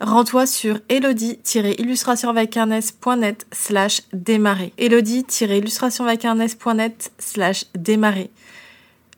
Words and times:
rends-toi 0.00 0.46
sur 0.46 0.78
elodie-illustrationvacarnes.net 0.88 3.46
slash 3.52 4.02
démarrer. 4.12 4.72
elodie-illustrationvacarnes.net 4.78 7.12
slash 7.18 7.66
démarrer. 7.74 8.30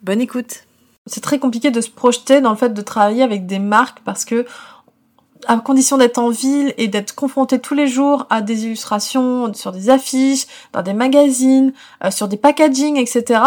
Bonne 0.02 0.20
écoute 0.20 0.64
C'est 1.06 1.22
très 1.22 1.38
compliqué 1.38 1.70
de 1.70 1.80
se 1.80 1.90
projeter 1.90 2.40
dans 2.40 2.50
le 2.50 2.56
fait 2.56 2.74
de 2.74 2.82
travailler 2.82 3.22
avec 3.22 3.46
des 3.46 3.58
marques 3.58 4.00
parce 4.04 4.24
que 4.24 4.46
à 5.46 5.56
condition 5.58 5.96
d'être 5.96 6.18
en 6.18 6.30
ville 6.30 6.74
et 6.76 6.88
d'être 6.88 7.14
confronté 7.14 7.58
tous 7.58 7.74
les 7.74 7.86
jours 7.86 8.26
à 8.30 8.42
des 8.42 8.66
illustrations 8.66 9.52
sur 9.54 9.72
des 9.72 9.90
affiches, 9.90 10.46
dans 10.72 10.82
des 10.82 10.92
magazines, 10.92 11.72
euh, 12.04 12.10
sur 12.10 12.28
des 12.28 12.36
packaging, 12.36 12.96
etc. 12.96 13.40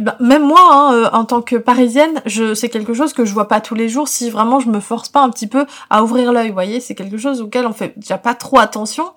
ben, 0.00 0.14
même 0.20 0.42
moi, 0.42 0.60
hein, 0.60 0.94
euh, 0.94 1.08
en 1.12 1.24
tant 1.24 1.42
que 1.42 1.56
parisienne, 1.56 2.22
je 2.26 2.54
c'est 2.54 2.68
quelque 2.68 2.94
chose 2.94 3.12
que 3.12 3.24
je 3.24 3.32
vois 3.32 3.48
pas 3.48 3.60
tous 3.60 3.74
les 3.74 3.88
jours 3.88 4.08
si 4.08 4.30
vraiment 4.30 4.60
je 4.60 4.68
me 4.68 4.80
force 4.80 5.08
pas 5.08 5.20
un 5.20 5.30
petit 5.30 5.46
peu 5.46 5.66
à 5.90 6.02
ouvrir 6.02 6.32
l'œil. 6.32 6.48
Vous 6.48 6.54
voyez, 6.54 6.80
c'est 6.80 6.94
quelque 6.94 7.18
chose 7.18 7.40
auquel 7.40 7.66
on 7.66 7.72
fait 7.72 7.92
déjà 7.96 8.18
pas 8.18 8.34
trop 8.34 8.58
attention. 8.58 9.10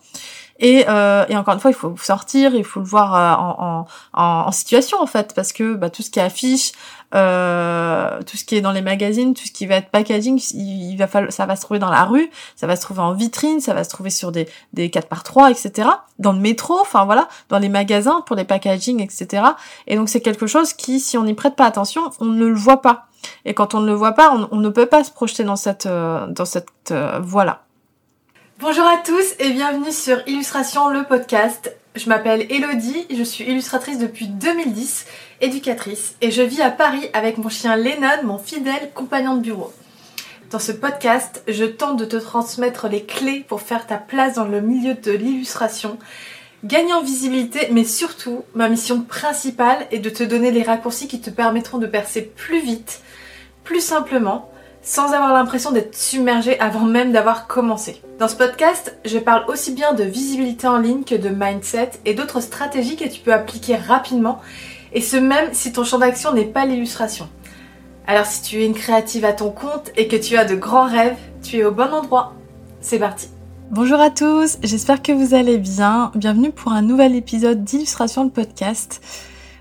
Et, 0.60 0.86
euh, 0.90 1.26
et 1.30 1.38
encore 1.38 1.54
une 1.54 1.60
fois, 1.60 1.72
il 1.72 1.78
faut 1.78 1.96
sortir, 1.98 2.54
il 2.54 2.66
faut 2.66 2.82
le 2.82 2.86
voir 2.86 3.14
en, 3.40 3.86
en, 4.14 4.48
en, 4.48 4.52
situation 4.52 5.02
en 5.02 5.08
fait, 5.08 5.34
parce 5.34 5.54
que 5.54 5.76
bah, 5.76 5.90
tout 5.90 6.04
ce 6.04 6.10
qui 6.10 6.20
affiche, 6.20 6.74
euh, 7.16 8.22
tout 8.24 8.38
ce 8.38 8.44
qui 8.44 8.56
est 8.56 8.62
dans 8.62 8.74
les 8.74 8.82
magazines, 8.82 9.34
tout 9.34 9.46
ce 9.46 9.52
qui 9.52 9.66
va 9.66 9.76
être 9.76 9.90
packaging, 9.90 10.40
il, 10.54 10.96
va 10.98 11.08
falloir, 11.08 11.32
ça 11.32 11.46
va 11.46 11.56
se 11.56 11.62
trouver 11.62 11.80
dans 11.80 11.90
la 11.90 12.04
rue, 12.04 12.30
ça 12.58 12.68
va 12.68 12.76
se 12.76 12.82
trouver 12.82 13.00
en 13.00 13.14
vitrine, 13.14 13.62
ça 13.62 13.74
va 13.74 13.86
se 13.86 13.90
trouver 13.90 14.10
sur 14.10 14.32
des, 14.34 14.48
des 14.74 14.90
4 14.90 15.08
par 15.08 15.24
3 15.24 15.50
etc. 15.50 15.90
Dans 16.20 16.34
le 16.34 16.40
métro, 16.40 16.78
enfin 16.80 17.06
voilà, 17.06 17.30
dans 17.48 17.58
les 17.58 17.70
magasins 17.70 18.22
pour 18.26 18.36
les 18.36 18.44
packaging, 18.44 19.02
etc. 19.02 19.44
Et 19.88 19.96
donc 19.96 20.10
c'est 20.10 20.22
quelque 20.22 20.46
chose 20.46 20.74
qui, 20.74 21.00
si 21.00 21.18
on 21.18 21.24
n'y 21.24 21.34
prête 21.34 21.56
pas 21.56 21.66
attention, 21.66 22.12
on 22.20 22.26
ne 22.26 22.46
le 22.46 22.54
voit 22.54 22.82
pas. 22.82 23.08
Et 23.46 23.54
quand 23.54 23.74
on 23.76 23.80
ne 23.80 23.88
le 23.88 23.94
voit 23.94 24.14
pas, 24.14 24.48
on, 24.52 24.58
ne 24.58 24.70
peut 24.70 24.86
pas 24.86 25.04
se 25.04 25.12
projeter 25.12 25.44
dans 25.44 25.56
cette, 25.56 25.86
euh, 25.86 26.28
cette 26.46 26.92
euh, 26.92 27.20
voie-là. 27.22 27.64
Bonjour 28.62 28.86
à 28.86 28.98
tous 28.98 29.36
et 29.40 29.52
bienvenue 29.52 29.94
sur 29.94 30.22
Illustration 30.28 30.90
le 30.90 31.06
podcast. 31.06 31.74
Je 31.96 32.10
m'appelle 32.10 32.46
Elodie, 32.52 33.08
je 33.10 33.24
suis 33.24 33.46
illustratrice 33.46 34.00
depuis 34.00 34.28
2010, 34.28 35.06
éducatrice, 35.40 36.18
et 36.20 36.30
je 36.30 36.42
vis 36.42 36.62
à 36.62 36.70
Paris 36.70 37.10
avec 37.14 37.38
mon 37.38 37.48
chien 37.48 37.78
Lennon, 37.78 38.26
mon 38.26 38.38
fidèle 38.38 38.92
compagnon 38.94 39.38
de 39.38 39.44
bureau. 39.44 39.72
Dans 40.52 40.60
ce 40.60 40.74
podcast, 40.74 41.42
je 41.48 41.64
tente 41.64 41.98
de 41.98 42.04
te 42.04 42.18
transmettre 42.18 42.90
les 42.90 43.06
clés 43.06 43.46
pour 43.48 43.62
faire 43.62 43.88
ta 43.88 43.96
place 43.96 44.36
dans 44.36 44.44
le 44.44 44.60
milieu 44.60 44.96
de 44.96 45.12
l'illustration, 45.14 45.98
gagner 46.66 46.92
en 46.92 47.02
visibilité, 47.02 47.70
mais 47.72 47.86
surtout, 47.86 48.44
ma 48.56 48.68
mission 48.68 49.04
principale 49.04 49.88
est 49.92 50.00
de 50.00 50.10
te 50.10 50.24
donner 50.24 50.52
les 50.52 50.64
raccourcis 50.64 51.08
qui 51.08 51.22
te 51.22 51.30
permettront 51.30 51.78
de 51.78 51.88
percer 51.88 52.24
plus 52.24 52.60
vite, 52.60 53.00
plus 53.64 53.80
simplement, 53.80 54.52
sans 54.90 55.14
avoir 55.14 55.34
l'impression 55.34 55.72
d'être 55.72 55.96
submergé 55.96 56.60
avant 56.60 56.84
même 56.84 57.12
d'avoir 57.12 57.46
commencé. 57.46 58.02
Dans 58.18 58.28
ce 58.28 58.36
podcast, 58.36 58.98
je 59.06 59.20
parle 59.20 59.44
aussi 59.48 59.72
bien 59.72 59.94
de 59.94 60.04
visibilité 60.04 60.68
en 60.68 60.80
ligne 60.80 61.04
que 61.04 61.14
de 61.14 61.30
mindset 61.30 61.92
et 62.06 62.16
d'autres 62.16 62.42
stratégies 62.42 62.96
que 62.96 63.08
tu 63.08 63.22
peux 63.22 63.32
appliquer 63.32 63.76
rapidement, 63.76 64.40
et 64.92 65.02
ce 65.02 65.16
même 65.16 65.50
si 65.54 65.72
ton 65.72 65.84
champ 65.84 66.00
d'action 66.00 66.34
n'est 66.34 66.46
pas 66.46 66.66
l'illustration. 66.66 67.30
Alors 68.08 68.26
si 68.26 68.42
tu 68.42 68.64
es 68.64 68.66
une 68.66 68.74
créative 68.74 69.26
à 69.26 69.34
ton 69.34 69.52
compte 69.52 69.92
et 69.96 70.08
que 70.08 70.16
tu 70.16 70.38
as 70.38 70.46
de 70.46 70.56
grands 70.56 70.88
rêves, 70.88 71.18
tu 71.44 71.58
es 71.58 71.64
au 71.64 71.72
bon 71.72 71.94
endroit. 71.94 72.34
C'est 72.82 72.98
parti. 72.98 73.28
Bonjour 73.70 74.00
à 74.00 74.10
tous, 74.10 74.58
j'espère 74.64 75.04
que 75.04 75.12
vous 75.12 75.36
allez 75.36 75.60
bien. 75.60 76.12
Bienvenue 76.16 76.50
pour 76.50 76.72
un 76.72 76.82
nouvel 76.82 77.16
épisode 77.16 77.64
d'illustration 77.64 78.26
de 78.26 78.32
podcast. 78.32 79.02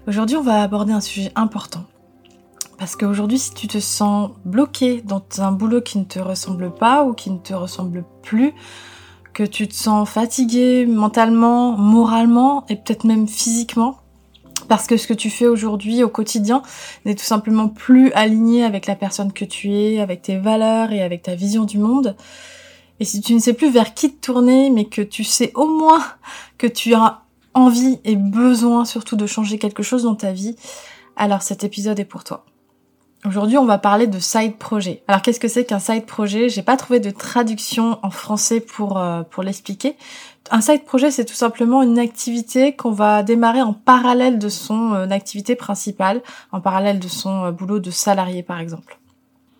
Aujourd'hui, 0.06 0.38
on 0.38 0.42
va 0.42 0.62
aborder 0.62 0.94
un 0.94 1.02
sujet 1.02 1.32
important 1.36 1.84
parce 2.78 2.94
qu'aujourd'hui, 2.94 3.38
si 3.38 3.52
tu 3.52 3.66
te 3.66 3.80
sens 3.80 4.30
bloqué 4.44 5.02
dans 5.02 5.22
un 5.38 5.50
boulot 5.50 5.82
qui 5.82 5.98
ne 5.98 6.04
te 6.04 6.20
ressemble 6.20 6.72
pas 6.72 7.04
ou 7.04 7.12
qui 7.12 7.30
ne 7.30 7.38
te 7.38 7.52
ressemble 7.52 8.04
plus, 8.22 8.54
que 9.34 9.42
tu 9.42 9.66
te 9.68 9.74
sens 9.74 10.08
fatigué 10.08 10.86
mentalement, 10.86 11.76
moralement 11.76 12.64
et 12.68 12.76
peut-être 12.76 13.04
même 13.04 13.26
physiquement, 13.26 13.98
parce 14.68 14.86
que 14.86 14.96
ce 14.96 15.08
que 15.08 15.14
tu 15.14 15.28
fais 15.28 15.46
aujourd'hui 15.46 16.04
au 16.04 16.08
quotidien 16.08 16.62
n'est 17.04 17.14
tout 17.14 17.24
simplement 17.24 17.68
plus 17.68 18.12
aligné 18.12 18.64
avec 18.64 18.86
la 18.86 18.94
personne 18.94 19.32
que 19.32 19.44
tu 19.44 19.72
es, 19.72 20.00
avec 20.00 20.22
tes 20.22 20.38
valeurs 20.38 20.92
et 20.92 21.02
avec 21.02 21.22
ta 21.22 21.34
vision 21.34 21.64
du 21.64 21.78
monde. 21.78 22.16
Et 23.00 23.04
si 23.04 23.20
tu 23.20 23.34
ne 23.34 23.40
sais 23.40 23.54
plus 23.54 23.70
vers 23.70 23.94
qui 23.94 24.12
te 24.12 24.26
tourner, 24.26 24.70
mais 24.70 24.84
que 24.84 25.02
tu 25.02 25.24
sais 25.24 25.52
au 25.54 25.66
moins 25.66 26.04
que 26.58 26.66
tu 26.66 26.94
as 26.94 27.22
envie 27.54 27.98
et 28.04 28.16
besoin 28.16 28.84
surtout 28.84 29.16
de 29.16 29.26
changer 29.26 29.58
quelque 29.58 29.82
chose 29.82 30.04
dans 30.04 30.16
ta 30.16 30.32
vie, 30.32 30.56
alors 31.16 31.42
cet 31.42 31.64
épisode 31.64 31.98
est 31.98 32.04
pour 32.04 32.22
toi. 32.22 32.44
Aujourd'hui, 33.26 33.58
on 33.58 33.64
va 33.64 33.78
parler 33.78 34.06
de 34.06 34.20
side 34.20 34.58
projet. 34.58 35.02
Alors, 35.08 35.22
qu'est-ce 35.22 35.40
que 35.40 35.48
c'est 35.48 35.64
qu'un 35.64 35.80
side 35.80 36.06
projet? 36.06 36.48
J'ai 36.48 36.62
pas 36.62 36.76
trouvé 36.76 37.00
de 37.00 37.10
traduction 37.10 37.98
en 38.04 38.10
français 38.10 38.60
pour 38.60 38.96
euh, 38.96 39.22
pour 39.28 39.42
l'expliquer. 39.42 39.96
Un 40.52 40.60
side 40.60 40.84
projet, 40.84 41.10
c'est 41.10 41.24
tout 41.24 41.34
simplement 41.34 41.82
une 41.82 41.98
activité 41.98 42.76
qu'on 42.76 42.92
va 42.92 43.24
démarrer 43.24 43.60
en 43.60 43.72
parallèle 43.72 44.38
de 44.38 44.48
son 44.48 44.94
euh, 44.94 45.08
activité 45.10 45.56
principale, 45.56 46.22
en 46.52 46.60
parallèle 46.60 47.00
de 47.00 47.08
son 47.08 47.46
euh, 47.46 47.50
boulot 47.50 47.80
de 47.80 47.90
salarié, 47.90 48.44
par 48.44 48.60
exemple. 48.60 48.98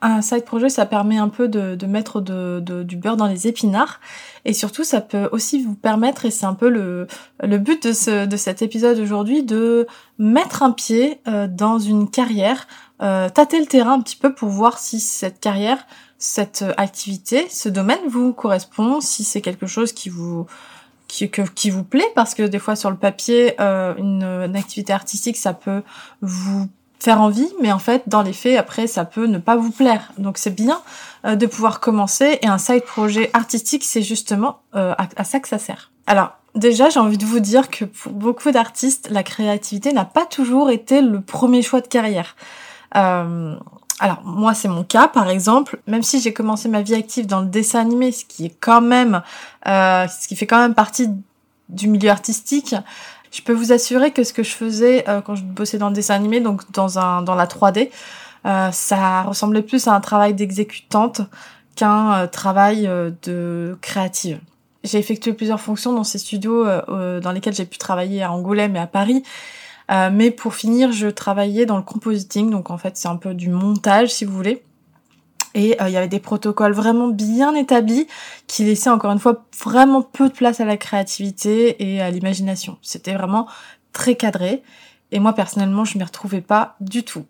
Un 0.02 0.22
side 0.22 0.44
projet, 0.44 0.68
ça 0.68 0.86
permet 0.86 1.18
un 1.18 1.28
peu 1.28 1.48
de, 1.48 1.74
de 1.74 1.86
mettre 1.86 2.20
de, 2.20 2.60
du 2.84 2.96
beurre 2.96 3.16
dans 3.16 3.26
les 3.26 3.48
épinards. 3.48 3.98
Et 4.44 4.52
surtout, 4.52 4.84
ça 4.84 5.00
peut 5.00 5.28
aussi 5.32 5.60
vous 5.60 5.74
permettre, 5.74 6.24
et 6.24 6.30
c'est 6.30 6.46
un 6.46 6.54
peu 6.54 6.68
le, 6.68 7.08
le 7.42 7.58
but 7.58 7.88
de, 7.88 7.92
ce, 7.92 8.24
de 8.24 8.36
cet 8.36 8.62
épisode 8.62 9.00
aujourd'hui, 9.00 9.42
de 9.42 9.88
mettre 10.16 10.62
un 10.62 10.70
pied 10.70 11.20
dans 11.48 11.80
une 11.80 12.08
carrière 12.08 12.68
euh, 13.02 13.28
tâter 13.28 13.60
le 13.60 13.66
terrain 13.66 13.94
un 13.94 14.00
petit 14.00 14.16
peu 14.16 14.34
pour 14.34 14.48
voir 14.48 14.78
si 14.78 15.00
cette 15.00 15.40
carrière, 15.40 15.86
cette 16.18 16.64
activité, 16.76 17.46
ce 17.50 17.68
domaine 17.68 18.00
vous 18.08 18.32
correspond, 18.32 19.00
si 19.00 19.24
c'est 19.24 19.40
quelque 19.40 19.66
chose 19.66 19.92
qui 19.92 20.08
vous 20.08 20.46
qui, 21.08 21.30
qui 21.30 21.70
vous 21.70 21.82
plaît, 21.82 22.10
parce 22.14 22.34
que 22.34 22.42
des 22.42 22.58
fois 22.58 22.76
sur 22.76 22.90
le 22.90 22.96
papier, 22.96 23.54
euh, 23.60 23.94
une, 23.96 24.54
activité 24.54 24.92
artistique, 24.92 25.36
ça 25.36 25.54
peut 25.54 25.82
vous 26.20 26.68
faire 27.00 27.20
envie, 27.20 27.48
mais 27.60 27.72
en 27.72 27.78
fait, 27.78 28.02
dans 28.06 28.22
les 28.22 28.32
faits, 28.32 28.58
après, 28.58 28.86
ça 28.86 29.04
peut 29.04 29.26
ne 29.26 29.38
pas 29.38 29.56
vous 29.56 29.70
plaire. 29.70 30.12
Donc 30.18 30.36
c'est 30.36 30.54
bien 30.54 30.80
euh, 31.24 31.34
de 31.34 31.46
pouvoir 31.46 31.80
commencer, 31.80 32.38
et 32.42 32.46
un 32.46 32.58
side 32.58 32.84
projet 32.84 33.30
artistique, 33.32 33.84
c'est 33.84 34.02
justement 34.02 34.60
euh, 34.76 34.94
à, 34.98 35.08
à, 35.16 35.24
ça 35.24 35.40
que 35.40 35.48
ça 35.48 35.58
sert. 35.58 35.90
Alors, 36.06 36.32
déjà, 36.54 36.90
j'ai 36.90 37.00
envie 37.00 37.18
de 37.18 37.24
vous 37.24 37.40
dire 37.40 37.70
que 37.70 37.84
pour 37.86 38.12
beaucoup 38.12 38.50
d'artistes, 38.50 39.08
la 39.10 39.22
créativité 39.22 39.92
n'a 39.92 40.04
pas 40.04 40.26
toujours 40.26 40.70
été 40.70 41.00
le 41.00 41.20
premier 41.20 41.62
choix 41.62 41.80
de 41.80 41.88
carrière. 41.88 42.36
Euh, 42.96 43.56
alors 44.00 44.22
moi 44.24 44.54
c'est 44.54 44.68
mon 44.68 44.84
cas 44.84 45.08
par 45.08 45.28
exemple, 45.28 45.80
même 45.86 46.02
si 46.02 46.20
j'ai 46.20 46.32
commencé 46.32 46.68
ma 46.68 46.82
vie 46.82 46.94
active 46.94 47.26
dans 47.26 47.40
le 47.40 47.46
dessin 47.46 47.80
animé, 47.80 48.12
ce 48.12 48.24
qui 48.24 48.46
est 48.46 48.56
quand 48.60 48.80
même, 48.80 49.22
euh, 49.66 50.06
ce 50.08 50.28
qui 50.28 50.36
fait 50.36 50.46
quand 50.46 50.60
même 50.60 50.74
partie 50.74 51.08
du 51.68 51.88
milieu 51.88 52.10
artistique, 52.10 52.74
je 53.30 53.42
peux 53.42 53.52
vous 53.52 53.72
assurer 53.72 54.12
que 54.12 54.24
ce 54.24 54.32
que 54.32 54.42
je 54.42 54.52
faisais 54.52 55.08
euh, 55.08 55.20
quand 55.20 55.34
je 55.34 55.42
bossais 55.42 55.78
dans 55.78 55.88
le 55.88 55.94
dessin 55.94 56.14
animé, 56.14 56.40
donc 56.40 56.70
dans 56.72 56.98
un 56.98 57.22
dans 57.22 57.34
la 57.34 57.46
3D, 57.46 57.90
euh, 58.46 58.70
ça 58.72 59.22
ressemblait 59.22 59.62
plus 59.62 59.88
à 59.88 59.94
un 59.94 60.00
travail 60.00 60.34
d'exécutante 60.34 61.20
qu'un 61.76 62.12
euh, 62.14 62.26
travail 62.26 62.86
euh, 62.86 63.10
de 63.24 63.76
créative. 63.80 64.40
J'ai 64.84 64.98
effectué 64.98 65.32
plusieurs 65.32 65.60
fonctions 65.60 65.92
dans 65.92 66.04
ces 66.04 66.18
studios 66.18 66.64
dans 66.64 67.32
lesquels 67.32 67.52
j'ai 67.52 67.66
pu 67.66 67.78
travailler 67.78 68.22
à 68.22 68.30
Angoulême 68.30 68.76
et 68.76 68.78
à 68.78 68.86
Paris. 68.86 69.24
Euh, 69.90 70.10
mais 70.12 70.30
pour 70.30 70.54
finir, 70.54 70.92
je 70.92 71.08
travaillais 71.08 71.66
dans 71.66 71.76
le 71.76 71.82
compositing, 71.82 72.50
donc 72.50 72.70
en 72.70 72.78
fait 72.78 72.96
c'est 72.96 73.08
un 73.08 73.16
peu 73.16 73.34
du 73.34 73.48
montage 73.48 74.10
si 74.10 74.24
vous 74.24 74.34
voulez. 74.34 74.62
Et 75.54 75.80
euh, 75.80 75.88
il 75.88 75.92
y 75.92 75.96
avait 75.96 76.08
des 76.08 76.20
protocoles 76.20 76.72
vraiment 76.72 77.08
bien 77.08 77.54
établis 77.54 78.06
qui 78.46 78.64
laissaient 78.64 78.90
encore 78.90 79.12
une 79.12 79.18
fois 79.18 79.46
vraiment 79.64 80.02
peu 80.02 80.28
de 80.28 80.34
place 80.34 80.60
à 80.60 80.66
la 80.66 80.76
créativité 80.76 81.92
et 81.92 82.02
à 82.02 82.10
l'imagination. 82.10 82.76
C'était 82.82 83.14
vraiment 83.14 83.46
très 83.92 84.14
cadré. 84.14 84.62
Et 85.10 85.20
moi 85.20 85.32
personnellement, 85.32 85.84
je 85.84 85.96
m'y 85.96 86.04
retrouvais 86.04 86.42
pas 86.42 86.76
du 86.80 87.02
tout. 87.02 87.24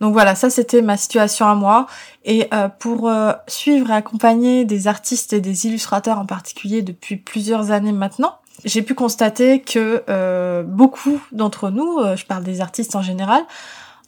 Donc 0.00 0.12
voilà, 0.12 0.34
ça 0.34 0.50
c'était 0.50 0.82
ma 0.82 0.96
situation 0.96 1.46
à 1.46 1.54
moi. 1.54 1.86
Et 2.24 2.48
euh, 2.52 2.68
pour 2.68 3.08
suivre 3.46 3.90
et 3.90 3.94
accompagner 3.94 4.64
des 4.64 4.88
artistes 4.88 5.32
et 5.32 5.40
des 5.40 5.68
illustrateurs 5.68 6.18
en 6.18 6.26
particulier 6.26 6.82
depuis 6.82 7.16
plusieurs 7.16 7.70
années 7.70 7.92
maintenant, 7.92 8.34
j'ai 8.64 8.82
pu 8.82 8.94
constater 8.94 9.60
que 9.60 10.02
euh, 10.08 10.62
beaucoup 10.62 11.20
d'entre 11.32 11.70
nous, 11.70 11.98
je 12.16 12.24
parle 12.24 12.44
des 12.44 12.60
artistes 12.60 12.96
en 12.96 13.02
général, 13.02 13.42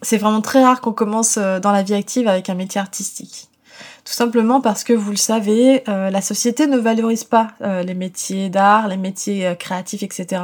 c'est 0.02 0.18
vraiment 0.18 0.42
très 0.42 0.62
rare 0.62 0.80
qu'on 0.80 0.92
commence 0.92 1.38
dans 1.38 1.72
la 1.72 1.82
vie 1.82 1.94
active 1.94 2.28
avec 2.28 2.48
un 2.50 2.54
métier 2.54 2.80
artistique. 2.80 3.48
Tout 4.04 4.12
simplement 4.12 4.60
parce 4.60 4.84
que 4.84 4.92
vous 4.92 5.10
le 5.10 5.16
savez, 5.16 5.82
la 5.86 6.20
société 6.20 6.66
ne 6.66 6.78
valorise 6.78 7.24
pas 7.24 7.48
les 7.60 7.94
métiers 7.94 8.50
d'art, 8.50 8.88
les 8.88 8.96
métiers 8.96 9.56
créatifs, 9.58 10.02
etc. 10.02 10.42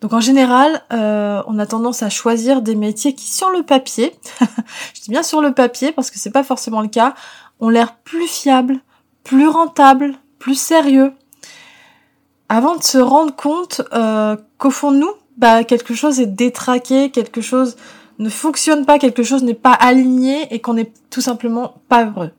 Donc 0.00 0.12
en 0.12 0.20
général, 0.20 0.82
euh, 0.92 1.42
on 1.46 1.58
a 1.58 1.66
tendance 1.66 2.02
à 2.02 2.10
choisir 2.10 2.62
des 2.62 2.76
métiers 2.76 3.14
qui, 3.14 3.26
sur 3.26 3.50
le 3.50 3.62
papier, 3.62 4.14
je 4.94 5.02
dis 5.02 5.10
bien 5.10 5.22
sur 5.22 5.40
le 5.40 5.52
papier 5.52 5.92
parce 5.92 6.10
que 6.10 6.18
c'est 6.18 6.30
pas 6.30 6.44
forcément 6.44 6.80
le 6.80 6.88
cas, 6.88 7.14
ont 7.58 7.68
l'air 7.68 7.96
plus 7.96 8.28
fiables, 8.28 8.78
plus 9.24 9.48
rentables, 9.48 10.14
plus 10.38 10.58
sérieux, 10.58 11.12
avant 12.48 12.76
de 12.76 12.82
se 12.82 12.98
rendre 12.98 13.34
compte 13.34 13.82
euh, 13.92 14.36
qu'au 14.58 14.70
fond 14.70 14.92
de 14.92 14.98
nous, 14.98 15.10
bah 15.36 15.64
quelque 15.64 15.94
chose 15.94 16.20
est 16.20 16.26
détraqué, 16.26 17.10
quelque 17.10 17.40
chose 17.40 17.76
ne 18.18 18.28
fonctionne 18.28 18.84
pas, 18.84 18.98
quelque 18.98 19.22
chose 19.22 19.44
n'est 19.44 19.54
pas 19.54 19.72
aligné 19.72 20.52
et 20.52 20.60
qu'on 20.60 20.74
n'est 20.74 20.92
tout 21.10 21.20
simplement 21.20 21.74
pas 21.88 22.06
heureux. 22.06 22.30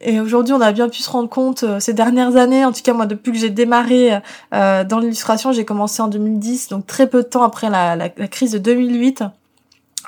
Et 0.00 0.20
aujourd'hui, 0.20 0.52
on 0.52 0.60
a 0.60 0.72
bien 0.72 0.88
pu 0.88 1.02
se 1.02 1.10
rendre 1.10 1.30
compte 1.30 1.62
euh, 1.62 1.80
ces 1.80 1.94
dernières 1.94 2.36
années, 2.36 2.64
en 2.64 2.72
tout 2.72 2.82
cas 2.82 2.92
moi 2.92 3.06
depuis 3.06 3.32
que 3.32 3.38
j'ai 3.38 3.50
démarré 3.50 4.20
euh, 4.52 4.84
dans 4.84 4.98
l'illustration, 4.98 5.52
j'ai 5.52 5.64
commencé 5.64 6.02
en 6.02 6.08
2010, 6.08 6.68
donc 6.68 6.86
très 6.86 7.08
peu 7.08 7.22
de 7.22 7.28
temps 7.28 7.42
après 7.42 7.70
la, 7.70 7.96
la, 7.96 8.08
crise 8.08 8.52
de 8.52 8.58
2008. 8.58 9.24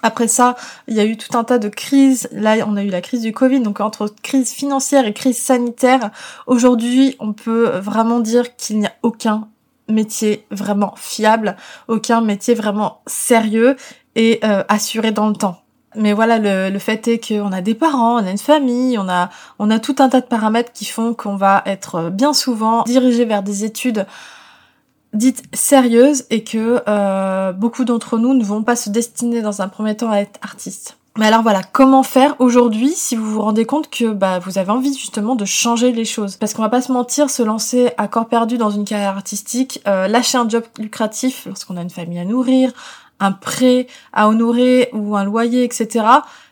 Après 0.03 0.29
ça, 0.29 0.57
il 0.89 0.95
y 0.95 1.01
a 1.01 1.05
eu 1.05 1.17
tout 1.17 1.37
un 1.37 1.45
tas 1.45 1.59
de 1.59 1.69
crises. 1.69 2.29
Là, 2.33 2.57
on 2.67 2.77
a 2.77 2.83
eu 2.83 2.91
la 2.91 3.01
crise 3.01 3.23
du 3.23 3.33
Covid, 3.33 3.61
donc 3.61 3.81
entre 3.81 4.13
crise 4.23 4.51
financière 4.53 5.07
et 5.07 5.13
crise 5.13 5.39
sanitaire, 5.39 6.11
aujourd'hui, 6.47 7.17
on 7.19 7.33
peut 7.33 7.69
vraiment 7.79 8.21
dire 8.21 8.57
qu'il 8.57 8.79
n'y 8.79 8.87
a 8.87 8.93
aucun 9.03 9.49
métier 9.89 10.47
vraiment 10.51 10.95
fiable, 10.97 11.57
aucun 11.89 12.21
métier 12.21 12.55
vraiment 12.55 13.01
sérieux 13.07 13.77
et 14.17 14.41
euh, 14.45 14.65
assuré 14.69 15.13
dans 15.13 15.29
le 15.29 15.37
temps 15.37 15.63
mais 15.97 16.13
voilà, 16.13 16.39
le, 16.39 16.71
le 16.71 16.79
fait 16.79 17.09
est 17.09 17.27
qu'on 17.27 17.53
a 17.53 17.61
des 17.61 17.75
parents, 17.75 18.23
on 18.23 18.27
a 18.27 18.31
une 18.31 18.39
famille, 18.39 18.99
on 18.99 19.09
a, 19.09 19.31
on 19.59 19.71
a 19.71 19.79
tout 19.79 19.97
un 19.99 20.09
tas 20.09 20.21
de 20.21 20.27
paramètres 20.27 20.73
qui 20.73 20.85
font 20.85 21.15
qu'on 21.15 21.37
va 21.37 21.63
être 21.67 22.11
bien 22.11 22.33
souvent 22.33 22.83
dirigé 22.83 23.25
vers 23.25 23.43
des 23.43 23.65
études 23.65 24.07
dites 25.17 25.43
sérieuses 25.53 26.25
et 26.31 26.45
que 26.45 26.83
euh, 26.89 27.53
beaucoup 27.53 27.85
d'entre 27.85 28.19
nous 28.19 28.35
ne 28.35 28.45
vont 28.45 28.63
pas 28.63 28.77
se 28.77 28.91
destiner 28.91 29.43
dans 29.43 29.63
un 29.63 29.69
premier 29.69 29.97
temps 29.97 30.11
à 30.11 30.19
être 30.19 30.39
artistes. 30.43 30.97
Mais 31.19 31.27
alors 31.27 31.43
voilà, 31.43 31.63
comment 31.63 32.03
faire 32.03 32.37
aujourd'hui 32.41 32.93
si 32.93 33.17
vous 33.17 33.31
vous 33.31 33.41
rendez 33.41 33.65
compte 33.65 33.89
que 33.89 34.13
bah, 34.13 34.39
vous 34.39 34.59
avez 34.59 34.71
envie 34.71 34.93
justement 34.93 35.35
de 35.35 35.47
changer 35.47 35.93
les 35.93 36.05
choses? 36.05 36.37
Parce 36.37 36.53
qu'on 36.53 36.61
va 36.61 36.69
pas 36.69 36.83
se 36.83 36.93
mentir, 36.93 37.31
se 37.31 37.43
lancer 37.43 37.91
à 37.97 38.07
corps 38.07 38.29
perdu 38.29 38.59
dans 38.59 38.71
une 38.71 38.85
carrière 38.85 39.17
artistique, 39.17 39.81
euh, 39.89 40.09
lâcher 40.09 40.37
un 40.37 40.47
job 40.47 40.65
lucratif 40.79 41.47
lorsqu'on 41.47 41.79
a 41.79 41.83
une 41.83 41.91
famille 41.91 42.19
à 42.19 42.27
nourrir, 42.27 42.73
un 43.19 43.33
prêt 43.33 43.87
à 44.13 44.29
honorer 44.29 44.91
ou 44.93 45.17
un 45.17 45.25
loyer, 45.25 45.65
etc., 45.65 46.05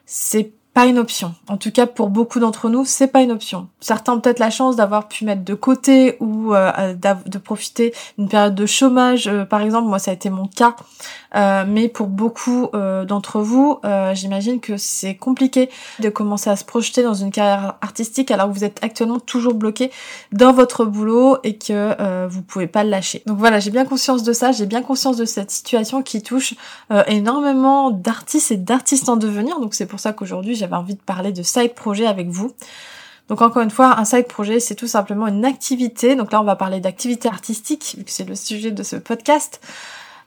c'est 0.06 0.52
pas 0.74 0.86
une 0.86 0.98
option. 0.98 1.36
En 1.46 1.56
tout 1.56 1.70
cas, 1.70 1.86
pour 1.86 2.08
beaucoup 2.08 2.40
d'entre 2.40 2.68
nous, 2.68 2.84
c'est 2.84 3.06
pas 3.06 3.22
une 3.22 3.30
option. 3.30 3.68
Certains 3.78 4.14
ont 4.14 4.20
peut-être 4.20 4.40
la 4.40 4.50
chance 4.50 4.74
d'avoir 4.74 5.06
pu 5.06 5.24
mettre 5.24 5.44
de 5.44 5.54
côté 5.54 6.16
ou 6.18 6.52
euh, 6.52 6.94
de 6.94 7.38
profiter 7.38 7.94
d'une 8.18 8.28
période 8.28 8.56
de 8.56 8.66
chômage. 8.66 9.28
Euh, 9.28 9.44
par 9.44 9.60
exemple, 9.60 9.86
moi, 9.86 10.00
ça 10.00 10.10
a 10.10 10.14
été 10.14 10.30
mon 10.30 10.48
cas. 10.48 10.74
Euh, 11.36 11.64
mais 11.66 11.88
pour 11.88 12.08
beaucoup 12.08 12.68
d'entre 13.06 13.40
vous, 13.40 13.80
j'imagine 14.12 14.60
que 14.60 14.76
c'est 14.76 15.16
compliqué 15.16 15.68
de 15.98 16.08
commencer 16.08 16.48
à 16.50 16.56
se 16.56 16.64
projeter 16.64 17.02
dans 17.02 17.14
une 17.14 17.30
carrière 17.30 17.74
artistique 17.80 18.30
alors 18.30 18.48
que 18.48 18.54
vous 18.54 18.64
êtes 18.64 18.78
actuellement 18.82 19.18
toujours 19.18 19.54
bloqué 19.54 19.90
dans 20.32 20.52
votre 20.52 20.84
boulot 20.84 21.38
et 21.42 21.58
que 21.58 22.26
vous 22.28 22.42
pouvez 22.42 22.68
pas 22.68 22.84
le 22.84 22.90
lâcher. 22.90 23.22
Donc 23.26 23.38
voilà, 23.38 23.58
j'ai 23.58 23.72
bien 23.72 23.84
conscience 23.84 24.22
de 24.22 24.32
ça. 24.32 24.52
J'ai 24.52 24.66
bien 24.66 24.82
conscience 24.82 25.16
de 25.16 25.24
cette 25.24 25.50
situation 25.50 26.02
qui 26.02 26.22
touche 26.22 26.54
énormément 27.08 27.90
d'artistes 27.90 28.52
et 28.52 28.56
d'artistes 28.56 29.08
en 29.08 29.16
devenir. 29.16 29.58
Donc 29.58 29.74
c'est 29.74 29.86
pour 29.86 29.98
ça 29.98 30.12
qu'aujourd'hui, 30.12 30.54
j'avais 30.64 30.76
envie 30.76 30.94
de 30.94 31.02
parler 31.02 31.32
de 31.32 31.42
side 31.42 31.74
projet 31.74 32.06
avec 32.06 32.28
vous. 32.28 32.52
Donc 33.28 33.42
encore 33.42 33.62
une 33.62 33.70
fois, 33.70 33.98
un 33.98 34.04
side 34.04 34.26
projet, 34.26 34.60
c'est 34.60 34.74
tout 34.74 34.86
simplement 34.86 35.26
une 35.26 35.44
activité. 35.44 36.16
Donc 36.16 36.32
là, 36.32 36.40
on 36.40 36.44
va 36.44 36.56
parler 36.56 36.80
d'activité 36.80 37.28
artistique, 37.28 37.96
vu 37.98 38.04
que 38.04 38.10
c'est 38.10 38.24
le 38.24 38.34
sujet 38.34 38.70
de 38.70 38.82
ce 38.82 38.96
podcast. 38.96 39.60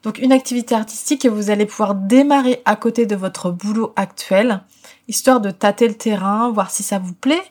Donc 0.03 0.19
une 0.19 0.31
activité 0.31 0.75
artistique 0.75 1.23
que 1.23 1.27
vous 1.27 1.49
allez 1.49 1.65
pouvoir 1.65 1.95
démarrer 1.95 2.61
à 2.65 2.75
côté 2.75 3.07
de 3.07 3.15
votre 3.15 3.49
boulot 3.49 3.93
actuel, 3.95 4.61
histoire 5.07 5.41
de 5.41 5.49
tâter 5.49 5.87
le 5.87 5.95
terrain, 5.95 6.51
voir 6.51 6.69
si 6.69 6.83
ça 6.83 6.99
vous 6.99 7.13
plaît, 7.13 7.41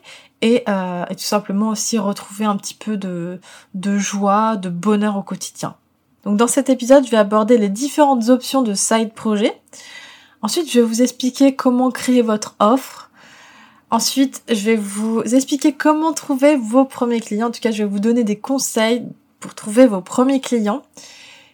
et, 0.41 0.63
euh, 0.69 1.03
tout 1.09 1.17
simplement 1.17 1.69
aussi 1.69 1.97
retrouver 1.97 2.45
un 2.45 2.55
petit 2.55 2.73
peu 2.73 2.95
de, 2.95 3.41
de 3.73 3.97
joie, 3.97 4.55
de 4.55 4.69
bonheur 4.69 5.17
au 5.17 5.23
quotidien. 5.23 5.75
Donc 6.23 6.37
dans 6.37 6.47
cet 6.47 6.69
épisode, 6.69 7.05
je 7.05 7.11
vais 7.11 7.17
aborder 7.17 7.57
les 7.57 7.69
différentes 7.69 8.29
options 8.29 8.61
de 8.61 8.73
side 8.73 9.13
projet. 9.13 9.53
Ensuite, 10.41 10.71
je 10.71 10.79
vais 10.79 10.85
vous 10.85 11.01
expliquer 11.01 11.55
comment 11.55 11.91
créer 11.91 12.21
votre 12.21 12.55
offre. 12.59 13.09
Ensuite, 13.89 14.43
je 14.49 14.65
vais 14.65 14.75
vous 14.75 15.21
expliquer 15.23 15.73
comment 15.73 16.13
trouver 16.13 16.55
vos 16.55 16.85
premiers 16.85 17.21
clients. 17.21 17.47
En 17.47 17.51
tout 17.51 17.61
cas, 17.61 17.71
je 17.71 17.83
vais 17.83 17.89
vous 17.89 17.99
donner 17.99 18.23
des 18.23 18.37
conseils 18.37 19.03
pour 19.39 19.55
trouver 19.55 19.87
vos 19.87 20.01
premiers 20.01 20.41
clients. 20.41 20.83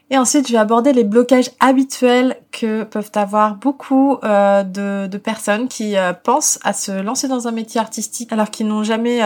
Et 0.10 0.18
ensuite, 0.18 0.48
je 0.48 0.52
vais 0.52 0.60
aborder 0.60 0.92
les 0.94 1.06
blocages 1.06 1.50
habituels 1.60 2.36
que 2.52 2.84
peuvent 2.84 3.12
avoir 3.16 3.56
beaucoup 3.56 4.18
euh, 4.24 4.62
de, 4.64 5.18
personnes 5.18 5.68
qui 5.68 5.98
euh, 5.98 6.12
pensent 6.14 6.60
à 6.64 6.74
se 6.74 6.92
lancer 6.92 7.28
dans 7.28 7.48
un 7.48 7.52
métier 7.52 7.80
artistique 7.80 8.32
alors 8.32 8.52
qu'ils 8.52 8.68
n'ont 8.68 8.84
jamais 8.84 9.22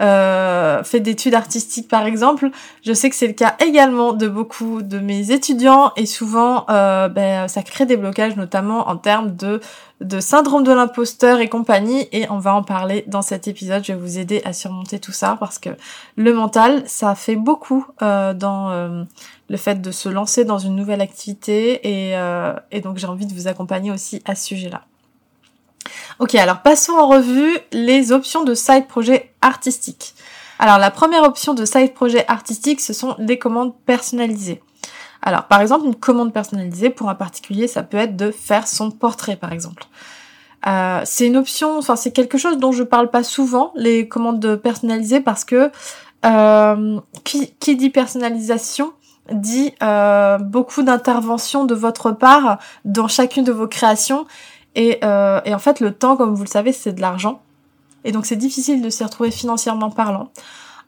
euh, 0.00 0.82
fait 0.84 1.00
d'études 1.00 1.34
artistiques, 1.34 1.88
par 1.88 2.06
exemple. 2.06 2.50
Je 2.84 2.92
sais 2.92 3.10
que 3.10 3.16
c'est 3.16 3.26
le 3.26 3.32
cas 3.34 3.56
également 3.58 4.12
de 4.12 4.28
beaucoup 4.28 4.82
de 4.82 4.98
mes 5.00 5.32
étudiants 5.32 5.92
et 5.96 6.06
souvent, 6.06 6.64
ben, 6.68 7.48
ça 7.48 7.62
crée 7.62 7.84
des 7.84 7.96
blocages, 7.96 8.36
notamment 8.36 8.88
en 8.88 8.96
termes 8.96 9.34
de 9.34 9.60
de 10.00 10.18
syndrome 10.18 10.64
de 10.64 10.72
l'imposteur 10.72 11.40
et 11.40 11.48
compagnie 11.48 12.08
et 12.12 12.28
on 12.30 12.38
va 12.38 12.54
en 12.54 12.62
parler 12.62 13.04
dans 13.06 13.20
cet 13.20 13.48
épisode. 13.48 13.84
Je 13.84 13.92
vais 13.92 13.98
vous 13.98 14.18
aider 14.18 14.40
à 14.44 14.52
surmonter 14.52 14.98
tout 14.98 15.12
ça 15.12 15.36
parce 15.38 15.58
que 15.58 15.70
le 16.16 16.32
mental, 16.32 16.82
ça 16.86 17.14
fait 17.14 17.36
beaucoup 17.36 17.86
euh, 18.00 18.32
dans 18.32 18.70
euh, 18.70 19.04
le 19.48 19.56
fait 19.58 19.82
de 19.82 19.90
se 19.90 20.08
lancer 20.08 20.44
dans 20.44 20.58
une 20.58 20.74
nouvelle 20.74 21.02
activité 21.02 21.86
et, 21.86 22.16
euh, 22.16 22.54
et 22.70 22.80
donc 22.80 22.96
j'ai 22.96 23.06
envie 23.06 23.26
de 23.26 23.34
vous 23.34 23.46
accompagner 23.46 23.90
aussi 23.90 24.22
à 24.24 24.34
ce 24.34 24.46
sujet-là. 24.46 24.82
Ok, 26.18 26.34
alors 26.34 26.62
passons 26.62 26.92
en 26.92 27.08
revue 27.08 27.58
les 27.72 28.12
options 28.12 28.44
de 28.44 28.54
side 28.54 28.86
projet 28.86 29.32
artistique. 29.42 30.14
Alors 30.58 30.78
la 30.78 30.90
première 30.90 31.24
option 31.24 31.52
de 31.52 31.64
side 31.64 31.92
projet 31.94 32.26
artistique, 32.26 32.80
ce 32.80 32.92
sont 32.92 33.16
les 33.18 33.38
commandes 33.38 33.74
personnalisées. 33.84 34.62
Alors, 35.22 35.44
par 35.44 35.60
exemple, 35.60 35.86
une 35.86 35.94
commande 35.94 36.32
personnalisée 36.32 36.90
pour 36.90 37.08
un 37.10 37.14
particulier, 37.14 37.68
ça 37.68 37.82
peut 37.82 37.98
être 37.98 38.16
de 38.16 38.30
faire 38.30 38.66
son 38.66 38.90
portrait, 38.90 39.36
par 39.36 39.52
exemple. 39.52 39.84
Euh, 40.66 41.00
c'est 41.04 41.26
une 41.26 41.36
option, 41.36 41.78
enfin 41.78 41.96
c'est 41.96 42.10
quelque 42.10 42.36
chose 42.36 42.58
dont 42.58 42.72
je 42.72 42.82
parle 42.82 43.10
pas 43.10 43.22
souvent, 43.22 43.72
les 43.76 44.08
commandes 44.08 44.56
personnalisées, 44.56 45.20
parce 45.20 45.44
que 45.44 45.70
euh, 46.26 47.00
qui, 47.24 47.54
qui, 47.60 47.76
dit 47.76 47.88
personnalisation 47.88 48.92
dit 49.32 49.72
euh, 49.82 50.36
beaucoup 50.38 50.82
d'interventions 50.82 51.64
de 51.64 51.74
votre 51.74 52.12
part 52.12 52.58
dans 52.84 53.08
chacune 53.08 53.44
de 53.44 53.52
vos 53.52 53.68
créations. 53.68 54.26
Et, 54.74 55.00
et 55.02 55.54
en 55.54 55.58
fait, 55.58 55.80
le 55.80 55.92
temps, 55.92 56.16
comme 56.16 56.34
vous 56.34 56.44
le 56.44 56.48
savez, 56.48 56.72
c'est 56.72 56.92
de 56.92 57.00
l'argent. 57.00 57.40
Et 58.04 58.12
donc 58.12 58.26
c'est 58.26 58.36
difficile 58.36 58.82
de 58.82 58.90
s'y 58.90 59.04
retrouver 59.04 59.30
financièrement 59.30 59.90
parlant. 59.90 60.30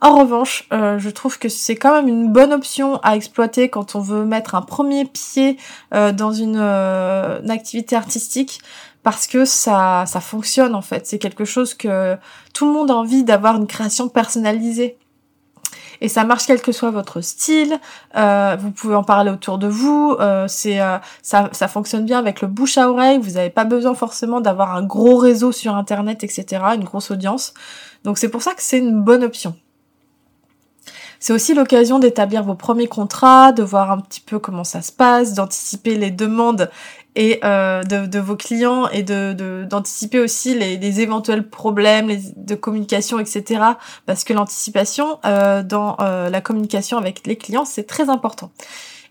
En 0.02 0.18
revanche, 0.18 0.66
euh, 0.72 0.98
je 0.98 1.10
trouve 1.10 1.38
que 1.38 1.48
c'est 1.48 1.76
quand 1.76 1.94
même 1.94 2.08
une 2.08 2.32
bonne 2.32 2.52
option 2.52 2.98
à 3.04 3.14
exploiter 3.14 3.68
quand 3.68 3.94
on 3.94 4.00
veut 4.00 4.24
mettre 4.24 4.56
un 4.56 4.60
premier 4.60 5.04
pied 5.04 5.58
euh, 5.94 6.10
dans 6.10 6.32
une, 6.32 6.58
euh, 6.60 7.40
une, 7.40 7.52
activité 7.52 7.94
artistique 7.94 8.60
parce 9.04 9.28
que 9.28 9.44
ça, 9.44 10.02
ça 10.08 10.20
fonctionne 10.20 10.74
en 10.74 10.82
fait. 10.82 11.06
C'est 11.06 11.20
quelque 11.20 11.44
chose 11.44 11.74
que 11.74 12.16
tout 12.52 12.66
le 12.66 12.72
monde 12.72 12.90
a 12.90 12.94
envie 12.94 13.22
d'avoir 13.22 13.56
une 13.56 13.68
création 13.68 14.08
personnalisée. 14.08 14.98
Et 16.00 16.08
ça 16.08 16.24
marche 16.24 16.46
quel 16.48 16.60
que 16.60 16.72
soit 16.72 16.90
votre 16.90 17.20
style. 17.20 17.78
vous 18.12 18.70
pouvez 18.72 18.96
en 18.96 19.04
parler 19.04 19.30
autour 19.30 19.58
de 19.58 19.68
vous. 19.68 20.16
c'est 20.48 20.80
ça, 21.22 21.48
ça 21.52 21.68
fonctionne 21.68 22.04
bien 22.04 22.18
avec 22.18 22.40
le 22.40 22.48
bouche 22.48 22.76
à 22.76 22.90
oreille. 22.90 23.18
Vous 23.18 23.32
n'avez 23.32 23.50
pas 23.50 23.64
besoin 23.64 23.94
forcément 23.94 24.40
d'avoir 24.40 24.74
un 24.74 24.82
gros 24.82 25.16
réseau 25.16 25.52
sur 25.52 25.76
internet, 25.76 26.24
etc. 26.24 26.60
Une 26.74 26.82
grosse 26.82 27.12
audience. 27.12 27.54
Donc 28.02 28.18
c'est 28.18 28.30
pour 28.30 28.42
ça 28.42 28.52
que 28.54 28.62
c'est 28.62 28.78
une 28.78 29.00
bonne 29.00 29.22
option. 29.22 29.54
C'est 31.22 31.32
aussi 31.32 31.54
l'occasion 31.54 32.00
d'établir 32.00 32.42
vos 32.42 32.56
premiers 32.56 32.88
contrats, 32.88 33.52
de 33.52 33.62
voir 33.62 33.92
un 33.92 34.00
petit 34.00 34.20
peu 34.20 34.40
comment 34.40 34.64
ça 34.64 34.82
se 34.82 34.90
passe, 34.90 35.34
d'anticiper 35.34 35.94
les 35.94 36.10
demandes 36.10 36.68
et 37.14 37.38
euh, 37.44 37.84
de, 37.84 38.18
vos 38.18 38.34
clients 38.34 38.88
et 38.88 39.04
de 39.04 39.64
d'anticiper 39.70 40.18
aussi 40.18 40.58
les, 40.58 41.00
éventuels 41.00 41.48
problèmes 41.48 42.10
de 42.36 42.54
communication, 42.56 43.20
etc. 43.20 43.62
Parce 44.04 44.24
que 44.24 44.32
l'anticipation 44.32 45.20
euh, 45.24 45.62
dans 45.62 45.96
euh, 46.00 46.28
la 46.28 46.40
communication 46.40 46.98
avec 46.98 47.24
les 47.24 47.36
clients, 47.36 47.64
c'est 47.64 47.84
très 47.84 48.10
important. 48.10 48.50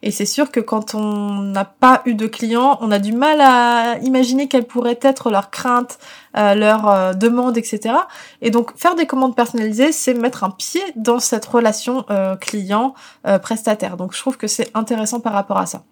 Et 0.03 0.11
c'est 0.11 0.25
sûr 0.25 0.51
que 0.51 0.59
quand 0.59 0.95
on 0.95 1.41
n'a 1.41 1.65
pas 1.65 2.01
eu 2.05 2.15
de 2.15 2.25
clients, 2.25 2.77
on 2.81 2.91
a 2.91 2.99
du 2.99 3.13
mal 3.13 3.39
à 3.39 3.97
imaginer 3.99 4.47
quelles 4.47 4.65
pourraient 4.65 4.99
être 5.01 5.29
leurs 5.29 5.51
craintes, 5.51 5.99
euh, 6.37 6.55
leurs 6.55 6.89
euh, 6.89 7.13
demandes, 7.13 7.57
etc. 7.57 7.95
Et 8.41 8.49
donc 8.49 8.75
faire 8.77 8.95
des 8.95 9.05
commandes 9.05 9.35
personnalisées, 9.35 9.91
c'est 9.91 10.13
mettre 10.13 10.43
un 10.43 10.49
pied 10.49 10.81
dans 10.95 11.19
cette 11.19 11.45
relation 11.45 12.05
euh, 12.09 12.35
client-prestataire. 12.35 13.97
donc 13.97 14.13
je 14.13 14.19
trouve 14.19 14.37
que 14.37 14.47
c'est 14.47 14.71
intéressant 14.73 15.19
par 15.19 15.33
rapport 15.33 15.57
à 15.57 15.67
ça. 15.67 15.83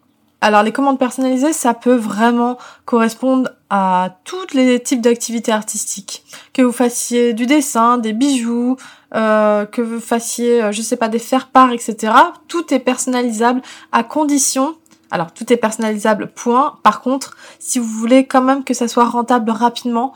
Alors 0.42 0.64
les 0.64 0.72
commandes 0.72 0.98
personnalisées, 0.98 1.52
ça 1.52 1.74
peut 1.74 1.96
vraiment 1.96 2.58
correspondre 2.86 3.50
à 3.70 4.18
tous 4.24 4.54
les 4.54 4.82
types 4.82 5.02
d'activités 5.02 5.52
artistiques. 5.52 6.24
Que 6.54 6.62
vous 6.62 6.72
fassiez 6.72 7.34
du 7.34 7.46
dessin, 7.46 7.98
des 7.98 8.14
bijoux, 8.14 8.78
euh, 9.16 9.66
que 9.66 9.82
vous 9.82 10.00
fassiez, 10.00 10.64
euh, 10.64 10.72
je 10.72 10.82
sais 10.82 10.98
pas, 10.98 11.10
des 11.10 11.20
faire-part, 11.20 11.72
etc. 11.72 12.14
Tout 12.48 12.74
est 12.74 12.80
personnalisable 12.80 13.62
à 13.92 14.04
condition. 14.04 14.76
Alors 15.12 15.34
tout 15.34 15.52
est 15.52 15.58
personnalisable, 15.58 16.28
point. 16.28 16.78
Par 16.84 17.02
contre, 17.02 17.36
si 17.58 17.80
vous 17.80 17.88
voulez 17.88 18.26
quand 18.26 18.42
même 18.42 18.64
que 18.64 18.74
ça 18.74 18.88
soit 18.88 19.06
rentable 19.06 19.50
rapidement, 19.50 20.14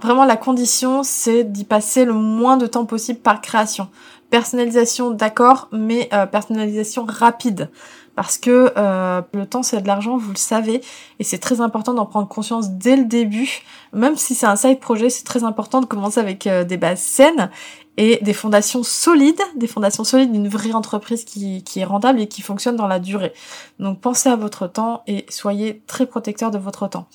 vraiment 0.00 0.24
la 0.24 0.36
condition, 0.36 1.02
c'est 1.04 1.44
d'y 1.44 1.64
passer 1.64 2.04
le 2.04 2.12
moins 2.12 2.56
de 2.56 2.66
temps 2.66 2.86
possible 2.86 3.20
par 3.20 3.40
création. 3.40 3.88
Personnalisation, 4.30 5.12
d'accord, 5.12 5.68
mais 5.70 6.08
euh, 6.12 6.26
personnalisation 6.26 7.06
rapide 7.08 7.70
parce 8.16 8.38
que 8.38 8.72
euh, 8.76 9.22
le 9.32 9.46
temps 9.46 9.62
c'est 9.62 9.80
de 9.80 9.86
l'argent, 9.86 10.16
vous 10.16 10.30
le 10.30 10.36
savez, 10.36 10.82
et 11.18 11.24
c'est 11.24 11.38
très 11.38 11.60
important 11.60 11.94
d'en 11.94 12.06
prendre 12.06 12.28
conscience 12.28 12.70
dès 12.70 12.96
le 12.96 13.04
début. 13.04 13.62
Même 13.92 14.16
si 14.16 14.34
c'est 14.34 14.46
un 14.46 14.56
side 14.56 14.80
projet, 14.80 15.10
c'est 15.10 15.24
très 15.24 15.44
important 15.44 15.80
de 15.80 15.86
commencer 15.86 16.20
avec 16.20 16.46
euh, 16.46 16.64
des 16.64 16.76
bases 16.76 17.00
saines 17.00 17.50
et 17.96 18.18
des 18.22 18.32
fondations 18.32 18.82
solides, 18.82 19.40
des 19.56 19.66
fondations 19.66 20.04
solides 20.04 20.32
d'une 20.32 20.48
vraie 20.48 20.72
entreprise 20.72 21.24
qui, 21.24 21.62
qui 21.62 21.80
est 21.80 21.84
rentable 21.84 22.20
et 22.20 22.26
qui 22.26 22.42
fonctionne 22.42 22.76
dans 22.76 22.88
la 22.88 22.98
durée. 22.98 23.32
Donc 23.78 24.00
pensez 24.00 24.28
à 24.28 24.36
votre 24.36 24.66
temps 24.66 25.02
et 25.06 25.26
soyez 25.28 25.82
très 25.86 26.06
protecteur 26.06 26.50
de 26.50 26.58
votre 26.58 26.88
temps. 26.88 27.06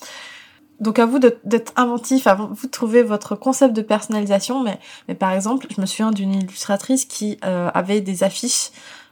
Donc 0.79 0.98
à 0.98 1.05
vous 1.05 1.19
d'être 1.19 1.74
inventif, 1.75 2.25
à 2.27 2.36
vous 2.36 2.55
de 2.65 2.71
trouver 2.71 3.03
votre 3.03 3.36
concept 3.36 3.75
de 3.75 3.81
personnalisation. 3.81 4.63
Mais, 4.63 4.79
mais 5.07 5.15
par 5.15 5.31
exemple, 5.33 5.67
je 5.69 5.81
me 5.81 5.86
souviens 5.86 6.12
d'une 6.12 6.33
illustratrice 6.33 7.05
qui 7.05 7.38
euh, 7.43 7.69
avait 7.74 8.00
des 8.01 8.24
affiches 8.24 8.71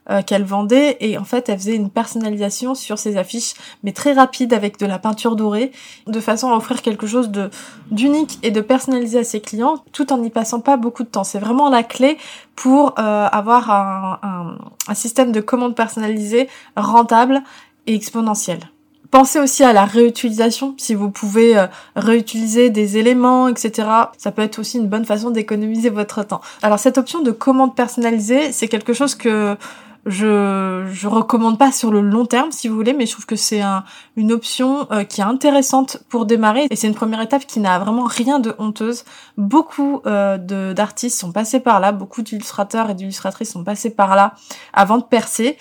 euh, 0.09 0.21
qu'elle 0.21 0.43
vendait 0.43 0.97
et 0.99 1.17
en 1.17 1.23
fait 1.23 1.49
elle 1.49 1.57
faisait 1.57 1.75
une 1.75 1.89
personnalisation 1.89 2.75
sur 2.75 2.97
ses 2.97 3.17
affiches 3.17 3.53
mais 3.83 3.91
très 3.91 4.13
rapide 4.13 4.53
avec 4.53 4.79
de 4.79 4.85
la 4.85 4.99
peinture 4.99 5.35
dorée 5.35 5.71
de 6.05 6.19
façon 6.19 6.51
à 6.51 6.55
offrir 6.55 6.81
quelque 6.81 7.07
chose 7.07 7.29
de 7.29 7.49
d'unique 7.91 8.39
et 8.43 8.51
de 8.51 8.61
personnalisé 8.61 9.19
à 9.19 9.23
ses 9.23 9.41
clients 9.41 9.83
tout 9.91 10.11
en 10.13 10.17
n'y 10.17 10.29
passant 10.29 10.59
pas 10.59 10.77
beaucoup 10.77 11.03
de 11.03 11.09
temps. 11.09 11.23
C'est 11.23 11.39
vraiment 11.39 11.69
la 11.69 11.83
clé 11.83 12.17
pour 12.55 12.95
euh, 12.99 13.27
avoir 13.31 13.69
un, 13.71 14.57
système 14.93 15.31
de 15.31 15.41
commande 15.41 15.75
personnalisée 15.75 16.49
rentable 16.75 17.43
et 17.85 17.93
exponentiel. 17.93 18.59
Pensez 19.11 19.39
aussi 19.39 19.63
à 19.63 19.71
la 19.71 19.85
réutilisation, 19.85 20.75
si 20.77 20.93
vous 20.93 21.09
pouvez 21.09 21.57
euh, 21.57 21.67
réutiliser 21.95 22.69
des 22.69 22.97
éléments, 22.97 23.47
etc. 23.47 23.87
Ça 24.17 24.31
peut 24.31 24.41
être 24.41 24.59
aussi 24.59 24.77
une 24.77 24.87
bonne 24.87 25.05
façon 25.05 25.29
d'économiser 25.29 25.89
votre 25.89 26.23
temps. 26.23 26.41
Alors 26.61 26.79
cette 26.79 26.97
option 26.97 27.21
de 27.21 27.31
commande 27.31 27.75
personnalisée, 27.75 28.51
c'est 28.51 28.67
quelque 28.67 28.93
chose 28.93 29.15
que 29.15 29.55
je 30.07 30.87
je 30.91 31.07
recommande 31.07 31.57
pas 31.59 31.71
sur 31.71 31.91
le 31.91 32.01
long 32.01 32.25
terme 32.25 32.51
si 32.51 32.67
vous 32.67 32.75
voulez, 32.75 32.93
mais 32.93 33.05
je 33.05 33.11
trouve 33.11 33.25
que 33.25 33.35
c'est 33.35 33.61
un, 33.61 33.83
une 34.15 34.31
option 34.31 34.87
euh, 34.91 35.03
qui 35.03 35.21
est 35.21 35.25
intéressante 35.25 35.97
pour 36.09 36.25
démarrer 36.25 36.67
et 36.69 36.75
c'est 36.75 36.87
une 36.87 36.95
première 36.95 37.21
étape 37.21 37.45
qui 37.45 37.59
n'a 37.59 37.77
vraiment 37.79 38.05
rien 38.05 38.39
de 38.39 38.55
honteuse. 38.57 39.03
Beaucoup 39.37 40.01
euh, 40.05 40.37
d'artistes 40.73 41.19
sont 41.19 41.31
passés 41.31 41.59
par 41.59 41.79
là, 41.79 41.91
beaucoup 41.91 42.21
d'illustrateurs 42.21 42.89
et 42.89 42.95
d'illustratrices 42.95 43.51
sont 43.51 43.63
passés 43.63 43.93
par 43.93 44.15
là 44.15 44.33
avant 44.73 44.97
de 44.97 45.03
percer. 45.03 45.57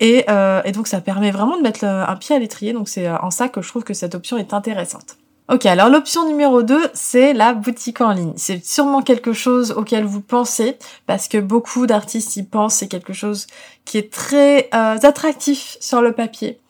Et, 0.00 0.24
euh, 0.30 0.62
et 0.64 0.72
donc 0.72 0.86
ça 0.86 1.02
permet 1.02 1.30
vraiment 1.30 1.58
de 1.58 1.62
mettre 1.62 1.84
un 1.84 2.16
pied 2.16 2.34
à 2.34 2.38
l'étrier, 2.38 2.72
donc 2.72 2.88
c'est 2.88 3.10
en 3.10 3.30
ça 3.30 3.50
que 3.50 3.60
je 3.60 3.68
trouve 3.68 3.84
que 3.84 3.92
cette 3.92 4.14
option 4.14 4.38
est 4.38 4.54
intéressante. 4.54 5.19
Ok, 5.50 5.66
alors 5.66 5.88
l'option 5.88 6.28
numéro 6.28 6.62
2, 6.62 6.90
c'est 6.94 7.32
la 7.32 7.54
boutique 7.54 8.00
en 8.00 8.12
ligne. 8.12 8.32
C'est 8.36 8.64
sûrement 8.64 9.02
quelque 9.02 9.32
chose 9.32 9.72
auquel 9.72 10.04
vous 10.04 10.20
pensez, 10.20 10.78
parce 11.08 11.26
que 11.26 11.38
beaucoup 11.38 11.88
d'artistes 11.88 12.36
y 12.36 12.44
pensent, 12.44 12.76
c'est 12.76 12.86
quelque 12.86 13.12
chose 13.12 13.48
qui 13.84 13.98
est 13.98 14.12
très 14.12 14.68
euh, 14.72 14.96
attractif 15.02 15.76
sur 15.80 16.02
le 16.02 16.12
papier. 16.12 16.60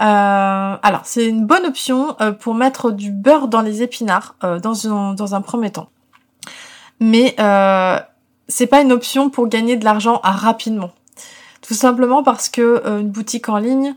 Euh, 0.00 0.76
alors, 0.80 1.00
c'est 1.02 1.26
une 1.26 1.46
bonne 1.46 1.66
option 1.66 2.14
euh, 2.20 2.30
pour 2.30 2.54
mettre 2.54 2.92
du 2.92 3.10
beurre 3.10 3.48
dans 3.48 3.60
les 3.60 3.82
épinards 3.82 4.36
dans, 4.40 4.86
un, 4.86 5.14
dans 5.14 5.34
un 5.34 5.40
premier 5.40 5.72
temps. 5.72 5.88
Mais 7.00 7.34
c'est 8.46 8.68
pas 8.68 8.82
une 8.82 8.92
option 8.92 9.30
pour 9.30 9.48
gagner 9.48 9.76
de 9.76 9.84
l'argent 9.84 10.20
rapidement. 10.22 10.92
Tout 11.60 11.74
simplement 11.74 12.22
parce 12.22 12.48
que 12.48 12.82
une 13.00 13.08
boutique 13.08 13.48
en 13.48 13.58
ligne, 13.58 13.96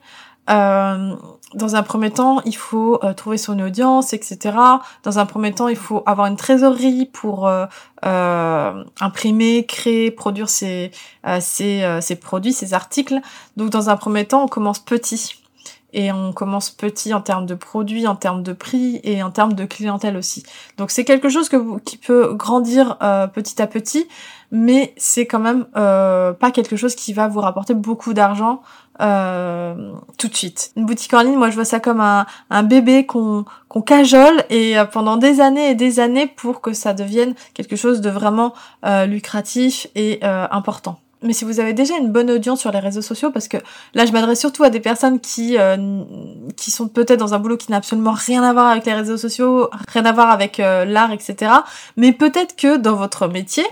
euh, 0.50 1.16
dans 1.54 1.76
un 1.76 1.84
premier 1.84 2.12
temps, 2.12 2.42
il 2.46 2.56
faut 2.56 3.00
euh, 3.04 3.14
trouver 3.14 3.38
son 3.38 3.60
audience, 3.60 4.14
etc. 4.14 4.58
Dans 5.04 5.20
un 5.20 5.26
premier 5.26 5.54
temps, 5.54 5.68
il 5.68 5.78
faut 5.78 6.04
avoir 6.06 6.28
une 6.28 6.36
trésorerie 6.36 7.06
pour 7.06 7.48
euh, 7.48 7.66
euh 8.06 8.84
imprimer, 9.00 9.66
créer, 9.66 10.12
produire 10.12 10.50
ses, 10.50 10.92
ses, 11.40 12.00
ses, 12.02 12.16
produits, 12.16 12.54
ses 12.54 12.74
articles. 12.74 13.20
Donc 13.58 13.70
dans 13.70 13.90
un 13.90 13.98
premier 13.98 14.26
temps, 14.26 14.44
on 14.44 14.48
commence 14.48 14.80
petit. 14.80 15.42
Et 15.94 16.12
on 16.12 16.34
commence 16.34 16.72
petit 16.72 17.14
en 17.14 17.22
termes 17.22 17.46
de 17.46 17.56
produits, 17.56 18.06
en 18.06 18.18
termes 18.18 18.44
de 18.44 18.52
prix 18.52 19.00
et 19.04 19.24
en 19.24 19.32
termes 19.32 19.54
de 19.54 19.64
clientèle 19.64 20.18
aussi. 20.18 20.44
Donc 20.78 20.92
c'est 20.92 21.06
quelque 21.06 21.30
chose 21.30 21.48
que 21.48 21.56
vous, 21.56 21.80
qui 21.80 21.96
peut 21.96 22.34
grandir 22.34 22.98
petit 23.34 23.62
à 23.62 23.68
petit, 23.68 24.08
mais 24.52 24.94
c'est 24.98 25.26
quand 25.26 25.40
même 25.40 25.66
pas 25.74 26.52
quelque 26.54 26.76
chose 26.76 26.96
qui 26.96 27.14
va 27.14 27.28
vous 27.28 27.42
rapporter 27.42 27.74
beaucoup 27.74 28.14
d'argent 28.14 28.62
euh, 29.02 29.92
tout 30.18 30.30
de 30.30 30.36
suite. 30.36 30.72
Une 30.78 30.86
boutique 30.86 31.14
en 31.14 31.22
ligne, 31.22 31.36
moi 31.36 31.50
je 31.50 31.56
vois 31.56 31.66
ça 31.66 31.82
comme 31.82 32.00
un, 32.00 32.64
bébé 32.64 33.06
qu'on 33.06 33.46
cajole 33.86 34.44
et 34.50 34.78
euh, 34.78 34.86
pendant 34.86 35.18
des 35.18 35.42
années 35.42 35.72
et 35.72 35.76
des 35.76 36.00
années 36.00 36.28
pour 36.28 36.62
que 36.62 36.72
ça 36.72 36.94
devienne 36.94 37.34
quelque 37.54 37.76
chose 37.76 38.00
de 38.00 38.10
vraiment 38.10 38.54
euh, 38.86 39.06
lucratif 39.06 39.88
et 39.96 40.20
important. 40.24 41.00
Mais 41.24 41.34
si 41.34 41.44
vous 41.44 41.60
avez 41.60 41.74
déjà 41.74 41.98
une 41.98 42.12
bonne 42.12 42.30
audience 42.30 42.62
sur 42.62 42.72
les 42.72 42.80
réseaux 42.80 43.02
sociaux, 43.02 43.32
parce 43.32 43.48
que 43.48 43.58
là 43.96 44.06
je 44.06 44.12
m'adresse 44.12 44.40
surtout 44.40 44.64
à 44.64 44.70
des 44.70 44.80
personnes 44.80 45.20
qui 45.20 45.58
qui 46.56 46.72
sont 46.72 46.88
peut-être 46.88 47.20
dans 47.20 47.34
un 47.34 47.40
boulot 47.40 47.58
qui 47.58 47.72
n'a 47.72 47.78
absolument 47.78 48.14
rien 48.14 48.44
à 48.44 48.54
voir 48.54 48.68
avec 48.68 48.86
les 48.86 48.94
réseaux 48.94 49.18
sociaux, 49.18 49.70
rien 49.92 50.06
à 50.06 50.12
voir 50.12 50.30
avec 50.30 50.58
l'art, 50.60 51.12
etc. 51.12 51.52
Mais 51.98 52.14
peut-être 52.14 52.56
que 52.56 52.78
dans 52.78 52.96
votre 52.96 53.28
métier, 53.28 53.66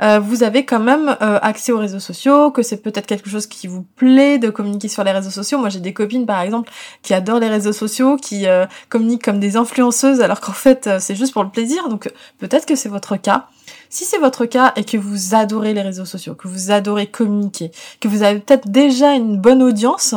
euh, 0.00 0.20
vous 0.20 0.42
avez 0.42 0.64
quand 0.64 0.78
même 0.80 1.16
euh, 1.22 1.38
accès 1.42 1.72
aux 1.72 1.78
réseaux 1.78 1.98
sociaux, 1.98 2.50
que 2.50 2.62
c'est 2.62 2.82
peut-être 2.82 3.06
quelque 3.06 3.28
chose 3.28 3.46
qui 3.46 3.66
vous 3.66 3.82
plaît 3.96 4.38
de 4.38 4.50
communiquer 4.50 4.88
sur 4.88 5.02
les 5.04 5.10
réseaux 5.10 5.30
sociaux. 5.30 5.58
Moi, 5.58 5.68
j'ai 5.68 5.80
des 5.80 5.92
copines, 5.92 6.26
par 6.26 6.40
exemple, 6.40 6.70
qui 7.02 7.14
adorent 7.14 7.40
les 7.40 7.48
réseaux 7.48 7.72
sociaux, 7.72 8.16
qui 8.16 8.46
euh, 8.46 8.66
communiquent 8.88 9.24
comme 9.24 9.40
des 9.40 9.56
influenceuses, 9.56 10.20
alors 10.20 10.40
qu'en 10.40 10.52
fait, 10.52 10.88
c'est 11.00 11.16
juste 11.16 11.32
pour 11.32 11.42
le 11.42 11.50
plaisir. 11.50 11.88
Donc, 11.88 12.10
peut-être 12.38 12.66
que 12.66 12.76
c'est 12.76 12.88
votre 12.88 13.16
cas. 13.16 13.46
Si 13.90 14.04
c'est 14.04 14.18
votre 14.18 14.46
cas 14.46 14.72
et 14.76 14.84
que 14.84 14.96
vous 14.96 15.34
adorez 15.34 15.74
les 15.74 15.82
réseaux 15.82 16.04
sociaux, 16.04 16.34
que 16.34 16.46
vous 16.46 16.70
adorez 16.70 17.06
communiquer, 17.06 17.70
que 18.00 18.08
vous 18.08 18.22
avez 18.22 18.38
peut-être 18.38 18.68
déjà 18.68 19.14
une 19.14 19.36
bonne 19.36 19.62
audience, 19.62 20.14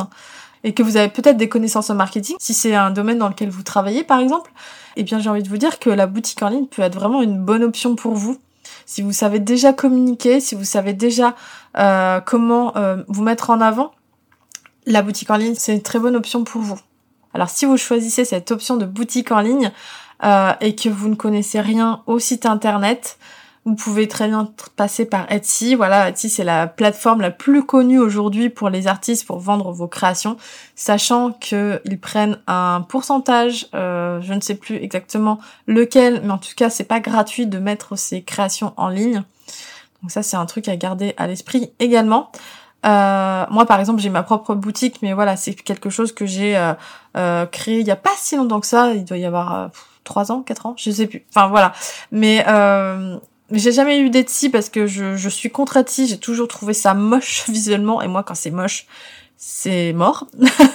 et 0.63 0.73
que 0.73 0.83
vous 0.83 0.97
avez 0.97 1.09
peut-être 1.09 1.37
des 1.37 1.49
connaissances 1.49 1.89
en 1.89 1.95
marketing, 1.95 2.35
si 2.39 2.53
c'est 2.53 2.75
un 2.75 2.91
domaine 2.91 3.17
dans 3.17 3.29
lequel 3.29 3.49
vous 3.49 3.63
travaillez 3.63 4.03
par 4.03 4.19
exemple, 4.19 4.51
eh 4.95 5.01
bien 5.03 5.19
j'ai 5.19 5.29
envie 5.29 5.41
de 5.41 5.49
vous 5.49 5.57
dire 5.57 5.79
que 5.79 5.89
la 5.89 6.05
boutique 6.05 6.41
en 6.43 6.49
ligne 6.49 6.67
peut 6.67 6.83
être 6.83 6.93
vraiment 6.93 7.21
une 7.23 7.37
bonne 7.37 7.63
option 7.63 7.95
pour 7.95 8.13
vous 8.13 8.37
si 8.91 9.01
vous 9.01 9.13
savez 9.13 9.39
déjà 9.39 9.71
communiquer, 9.71 10.41
si 10.41 10.53
vous 10.53 10.65
savez 10.65 10.91
déjà 10.91 11.33
euh, 11.77 12.19
comment 12.19 12.75
euh, 12.75 12.97
vous 13.07 13.23
mettre 13.23 13.49
en 13.49 13.61
avant, 13.61 13.93
la 14.85 15.01
boutique 15.01 15.29
en 15.29 15.37
ligne, 15.37 15.55
c'est 15.55 15.73
une 15.73 15.81
très 15.81 15.97
bonne 15.97 16.17
option 16.17 16.43
pour 16.43 16.61
vous. 16.61 16.77
Alors 17.33 17.49
si 17.49 17.63
vous 17.65 17.77
choisissez 17.77 18.25
cette 18.25 18.51
option 18.51 18.75
de 18.75 18.85
boutique 18.85 19.31
en 19.31 19.39
ligne 19.39 19.71
euh, 20.25 20.51
et 20.59 20.75
que 20.75 20.89
vous 20.89 21.07
ne 21.07 21.15
connaissez 21.15 21.61
rien 21.61 22.03
au 22.05 22.19
site 22.19 22.45
internet, 22.45 23.17
vous 23.65 23.75
pouvez 23.75 24.07
très 24.07 24.27
bien 24.27 24.51
passer 24.75 25.05
par 25.05 25.31
Etsy. 25.31 25.75
Voilà, 25.75 26.09
Etsy 26.09 26.29
c'est 26.29 26.43
la 26.43 26.67
plateforme 26.67 27.21
la 27.21 27.29
plus 27.29 27.63
connue 27.63 27.99
aujourd'hui 27.99 28.49
pour 28.49 28.69
les 28.69 28.87
artistes 28.87 29.27
pour 29.27 29.39
vendre 29.39 29.71
vos 29.71 29.87
créations, 29.87 30.37
sachant 30.75 31.31
qu'ils 31.31 31.99
prennent 32.01 32.39
un 32.47 32.81
pourcentage, 32.81 33.67
euh, 33.75 34.19
je 34.21 34.33
ne 34.33 34.41
sais 34.41 34.55
plus 34.55 34.77
exactement 34.77 35.39
lequel, 35.67 36.21
mais 36.23 36.31
en 36.31 36.39
tout 36.39 36.53
cas 36.55 36.69
c'est 36.69 36.85
pas 36.85 36.99
gratuit 36.99 37.45
de 37.45 37.59
mettre 37.59 37.95
ses 37.95 38.23
créations 38.23 38.73
en 38.77 38.89
ligne. 38.89 39.23
Donc 40.01 40.09
ça 40.09 40.23
c'est 40.23 40.37
un 40.37 40.47
truc 40.47 40.67
à 40.67 40.75
garder 40.75 41.13
à 41.17 41.27
l'esprit 41.27 41.71
également. 41.79 42.31
Euh, 42.83 43.45
moi 43.51 43.67
par 43.67 43.79
exemple 43.79 44.01
j'ai 44.01 44.09
ma 44.09 44.23
propre 44.23 44.55
boutique, 44.55 45.03
mais 45.03 45.13
voilà 45.13 45.37
c'est 45.37 45.53
quelque 45.53 45.91
chose 45.91 46.13
que 46.13 46.25
j'ai 46.25 46.57
euh, 47.15 47.45
créé 47.45 47.79
il 47.79 47.85
y 47.85 47.91
a 47.91 47.95
pas 47.95 48.09
si 48.17 48.35
longtemps 48.37 48.59
que 48.59 48.65
ça. 48.65 48.93
Il 48.95 49.05
doit 49.05 49.17
y 49.17 49.25
avoir 49.25 49.69
trois 50.03 50.31
ans, 50.31 50.41
quatre 50.41 50.65
ans, 50.65 50.73
je 50.77 50.89
sais 50.89 51.05
plus. 51.05 51.23
Enfin 51.29 51.47
voilà. 51.47 51.73
Mais 52.11 52.43
euh, 52.47 53.17
j'ai 53.51 53.71
jamais 53.71 53.99
eu 53.99 54.09
d'Etsy 54.09 54.49
parce 54.49 54.69
que 54.69 54.87
je, 54.87 55.29
suis 55.29 55.49
contre 55.49 55.77
Etsy, 55.77 56.07
j'ai 56.07 56.17
toujours 56.17 56.47
trouvé 56.47 56.73
ça 56.73 56.93
moche 56.93 57.45
visuellement 57.49 58.01
et 58.01 58.07
moi 58.07 58.23
quand 58.23 58.35
c'est 58.35 58.51
moche, 58.51 58.87
c'est 59.43 59.91
mort. 59.93 60.27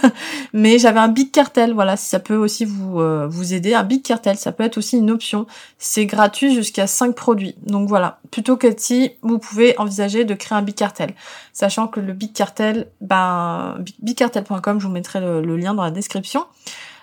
Mais 0.53 0.81
j'avais 0.81 0.99
un 0.99 1.07
big 1.07 1.31
cartel, 1.31 1.73
voilà, 1.73 1.97
si 1.97 2.07
ça 2.07 2.19
peut 2.19 2.35
aussi 2.35 2.65
vous 2.65 3.01
euh, 3.01 3.29
vous 3.29 3.55
aider. 3.55 3.75
Un 3.75 3.85
big 3.85 4.03
cartel, 4.03 4.37
ça 4.37 4.51
peut 4.51 4.65
être 4.65 4.79
aussi 4.79 4.99
une 4.99 5.13
option. 5.13 5.47
C'est 5.79 6.05
gratuit 6.05 6.53
jusqu'à 6.53 6.89
5 6.89 7.15
produits. 7.15 7.55
Donc 7.63 7.89
voilà, 7.89 8.19
plutôt 8.33 8.57
qu'Etsy, 8.57 9.13
vous 9.23 9.39
pouvez 9.39 9.79
envisager 9.79 10.25
de 10.25 10.35
créer 10.35 10.59
un 10.59 10.63
big 10.63 10.75
cartel. 10.75 11.15
Sachant 11.53 11.87
que 11.87 12.01
le 12.01 12.13
big 12.13 12.33
cartel, 12.33 12.89
ben 13.01 13.77
bigcartel.com, 14.01 14.81
je 14.81 14.87
vous 14.87 14.93
mettrai 14.93 15.21
le, 15.21 15.57
lien 15.57 15.73
dans 15.73 15.85
la 15.85 15.93
description. 15.93 16.45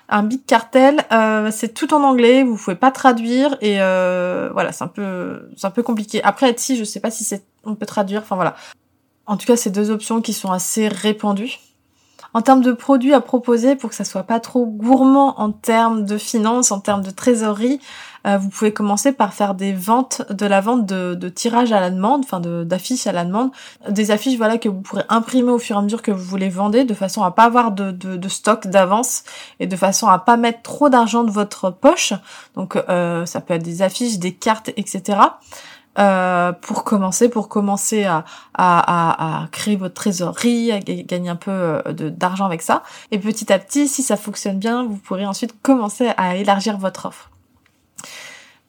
Un 0.09 0.23
big 0.23 0.45
cartel, 0.45 1.05
euh, 1.11 1.49
c'est 1.51 1.73
tout 1.73 1.93
en 1.93 2.03
anglais, 2.03 2.43
vous 2.43 2.57
pouvez 2.57 2.75
pas 2.75 2.91
traduire 2.91 3.57
et 3.61 3.81
euh, 3.81 4.49
voilà, 4.51 4.71
c'est 4.71 4.83
un 4.83 4.87
peu 4.89 5.49
c'est 5.55 5.65
un 5.65 5.71
peu 5.71 5.81
compliqué. 5.81 6.21
Après 6.23 6.49
Etsy, 6.49 6.75
je 6.77 6.83
sais 6.83 6.99
pas 6.99 7.09
si 7.09 7.23
c'est 7.23 7.43
on 7.63 7.75
peut 7.75 7.85
traduire, 7.85 8.21
enfin 8.21 8.35
voilà. 8.35 8.55
En 9.25 9.37
tout 9.37 9.45
cas, 9.45 9.55
c'est 9.55 9.69
deux 9.69 9.89
options 9.89 10.21
qui 10.21 10.33
sont 10.33 10.51
assez 10.51 10.89
répandues. 10.89 11.59
En 12.33 12.41
termes 12.41 12.61
de 12.61 12.71
produits 12.71 13.13
à 13.13 13.21
proposer, 13.21 13.75
pour 13.75 13.91
que 13.91 13.95
ça 13.95 14.03
soit 14.03 14.23
pas 14.23 14.39
trop 14.39 14.65
gourmand 14.65 15.39
en 15.39 15.51
termes 15.51 16.03
de 16.03 16.17
finances, 16.17 16.71
en 16.71 16.79
termes 16.79 17.03
de 17.03 17.11
trésorerie, 17.11 17.79
euh, 18.27 18.37
vous 18.37 18.49
pouvez 18.49 18.73
commencer 18.73 19.11
par 19.11 19.33
faire 19.33 19.53
des 19.53 19.73
ventes, 19.73 20.21
de 20.29 20.45
la 20.45 20.61
vente 20.61 20.85
de, 20.85 21.13
de 21.15 21.29
tirages 21.29 21.71
à 21.71 21.79
la 21.79 21.89
demande, 21.89 22.21
enfin 22.23 22.39
d'affiches 22.39 23.07
à 23.07 23.11
la 23.11 23.25
demande, 23.25 23.51
des 23.89 24.11
affiches 24.11 24.37
voilà 24.37 24.57
que 24.57 24.69
vous 24.69 24.81
pourrez 24.81 25.03
imprimer 25.09 25.51
au 25.51 25.59
fur 25.59 25.75
et 25.75 25.79
à 25.79 25.81
mesure 25.81 26.01
que 26.01 26.11
vous 26.11 26.23
voulez 26.23 26.49
vendre, 26.49 26.81
de 26.81 26.93
façon 26.93 27.23
à 27.23 27.31
pas 27.31 27.43
avoir 27.43 27.71
de, 27.71 27.91
de, 27.91 28.15
de 28.17 28.29
stock 28.29 28.67
d'avance 28.67 29.23
et 29.59 29.67
de 29.67 29.75
façon 29.75 30.07
à 30.07 30.19
pas 30.19 30.37
mettre 30.37 30.61
trop 30.61 30.89
d'argent 30.89 31.23
de 31.23 31.31
votre 31.31 31.69
poche. 31.69 32.13
Donc 32.55 32.75
euh, 32.75 33.25
ça 33.25 33.41
peut 33.41 33.53
être 33.53 33.63
des 33.63 33.81
affiches, 33.81 34.17
des 34.17 34.33
cartes, 34.33 34.69
etc. 34.77 35.19
Euh, 35.99 36.51
pour 36.53 36.83
commencer, 36.83 37.29
pour 37.29 37.49
commencer 37.49 38.03
à, 38.03 38.25
à, 38.55 39.43
à, 39.43 39.47
créer 39.49 39.75
votre 39.75 39.93
trésorerie, 39.93 40.71
à 40.71 40.79
gagner 40.79 41.29
un 41.29 41.35
peu 41.35 41.51
euh, 41.51 41.81
d'argent 41.93 42.45
avec 42.45 42.63
ça. 42.63 42.81
Et 43.11 43.19
petit 43.19 43.53
à 43.53 43.59
petit, 43.59 43.87
si 43.87 44.01
ça 44.01 44.17
fonctionne 44.17 44.57
bien, 44.57 44.85
vous 44.85 44.97
pourrez 44.97 45.25
ensuite 45.25 45.53
commencer 45.61 46.11
à 46.17 46.35
élargir 46.35 46.77
votre 46.77 47.05
offre. 47.05 47.29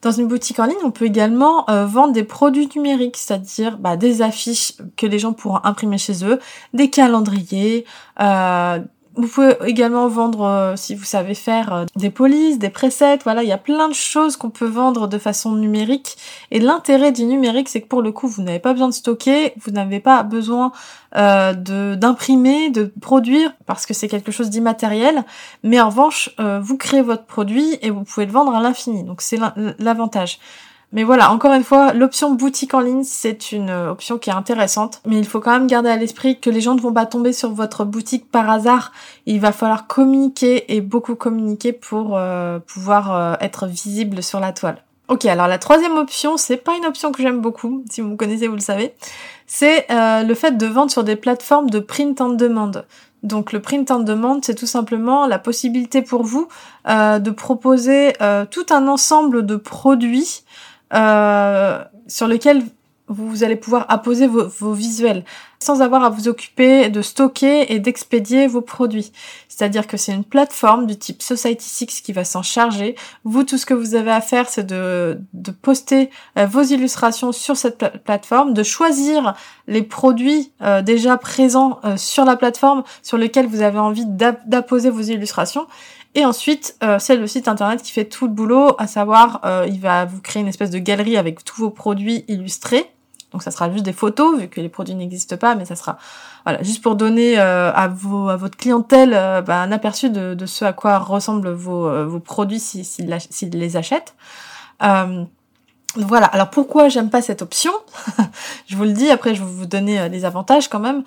Dans 0.05 0.11
une 0.11 0.27
boutique 0.27 0.59
en 0.59 0.65
ligne, 0.65 0.77
on 0.83 0.91
peut 0.91 1.05
également 1.05 1.67
euh, 1.67 1.87
vendre 1.87 2.13
des 2.13 2.23
produits 2.23 2.69
numériques, 2.75 3.17
c'est-à-dire 3.17 3.79
bah, 3.79 3.97
des 3.97 4.21
affiches 4.21 4.73
que 4.97 5.07
les 5.07 5.17
gens 5.17 5.33
pourront 5.33 5.59
imprimer 5.63 5.97
chez 5.97 6.23
eux, 6.23 6.39
des 6.75 6.91
calendriers, 6.91 7.85
euh, 8.21 8.77
vous 9.17 9.27
pouvez 9.27 9.55
également 9.65 10.07
vendre, 10.07 10.41
euh, 10.41 10.75
si 10.75 10.95
vous 10.95 11.03
savez 11.03 11.35
faire, 11.35 11.73
euh, 11.73 11.85
des 11.95 12.09
polices, 12.09 12.59
des 12.59 12.69
presets. 12.69 13.19
Voilà, 13.23 13.43
il 13.43 13.49
y 13.49 13.53
a 13.53 13.57
plein 13.57 13.87
de 13.87 13.93
choses 13.93 14.35
qu'on 14.35 14.49
peut 14.49 14.67
vendre 14.67 15.07
de 15.07 15.17
façon 15.17 15.53
numérique. 15.53 16.17
Et 16.51 16.59
l'intérêt 16.59 17.11
du 17.11 17.25
numérique, 17.25 17.69
c'est 17.69 17.81
que 17.81 17.87
pour 17.87 18.01
le 18.01 18.11
coup, 18.11 18.27
vous 18.27 18.41
n'avez 18.41 18.59
pas 18.59 18.73
besoin 18.73 18.89
de 18.89 18.93
stocker, 18.93 19.53
vous 19.63 19.71
n'avez 19.71 19.99
pas 19.99 20.23
besoin 20.23 20.71
euh, 21.15 21.53
de 21.53 21.95
d'imprimer, 21.95 22.69
de 22.69 22.91
produire, 23.01 23.53
parce 23.65 23.85
que 23.85 23.93
c'est 23.93 24.07
quelque 24.07 24.31
chose 24.31 24.49
d'immatériel. 24.49 25.23
Mais 25.63 25.79
en 25.79 25.89
revanche, 25.89 26.35
vous 26.61 26.77
créez 26.77 27.01
votre 27.01 27.25
produit 27.25 27.77
et 27.81 27.89
vous 27.89 28.03
pouvez 28.03 28.25
le 28.25 28.31
vendre 28.31 28.53
à 28.53 28.61
l'infini. 28.61 29.03
Donc 29.03 29.21
c'est 29.21 29.39
l'avantage. 29.79 30.39
Mais 30.91 31.03
voilà, 31.03 31.31
encore 31.31 31.53
une 31.53 31.63
fois, 31.63 31.93
l'option 31.93 32.33
boutique 32.33 32.73
en 32.73 32.79
ligne, 32.79 33.03
c'est 33.03 33.51
une 33.51 33.69
euh, 33.69 33.91
option 33.91 34.17
qui 34.17 34.29
est 34.29 34.33
intéressante. 34.33 35.01
Mais 35.05 35.17
il 35.17 35.25
faut 35.25 35.39
quand 35.39 35.51
même 35.51 35.67
garder 35.67 35.89
à 35.89 35.97
l'esprit 35.97 36.39
que 36.39 36.49
les 36.49 36.61
gens 36.61 36.75
ne 36.75 36.81
vont 36.81 36.93
pas 36.93 37.05
tomber 37.05 37.33
sur 37.33 37.51
votre 37.51 37.85
boutique 37.85 38.31
par 38.31 38.49
hasard. 38.49 38.91
Il 39.25 39.39
va 39.39 39.51
falloir 39.51 39.87
communiquer 39.87 40.73
et 40.73 40.81
beaucoup 40.81 41.15
communiquer 41.15 41.73
pour 41.73 42.15
euh, 42.15 42.59
pouvoir 42.59 43.13
euh, 43.13 43.33
être 43.41 43.67
visible 43.67 44.21
sur 44.23 44.39
la 44.39 44.53
toile. 44.53 44.83
Ok, 45.07 45.25
alors 45.25 45.47
la 45.47 45.59
troisième 45.59 45.97
option, 45.97 46.37
c'est 46.37 46.57
pas 46.57 46.75
une 46.75 46.85
option 46.85 47.11
que 47.11 47.21
j'aime 47.21 47.39
beaucoup, 47.39 47.83
si 47.91 48.01
vous 48.01 48.07
me 48.07 48.15
connaissez, 48.15 48.47
vous 48.47 48.55
le 48.55 48.61
savez. 48.61 48.93
C'est 49.45 49.85
le 49.89 50.33
fait 50.33 50.57
de 50.57 50.65
vendre 50.65 50.89
sur 50.89 51.03
des 51.03 51.15
plateformes 51.15 51.69
de 51.69 51.77
print 51.77 52.19
on 52.21 52.29
demand. 52.29 52.71
Donc 53.21 53.51
le 53.51 53.61
print 53.61 53.91
on 53.91 53.99
demand, 53.99 54.39
c'est 54.41 54.55
tout 54.55 54.65
simplement 54.65 55.27
la 55.27 55.37
possibilité 55.37 56.01
pour 56.01 56.23
vous 56.23 56.47
de 56.87 57.29
proposer 57.29 58.13
tout 58.49 58.65
un 58.71 58.87
ensemble 58.87 59.45
de 59.45 59.57
produits 59.57 60.43
euh, 60.95 61.83
sur 62.07 62.27
lequel 62.27 62.63
vous 63.07 63.43
allez 63.43 63.55
pouvoir 63.55 63.85
apposer 63.89 64.25
vos, 64.27 64.73
visuels 64.73 65.23
sans 65.59 65.81
avoir 65.81 66.03
à 66.03 66.09
vous 66.09 66.27
occuper 66.27 66.89
de 66.89 67.01
stocker 67.01 67.71
et 67.71 67.79
d'expédier 67.79 68.47
vos 68.47 68.61
produits. 68.61 69.11
C'est-à-dire 69.47 69.87
que 69.87 69.95
c'est 69.95 70.11
une 70.11 70.23
plateforme 70.23 70.85
du 70.85 70.97
type 70.97 71.21
Society6 71.21 72.01
qui 72.01 72.13
va 72.13 72.25
s'en 72.25 72.41
charger. 72.41 72.95
Vous, 73.23 73.43
tout 73.43 73.57
ce 73.57 73.65
que 73.65 73.73
vous 73.73 73.95
avez 73.95 74.11
à 74.11 74.21
faire, 74.21 74.49
c'est 74.49 74.65
de, 74.65 75.19
poster 75.61 76.09
euh, 76.37 76.45
vos 76.45 76.61
illustrations 76.61 77.31
sur 77.31 77.57
cette 77.57 78.03
plateforme, 78.03 78.53
de 78.53 78.63
choisir 78.63 79.35
les 79.67 79.83
produits 79.83 80.51
euh, 80.61 80.81
déjà 80.81 81.17
présents 81.17 81.79
sur 81.97 82.25
la 82.25 82.35
plateforme 82.35 82.83
sur 83.03 83.17
lesquels 83.17 83.47
vous 83.47 83.61
avez 83.61 83.79
envie 83.79 84.05
d'apposer 84.05 84.89
vos 84.89 85.01
illustrations 85.01 85.67
et 86.15 86.23
ensuite, 86.23 86.77
euh, 86.81 86.97
c'est 86.97 87.17
le 87.17 87.27
site 87.27 87.49
internet 87.49 87.83
qui 87.83 87.91
fait 87.91 88.05
tout 88.05 88.25
le 88.25 88.31
boulot, 88.31 88.73
à 88.79 88.87
savoir, 88.87 89.41
euh, 89.43 89.65
il 89.67 89.81
va 89.81 90.05
vous 90.05 90.21
créer 90.21 90.41
une 90.41 90.47
espèce 90.47 90.69
de 90.69 90.79
galerie 90.79 91.17
avec 91.17 91.43
tous 91.43 91.59
vos 91.59 91.69
produits 91.69 92.23
illustrés. 92.29 92.89
Donc 93.33 93.43
ça 93.43 93.51
sera 93.51 93.69
juste 93.69 93.83
des 93.83 93.91
photos, 93.91 94.39
vu 94.39 94.47
que 94.47 94.61
les 94.61 94.69
produits 94.69 94.95
n'existent 94.95 95.35
pas, 95.35 95.55
mais 95.55 95.65
ça 95.65 95.75
sera 95.75 95.97
voilà 96.45 96.63
juste 96.63 96.81
pour 96.81 96.95
donner 96.95 97.37
euh, 97.37 97.69
à, 97.73 97.89
vos, 97.89 98.29
à 98.29 98.37
votre 98.37 98.55
clientèle 98.55 99.09
bah, 99.45 99.61
un 99.61 99.73
aperçu 99.73 100.09
de, 100.09 100.35
de, 100.35 100.45
ce 100.45 100.63
à 100.63 100.71
quoi 100.71 100.99
ressemblent 100.99 101.51
vos, 101.51 102.05
vos 102.05 102.19
produits 102.21 102.61
s'ils 102.61 102.85
si, 102.85 103.49
les 103.49 103.75
achètent. 103.75 104.15
voilà. 104.79 106.27
Alors 106.27 106.49
pourquoi 106.49 106.87
j'aime 106.87 107.09
pas 107.09 107.21
cette 107.21 107.41
option? 107.41 107.73
Je 108.67 108.77
vous 108.77 108.83
le 108.83 108.93
dis. 108.93 109.09
Après, 109.09 109.35
je 109.35 109.43
vais 109.43 109.49
vous 109.49 109.65
donner 109.65 110.07
les 110.07 110.23
avantages 110.23 110.69
quand 110.69 110.79
même. 110.79 111.03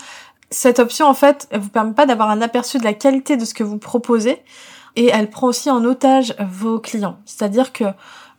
Cette 0.50 0.80
option, 0.80 1.06
en 1.06 1.14
fait, 1.14 1.48
elle 1.50 1.60
vous 1.60 1.70
permet 1.70 1.94
pas 1.94 2.04
d'avoir 2.04 2.28
un 2.28 2.42
aperçu 2.42 2.78
de 2.78 2.84
la 2.84 2.92
qualité 2.92 3.38
de 3.38 3.46
ce 3.46 3.54
que 3.54 3.64
vous 3.64 3.78
proposez 3.78 4.42
et 4.98 5.10
elle 5.14 5.30
prend 5.30 5.46
aussi 5.46 5.70
en 5.70 5.84
otage 5.84 6.34
vos 6.50 6.80
clients. 6.80 7.18
C'est-à-dire 7.24 7.72
que 7.72 7.84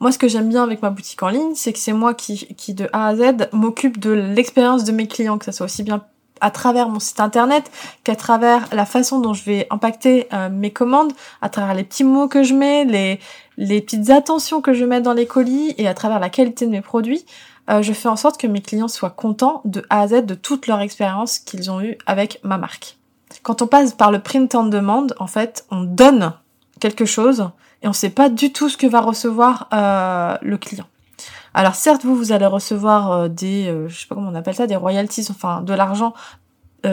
moi, 0.01 0.11
ce 0.11 0.17
que 0.17 0.27
j'aime 0.27 0.49
bien 0.49 0.61
avec 0.61 0.81
ma 0.81 0.89
boutique 0.89 1.23
en 1.23 1.29
ligne, 1.29 1.55
c'est 1.55 1.71
que 1.71 1.79
c'est 1.79 1.93
moi 1.93 2.13
qui, 2.13 2.53
qui, 2.55 2.73
de 2.73 2.89
A 2.91 3.07
à 3.07 3.15
Z, 3.15 3.49
m'occupe 3.53 3.97
de 3.97 4.11
l'expérience 4.11 4.83
de 4.83 4.91
mes 4.91 5.07
clients, 5.07 5.37
que 5.37 5.45
ça 5.45 5.53
soit 5.53 5.65
aussi 5.65 5.83
bien 5.83 6.03
à 6.41 6.51
travers 6.51 6.89
mon 6.89 6.99
site 6.99 7.21
internet 7.21 7.71
qu'à 8.03 8.17
travers 8.17 8.67
la 8.73 8.85
façon 8.85 9.19
dont 9.19 9.33
je 9.33 9.43
vais 9.43 9.67
impacter 9.69 10.27
euh, 10.33 10.49
mes 10.49 10.71
commandes, 10.71 11.13
à 11.41 11.47
travers 11.47 11.73
les 11.73 11.85
petits 11.85 12.03
mots 12.03 12.27
que 12.27 12.43
je 12.43 12.53
mets, 12.53 12.83
les, 12.83 13.19
les 13.57 13.81
petites 13.81 14.09
attentions 14.09 14.61
que 14.61 14.73
je 14.73 14.83
mets 14.83 15.01
dans 15.01 15.13
les 15.13 15.27
colis 15.27 15.73
et 15.77 15.87
à 15.87 15.93
travers 15.93 16.19
la 16.19 16.29
qualité 16.29 16.65
de 16.65 16.71
mes 16.71 16.81
produits. 16.81 17.25
Euh, 17.69 17.81
je 17.81 17.93
fais 17.93 18.09
en 18.09 18.17
sorte 18.17 18.37
que 18.37 18.47
mes 18.47 18.61
clients 18.61 18.87
soient 18.89 19.09
contents 19.09 19.61
de 19.63 19.85
A 19.89 20.01
à 20.01 20.07
Z 20.09 20.25
de 20.25 20.35
toute 20.35 20.67
leur 20.67 20.81
expérience 20.81 21.39
qu'ils 21.39 21.71
ont 21.71 21.79
eue 21.81 21.97
avec 22.05 22.41
ma 22.43 22.57
marque. 22.57 22.97
Quand 23.43 23.61
on 23.61 23.67
passe 23.67 23.93
par 23.93 24.11
le 24.11 24.19
print 24.19 24.53
on 24.55 24.65
demand, 24.65 25.07
en 25.19 25.27
fait, 25.27 25.65
on 25.71 25.81
donne 25.81 26.33
quelque 26.79 27.05
chose 27.05 27.49
et 27.81 27.87
on 27.87 27.91
ne 27.91 27.95
sait 27.95 28.09
pas 28.09 28.29
du 28.29 28.51
tout 28.51 28.69
ce 28.69 28.77
que 28.77 28.87
va 28.87 29.01
recevoir 29.01 29.67
euh, 29.73 30.37
le 30.41 30.57
client. 30.57 30.85
Alors 31.53 31.75
certes, 31.75 32.03
vous, 32.03 32.15
vous 32.15 32.31
allez 32.31 32.45
recevoir 32.45 33.11
euh, 33.11 33.27
des, 33.27 33.67
euh, 33.67 33.87
je 33.87 34.01
sais 34.01 34.07
pas 34.07 34.15
comment 34.15 34.29
on 34.29 34.35
appelle 34.35 34.55
ça, 34.55 34.67
des 34.67 34.75
royalties, 34.75 35.27
enfin 35.29 35.61
de 35.61 35.73
l'argent 35.73 36.13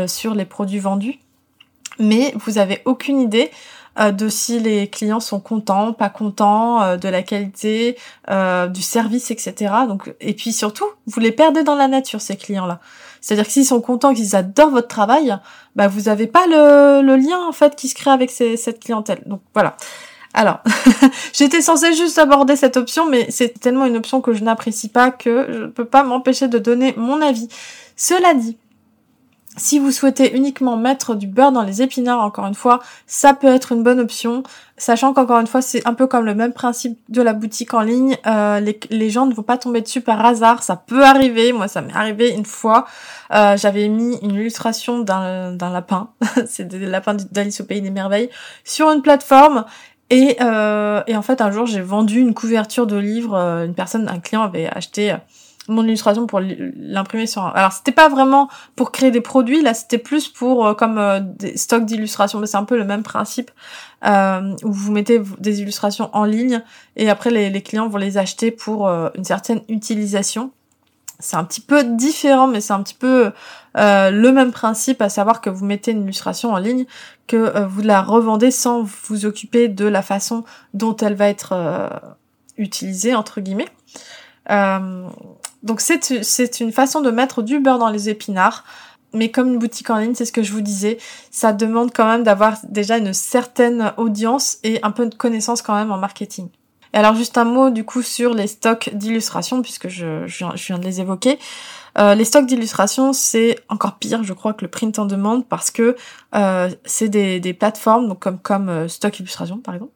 sur 0.08 0.34
les 0.34 0.46
produits 0.46 0.80
vendus, 0.80 1.20
mais 2.00 2.34
vous 2.44 2.58
avez 2.58 2.82
aucune 2.86 3.20
idée 3.20 3.52
de 3.96 4.28
si 4.28 4.58
les 4.58 4.88
clients 4.88 5.20
sont 5.20 5.38
contents, 5.38 5.92
pas 5.92 6.08
contents, 6.08 6.96
de 6.96 7.08
la 7.08 7.22
qualité, 7.22 7.96
du 8.28 8.82
service, 8.82 9.30
etc. 9.30 9.72
Donc, 9.86 10.12
et 10.20 10.34
puis 10.34 10.52
surtout, 10.52 10.86
vous 11.06 11.20
les 11.20 11.30
perdez 11.30 11.62
dans 11.62 11.76
la 11.76 11.86
nature 11.86 12.20
ces 12.20 12.36
clients-là. 12.36 12.80
C'est-à-dire 13.26 13.46
que 13.46 13.50
s'ils 13.50 13.66
sont 13.66 13.80
contents, 13.80 14.14
qu'ils 14.14 14.36
adorent 14.36 14.70
votre 14.70 14.86
travail, 14.86 15.36
bah 15.74 15.88
vous 15.88 16.08
avez 16.08 16.28
pas 16.28 16.46
le, 16.46 17.02
le, 17.02 17.16
lien 17.16 17.40
en 17.48 17.50
fait 17.50 17.74
qui 17.74 17.88
se 17.88 17.96
crée 17.96 18.12
avec 18.12 18.30
cette 18.30 18.78
clientèle. 18.78 19.20
Donc 19.26 19.40
voilà. 19.52 19.76
Alors, 20.32 20.60
j'étais 21.32 21.60
censée 21.60 21.92
juste 21.92 22.18
aborder 22.18 22.54
cette 22.54 22.76
option, 22.76 23.04
mais 23.10 23.26
c'est 23.30 23.58
tellement 23.58 23.84
une 23.84 23.96
option 23.96 24.20
que 24.20 24.32
je 24.32 24.44
n'apprécie 24.44 24.88
pas 24.88 25.10
que 25.10 25.44
je 25.50 25.58
ne 25.58 25.66
peux 25.66 25.84
pas 25.84 26.04
m'empêcher 26.04 26.46
de 26.46 26.58
donner 26.58 26.94
mon 26.96 27.20
avis. 27.20 27.48
Cela 27.96 28.32
dit, 28.32 28.56
si 29.56 29.78
vous 29.78 29.90
souhaitez 29.90 30.36
uniquement 30.36 30.76
mettre 30.76 31.14
du 31.14 31.26
beurre 31.26 31.52
dans 31.52 31.62
les 31.62 31.80
épinards, 31.80 32.20
encore 32.20 32.46
une 32.46 32.54
fois, 32.54 32.80
ça 33.06 33.32
peut 33.32 33.46
être 33.48 33.72
une 33.72 33.82
bonne 33.82 34.00
option, 34.00 34.42
sachant 34.76 35.14
qu'encore 35.14 35.38
une 35.38 35.46
fois, 35.46 35.62
c'est 35.62 35.86
un 35.86 35.94
peu 35.94 36.06
comme 36.06 36.26
le 36.26 36.34
même 36.34 36.52
principe 36.52 36.98
de 37.08 37.22
la 37.22 37.32
boutique 37.32 37.72
en 37.72 37.80
ligne. 37.80 38.16
Euh, 38.26 38.60
les, 38.90 39.10
gens 39.10 39.26
ne 39.26 39.34
vont 39.34 39.42
pas 39.42 39.56
tomber 39.56 39.80
dessus 39.80 40.02
par 40.02 40.24
hasard, 40.24 40.62
ça 40.62 40.76
peut 40.76 41.04
arriver. 41.04 41.52
Moi, 41.52 41.68
ça 41.68 41.80
m'est 41.80 41.94
arrivé 41.94 42.30
une 42.30 42.44
fois. 42.44 42.86
Euh, 43.32 43.56
j'avais 43.56 43.88
mis 43.88 44.18
une 44.22 44.34
illustration 44.34 45.00
d'un 45.00 45.56
lapin, 45.58 46.10
c'est 46.46 46.68
des 46.68 46.78
lapins 46.80 47.16
d'Alice 47.32 47.60
au 47.60 47.64
pays 47.64 47.80
des 47.80 47.90
merveilles, 47.90 48.28
sur 48.64 48.90
une 48.90 49.00
plateforme. 49.00 49.64
Et, 50.10 50.36
euh, 50.40 51.02
et 51.06 51.16
en 51.16 51.22
fait, 51.22 51.40
un 51.40 51.50
jour, 51.50 51.66
j'ai 51.66 51.80
vendu 51.80 52.20
une 52.20 52.34
couverture 52.34 52.86
de 52.86 52.96
livre. 52.96 53.34
Une 53.34 53.74
personne, 53.74 54.08
un 54.08 54.20
client 54.20 54.42
avait 54.42 54.68
acheté 54.68 55.16
mon 55.68 55.84
illustration 55.84 56.26
pour 56.26 56.40
l'imprimer 56.40 57.26
sur 57.26 57.42
un... 57.42 57.50
alors 57.50 57.72
c'était 57.72 57.92
pas 57.92 58.08
vraiment 58.08 58.48
pour 58.74 58.92
créer 58.92 59.10
des 59.10 59.20
produits 59.20 59.62
là 59.62 59.74
c'était 59.74 59.98
plus 59.98 60.28
pour 60.28 60.66
euh, 60.66 60.74
comme 60.74 60.98
euh, 60.98 61.20
des 61.20 61.56
stocks 61.56 61.84
d'illustrations 61.84 62.38
mais 62.38 62.46
c'est 62.46 62.56
un 62.56 62.64
peu 62.64 62.76
le 62.76 62.84
même 62.84 63.02
principe 63.02 63.50
euh, 64.04 64.54
où 64.62 64.72
vous 64.72 64.92
mettez 64.92 65.20
des 65.38 65.60
illustrations 65.60 66.10
en 66.12 66.24
ligne 66.24 66.62
et 66.96 67.10
après 67.10 67.30
les, 67.30 67.62
clients 67.62 67.88
vont 67.88 67.98
les 67.98 68.18
acheter 68.18 68.50
pour 68.50 68.88
une 68.88 69.24
certaine 69.24 69.60
utilisation 69.68 70.50
c'est 71.18 71.36
un 71.36 71.44
petit 71.44 71.62
peu 71.62 71.82
différent, 71.82 72.46
mais 72.46 72.60
c'est 72.60 72.74
un 72.74 72.82
petit 72.82 72.92
peu 72.92 73.32
le 73.74 74.30
même 74.32 74.52
principe, 74.52 75.00
à 75.00 75.08
savoir 75.08 75.40
que 75.40 75.48
vous 75.48 75.64
mettez 75.64 75.92
une 75.92 76.02
illustration 76.02 76.52
en 76.52 76.58
ligne, 76.58 76.84
que 77.26 77.64
vous 77.64 77.80
la 77.80 78.02
revendez 78.02 78.50
sans 78.50 78.82
vous 78.82 79.24
occuper 79.24 79.68
de 79.68 79.86
la 79.86 80.02
façon 80.02 80.44
dont 80.74 80.94
elle 80.96 81.14
va 81.14 81.28
être 81.28 81.54
utilisée, 82.58 83.14
entre 83.14 83.40
guillemets. 83.40 83.70
Donc 85.62 85.80
c'est, 85.80 86.60
une 86.60 86.72
façon 86.72 87.00
de 87.00 87.10
mettre 87.10 87.42
du 87.42 87.60
beurre 87.60 87.78
dans 87.78 87.90
les 87.90 88.08
épinards, 88.08 88.64
mais 89.12 89.30
comme 89.30 89.48
une 89.48 89.58
boutique 89.58 89.90
en 89.90 89.98
ligne, 89.98 90.14
c'est 90.14 90.24
ce 90.24 90.32
que 90.32 90.42
je 90.42 90.52
vous 90.52 90.60
disais, 90.60 90.98
ça 91.30 91.52
demande 91.52 91.92
quand 91.94 92.06
même 92.06 92.22
d'avoir 92.22 92.58
déjà 92.68 92.98
une 92.98 93.12
certaine 93.12 93.92
audience 93.96 94.58
et 94.62 94.78
un 94.82 94.90
peu 94.90 95.06
de 95.06 95.14
connaissance 95.14 95.62
quand 95.62 95.74
même 95.74 95.90
en 95.90 95.98
marketing. 95.98 96.48
Et 96.94 96.98
alors 96.98 97.14
juste 97.14 97.36
un 97.38 97.44
mot 97.44 97.70
du 97.70 97.84
coup 97.84 98.02
sur 98.02 98.34
les 98.34 98.46
stocks 98.46 98.90
d'illustration 98.92 99.62
puisque 99.62 99.88
je, 99.88 100.26
je, 100.26 100.44
viens 100.66 100.78
de 100.78 100.84
les 100.84 101.00
évoquer. 101.00 101.38
Euh, 101.98 102.14
les 102.14 102.24
stocks 102.24 102.46
d'illustration, 102.46 103.12
c'est 103.14 103.58
encore 103.70 103.96
pire, 103.96 104.22
je 104.22 104.34
crois, 104.34 104.52
que 104.52 104.64
le 104.64 104.70
print 104.70 104.98
en 104.98 105.06
demande 105.06 105.46
parce 105.46 105.70
que 105.70 105.96
euh, 106.34 106.70
c'est 106.84 107.08
des, 107.08 107.40
des, 107.40 107.54
plateformes, 107.54 108.06
donc 108.06 108.18
comme 108.18 108.38
comme 108.38 108.68
euh, 108.68 108.88
Stock 108.88 109.18
Illustration 109.18 109.58
par 109.58 109.74
exemple. 109.74 109.92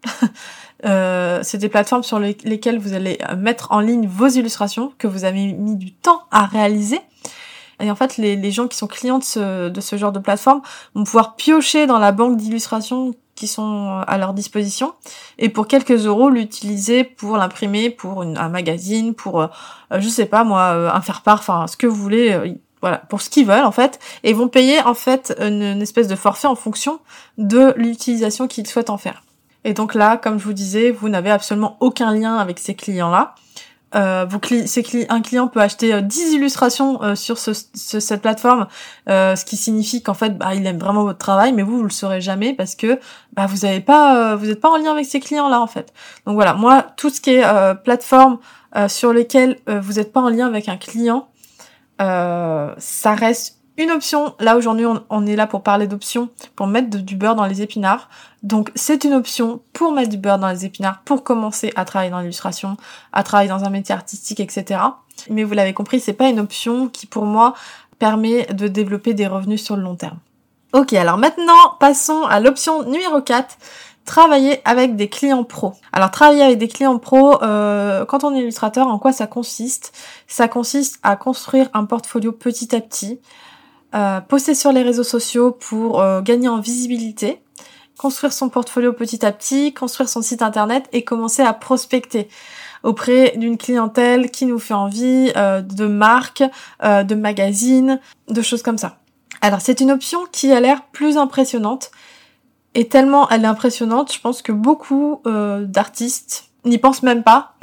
c'est 1.44 1.58
des 1.58 1.68
plateformes 1.68 2.02
sur 2.02 2.18
lesquelles 2.18 2.78
vous 2.78 2.94
allez 2.94 3.18
mettre 3.36 3.72
en 3.72 3.80
ligne 3.80 4.06
vos 4.06 4.28
illustrations 4.28 4.94
que 4.96 5.06
vous 5.06 5.24
avez 5.24 5.52
mis 5.52 5.76
du 5.76 5.92
temps 5.92 6.22
à 6.30 6.46
réaliser. 6.46 7.00
Et 7.80 7.90
en 7.90 7.96
fait, 7.96 8.16
les, 8.16 8.36
les 8.36 8.50
gens 8.50 8.68
qui 8.68 8.76
sont 8.76 8.86
clients 8.86 9.18
de 9.18 9.24
ce, 9.24 9.68
de 9.68 9.80
ce 9.80 9.96
genre 9.96 10.12
de 10.12 10.18
plateforme 10.18 10.60
vont 10.94 11.04
pouvoir 11.04 11.36
piocher 11.36 11.86
dans 11.86 11.98
la 11.98 12.12
banque 12.12 12.36
d'illustrations 12.36 13.14
qui 13.40 13.46
sont 13.46 14.04
à 14.06 14.18
leur 14.18 14.34
disposition 14.34 14.92
et 15.38 15.48
pour 15.48 15.66
quelques 15.66 16.04
euros 16.04 16.28
l'utiliser 16.28 17.04
pour 17.04 17.38
l'imprimer 17.38 17.88
pour 17.88 18.20
un 18.20 18.48
magazine 18.50 19.14
pour 19.14 19.40
euh, 19.40 19.46
je 19.98 20.08
sais 20.08 20.26
pas 20.26 20.44
moi 20.44 20.74
euh, 20.74 20.90
un 20.92 21.00
faire 21.00 21.22
part 21.22 21.38
enfin 21.38 21.66
ce 21.66 21.78
que 21.78 21.86
vous 21.86 21.96
voulez 21.96 22.32
euh, 22.32 22.52
voilà 22.82 22.98
pour 22.98 23.22
ce 23.22 23.30
qu'ils 23.30 23.46
veulent 23.46 23.64
en 23.64 23.72
fait 23.72 23.98
et 24.24 24.34
vont 24.34 24.48
payer 24.48 24.82
en 24.82 24.92
fait 24.92 25.34
une, 25.40 25.80
espèce 25.80 26.06
de 26.06 26.16
forfait 26.16 26.48
en 26.48 26.54
fonction 26.54 27.00
de 27.38 27.72
l'utilisation 27.78 28.46
qu'ils 28.46 28.66
souhaitent 28.66 28.90
en 28.90 28.98
faire. 28.98 29.22
Et 29.64 29.72
donc 29.72 29.94
là 29.94 30.18
comme 30.18 30.38
je 30.38 30.44
vous 30.44 30.52
disais 30.52 30.90
vous 30.90 31.08
n'avez 31.08 31.30
absolument 31.30 31.78
aucun 31.80 32.12
lien 32.14 32.36
avec 32.36 32.58
ces 32.58 32.74
clients 32.74 33.10
là 33.10 33.34
euh, 33.94 34.26
un 35.08 35.20
client 35.20 35.48
peut 35.48 35.60
acheter 35.60 36.00
10 36.00 36.20
euh, 36.20 36.36
illustrations 36.36 37.02
euh, 37.02 37.14
sur 37.14 37.38
ce, 37.38 37.52
cette 37.52 38.22
plateforme, 38.22 38.68
ce 39.08 39.44
qui 39.44 39.56
signifie 39.56 40.02
qu'en 40.02 40.14
fait, 40.14 40.38
bah, 40.38 40.54
il 40.54 40.66
aime 40.66 40.78
vraiment 40.78 41.02
votre 41.02 41.18
travail, 41.18 41.52
mais 41.52 41.62
vous, 41.62 41.78
vous 41.78 41.84
le 41.84 41.90
saurez 41.90 42.20
jamais 42.20 42.54
parce 42.54 42.74
que 42.74 43.00
bah, 43.32 43.46
vous 43.46 43.66
pas, 43.80 44.36
vous 44.36 44.46
n'êtes 44.46 44.60
pas 44.60 44.70
en 44.70 44.76
lien 44.76 44.92
avec 44.92 45.06
ces 45.06 45.20
clients-là 45.20 45.60
en 45.60 45.66
fait. 45.66 45.92
Donc 46.26 46.34
voilà, 46.34 46.54
moi, 46.54 46.86
tout 46.96 47.10
ce 47.10 47.20
qui 47.20 47.30
est 47.30 47.44
plateforme 47.82 48.38
sur 48.88 49.12
lesquelles 49.12 49.58
vous 49.66 49.94
n'êtes 49.94 50.12
pas 50.12 50.20
en 50.20 50.28
lien 50.28 50.46
avec 50.46 50.68
un 50.68 50.76
client, 50.76 51.28
ça 51.98 53.14
reste 53.14 53.59
une 53.82 53.90
option. 53.90 54.34
Là 54.38 54.56
aujourd'hui, 54.56 54.86
on, 55.08 55.26
est 55.26 55.36
là 55.36 55.46
pour 55.46 55.62
parler 55.62 55.86
d'options, 55.86 56.28
pour 56.56 56.66
mettre 56.66 56.90
du 56.90 57.16
beurre 57.16 57.34
dans 57.34 57.46
les 57.46 57.62
épinards. 57.62 58.08
Donc 58.42 58.70
c'est 58.74 59.04
une 59.04 59.14
option 59.14 59.60
pour 59.72 59.92
mettre 59.92 60.10
du 60.10 60.16
beurre 60.16 60.38
dans 60.38 60.48
les 60.48 60.64
épinards, 60.64 61.00
pour 61.04 61.24
commencer 61.24 61.72
à 61.76 61.84
travailler 61.84 62.10
dans 62.10 62.20
l'illustration, 62.20 62.76
à 63.12 63.22
travailler 63.22 63.48
dans 63.48 63.64
un 63.64 63.70
métier 63.70 63.94
artistique, 63.94 64.40
etc. 64.40 64.80
Mais 65.28 65.44
vous 65.44 65.54
l'avez 65.54 65.74
compris, 65.74 66.00
c'est 66.00 66.12
pas 66.12 66.28
une 66.28 66.40
option 66.40 66.88
qui 66.88 67.06
pour 67.06 67.24
moi 67.24 67.54
permet 67.98 68.46
de 68.46 68.68
développer 68.68 69.14
des 69.14 69.26
revenus 69.26 69.62
sur 69.62 69.76
le 69.76 69.82
long 69.82 69.96
terme. 69.96 70.18
Ok, 70.72 70.92
alors 70.92 71.18
maintenant 71.18 71.76
passons 71.80 72.22
à 72.24 72.40
l'option 72.40 72.84
numéro 72.84 73.20
4 73.20 73.58
travailler 74.04 74.60
avec 74.64 74.96
des 74.96 75.08
clients 75.08 75.44
pros. 75.44 75.74
Alors 75.92 76.10
travailler 76.10 76.42
avec 76.42 76.58
des 76.58 76.68
clients 76.68 76.98
pros, 76.98 77.42
euh, 77.42 78.04
quand 78.04 78.24
on 78.24 78.34
est 78.34 78.40
illustrateur, 78.40 78.86
en 78.88 78.98
quoi 78.98 79.12
ça 79.12 79.26
consiste? 79.26 79.92
Ça 80.26 80.48
consiste 80.48 80.98
à 81.02 81.16
construire 81.16 81.68
un 81.74 81.84
portfolio 81.84 82.32
petit 82.32 82.74
à 82.74 82.80
petit, 82.80 83.20
euh, 83.94 84.20
poster 84.20 84.54
sur 84.54 84.70
les 84.70 84.82
réseaux 84.82 85.04
sociaux 85.04 85.50
pour 85.50 86.00
euh, 86.00 86.20
gagner 86.20 86.48
en 86.48 86.60
visibilité, 86.60 87.42
construire 87.98 88.32
son 88.32 88.48
portfolio 88.48 88.92
petit 88.92 89.26
à 89.26 89.32
petit, 89.32 89.74
construire 89.74 90.08
son 90.08 90.22
site 90.22 90.42
internet 90.42 90.88
et 90.92 91.02
commencer 91.02 91.42
à 91.42 91.52
prospecter 91.52 92.28
auprès 92.84 93.34
d'une 93.36 93.58
clientèle 93.58 94.30
qui 94.30 94.46
nous 94.46 94.60
fait 94.60 94.74
envie, 94.74 95.32
euh, 95.36 95.60
de 95.60 95.86
marques, 95.86 96.44
de 96.82 97.14
magazines, 97.14 98.00
de 98.28 98.42
choses 98.42 98.62
comme 98.62 98.78
ça. 98.78 98.98
Alors 99.40 99.60
c'est 99.60 99.80
une 99.80 99.90
option 99.90 100.20
qui 100.30 100.52
a 100.52 100.60
l'air 100.60 100.82
plus 100.92 101.16
impressionnante 101.16 101.90
et 102.74 102.86
tellement 102.86 103.28
elle 103.28 103.42
est 103.42 103.48
impressionnante, 103.48 104.12
je 104.12 104.20
pense 104.20 104.40
que 104.40 104.52
beaucoup 104.52 105.20
d'artistes 105.24 106.50
n'y 106.64 106.78
pensent 106.78 107.02
même 107.02 107.22
pas 107.22 107.54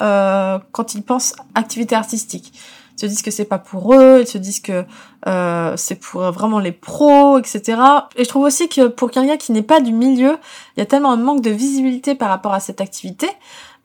quand 0.71 0.93
ils 0.93 1.03
pensent 1.03 1.35
activité 1.55 1.95
artistique 1.95 2.53
se 2.97 3.05
disent 3.05 3.21
que 3.21 3.31
c'est 3.31 3.45
pas 3.45 3.59
pour 3.59 3.93
eux, 3.93 4.19
ils 4.21 4.27
se 4.27 4.37
disent 4.37 4.59
que 4.59 4.85
euh, 5.27 5.73
c'est 5.77 5.95
pour 5.95 6.21
vraiment 6.31 6.59
les 6.59 6.71
pros, 6.71 7.37
etc. 7.37 7.79
Et 8.15 8.23
je 8.23 8.29
trouve 8.29 8.43
aussi 8.43 8.69
que 8.69 8.87
pour 8.87 9.11
quelqu'un 9.11 9.37
qui 9.37 9.51
n'est 9.51 9.61
pas 9.61 9.79
du 9.79 9.93
milieu, 9.93 10.37
il 10.75 10.79
y 10.79 10.83
a 10.83 10.85
tellement 10.85 11.11
un 11.11 11.17
manque 11.17 11.41
de 11.41 11.51
visibilité 11.51 12.15
par 12.15 12.29
rapport 12.29 12.53
à 12.53 12.59
cette 12.59 12.81
activité 12.81 13.29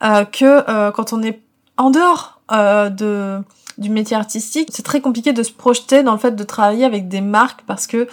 euh, 0.03 0.25
que 0.25 0.69
euh, 0.69 0.91
quand 0.91 1.13
on 1.13 1.23
est 1.23 1.41
en 1.77 1.91
dehors 1.91 2.41
euh, 2.53 2.89
de 2.89 3.41
du 3.79 3.89
métier 3.89 4.17
artistique, 4.17 4.69
c'est 4.71 4.83
très 4.83 5.01
compliqué 5.01 5.33
de 5.33 5.43
se 5.43 5.51
projeter 5.51 6.03
dans 6.03 6.13
le 6.13 6.19
fait 6.19 6.37
de 6.37 6.45
travailler 6.45 6.85
avec 6.85 7.09
des 7.09 7.23
marques 7.23 7.63
parce 7.67 7.87
que 7.87 8.07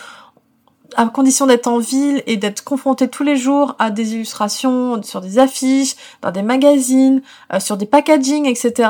à 0.96 1.06
condition 1.08 1.46
d'être 1.46 1.68
en 1.68 1.80
ville 1.80 2.24
et 2.26 2.38
d'être 2.38 2.64
confronté 2.64 3.08
tous 3.08 3.24
les 3.24 3.36
jours 3.36 3.76
à 3.80 3.92
des 3.92 4.14
illustrations 4.16 5.02
sur 5.04 5.22
des 5.22 5.40
affiches, 5.40 5.96
dans 6.22 6.32
des 6.32 6.42
magazines, 6.42 7.22
euh, 7.54 7.60
sur 7.60 7.78
des 7.78 7.86
packaging, 7.86 8.46
etc. 8.46 8.90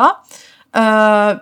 Euh, 0.76 1.36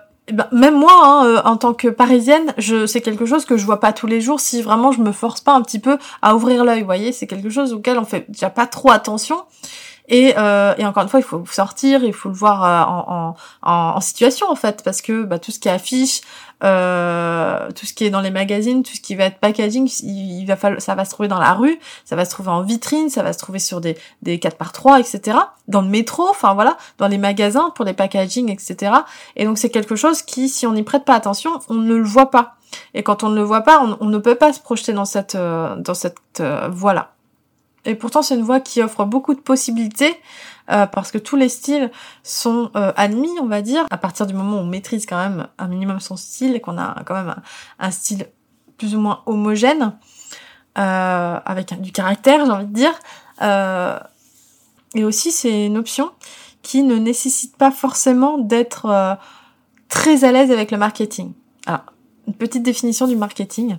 même 0.52 0.78
moi, 0.78 0.92
hein, 0.92 1.26
euh, 1.26 1.42
en 1.44 1.56
tant 1.56 1.74
que 1.74 1.88
parisienne, 1.88 2.54
je 2.58 2.86
c'est 2.86 3.00
quelque 3.00 3.26
chose 3.26 3.44
que 3.44 3.56
je 3.56 3.64
vois 3.64 3.80
pas 3.80 3.92
tous 3.92 4.06
les 4.06 4.20
jours 4.20 4.40
si 4.40 4.62
vraiment 4.62 4.92
je 4.92 5.00
me 5.00 5.12
force 5.12 5.40
pas 5.40 5.52
un 5.52 5.62
petit 5.62 5.78
peu 5.78 5.98
à 6.22 6.34
ouvrir 6.34 6.64
l'œil. 6.64 6.80
Vous 6.80 6.86
voyez, 6.86 7.12
c'est 7.12 7.26
quelque 7.26 7.50
chose 7.50 7.72
auquel 7.72 7.98
on 7.98 8.04
fait 8.04 8.24
déjà 8.28 8.50
pas 8.50 8.66
trop 8.66 8.90
attention. 8.90 9.42
Et, 10.08 10.34
euh, 10.38 10.74
et, 10.78 10.86
encore 10.86 11.02
une 11.02 11.08
fois, 11.08 11.20
il 11.20 11.26
faut 11.26 11.44
sortir, 11.46 12.02
il 12.02 12.14
faut 12.14 12.30
le 12.30 12.34
voir 12.34 12.64
euh, 12.64 12.82
en, 12.90 13.36
en, 13.62 13.96
en, 13.96 14.00
situation 14.00 14.50
en 14.50 14.54
fait, 14.54 14.82
parce 14.82 15.02
que 15.02 15.24
bah, 15.24 15.38
tout 15.38 15.50
ce 15.52 15.58
qui 15.58 15.68
affiche, 15.68 16.22
euh, 16.64 17.70
tout 17.72 17.86
ce 17.86 17.92
qui 17.92 18.04
est 18.04 18.10
dans 18.10 18.22
les 18.22 18.30
magazines, 18.30 18.82
tout 18.82 18.94
ce 18.94 19.00
qui 19.00 19.14
va 19.14 19.24
être 19.24 19.38
packaging, 19.38 19.88
il, 20.02 20.44
va 20.46 20.56
falloir, 20.56 20.80
ça 20.80 20.94
va 20.94 21.04
se 21.04 21.10
trouver 21.10 21.28
dans 21.28 21.38
la 21.38 21.52
rue, 21.52 21.78
ça 22.06 22.16
va 22.16 22.24
se 22.24 22.30
trouver 22.30 22.48
en 22.48 22.62
vitrine, 22.62 23.10
ça 23.10 23.22
va 23.22 23.34
se 23.34 23.38
trouver 23.38 23.58
sur 23.58 23.82
des, 23.82 23.96
des 24.22 24.38
4 24.38 24.56
par 24.56 24.72
3 24.72 24.98
etc. 24.98 25.38
Dans 25.68 25.82
le 25.82 25.88
métro, 25.88 26.26
enfin 26.28 26.54
voilà, 26.54 26.78
dans 26.96 27.06
les 27.06 27.18
magasins 27.18 27.70
pour 27.74 27.84
les 27.84 27.92
packaging, 27.92 28.50
etc. 28.50 28.92
Et 29.36 29.44
donc 29.44 29.58
c'est 29.58 29.70
quelque 29.70 29.94
chose 29.94 30.22
qui, 30.22 30.48
si 30.48 30.66
on 30.66 30.72
n'y 30.72 30.82
prête 30.82 31.04
pas 31.04 31.14
attention, 31.14 31.60
on 31.68 31.74
ne 31.74 31.94
le 31.94 32.02
voit 32.02 32.30
pas. 32.30 32.56
Et 32.94 33.02
quand 33.02 33.22
on 33.22 33.28
ne 33.28 33.36
le 33.36 33.42
voit 33.42 33.62
pas, 33.62 33.80
on, 33.82 33.96
on 34.00 34.08
ne 34.08 34.18
peut 34.18 34.34
pas 34.34 34.52
se 34.52 34.60
projeter 34.60 34.92
dans 34.92 35.04
cette, 35.04 35.34
euh, 35.34 35.76
cette 35.94 36.16
euh, 36.40 36.68
voie-là. 36.70 37.12
Et 37.88 37.94
pourtant, 37.94 38.20
c'est 38.20 38.34
une 38.34 38.42
voie 38.42 38.60
qui 38.60 38.82
offre 38.82 39.06
beaucoup 39.06 39.34
de 39.34 39.40
possibilités 39.40 40.14
euh, 40.70 40.84
parce 40.86 41.10
que 41.10 41.16
tous 41.16 41.36
les 41.36 41.48
styles 41.48 41.90
sont 42.22 42.70
euh, 42.76 42.92
admis, 42.96 43.30
on 43.40 43.46
va 43.46 43.62
dire, 43.62 43.86
à 43.90 43.96
partir 43.96 44.26
du 44.26 44.34
moment 44.34 44.58
où 44.58 44.60
on 44.60 44.66
maîtrise 44.66 45.06
quand 45.06 45.16
même 45.16 45.48
un 45.56 45.68
minimum 45.68 45.98
son 45.98 46.18
style 46.18 46.54
et 46.54 46.60
qu'on 46.60 46.76
a 46.76 47.02
quand 47.06 47.14
même 47.14 47.34
un, 47.78 47.90
style 47.90 48.26
plus 48.76 48.94
ou 48.94 49.00
moins 49.00 49.22
homogène, 49.24 49.96
euh, 50.76 51.40
avec 51.42 51.80
du 51.80 51.90
caractère, 51.90 52.44
j'ai 52.44 52.52
envie 52.52 52.66
de 52.66 52.74
dire. 52.74 52.92
et 54.94 55.04
aussi, 55.04 55.32
c'est 55.32 55.64
une 55.64 55.78
option 55.78 56.10
qui 56.60 56.82
ne 56.82 56.96
nécessite 56.96 57.56
pas 57.56 57.70
forcément 57.70 58.36
d'être 58.36 59.18
très 59.88 60.24
à 60.24 60.32
l'aise 60.32 60.50
avec 60.50 60.70
le 60.70 60.76
marketing. 60.76 61.32
Alors, 61.64 61.86
une 62.26 62.34
petite 62.34 62.62
définition 62.62 63.06
du 63.06 63.16
marketing. 63.16 63.78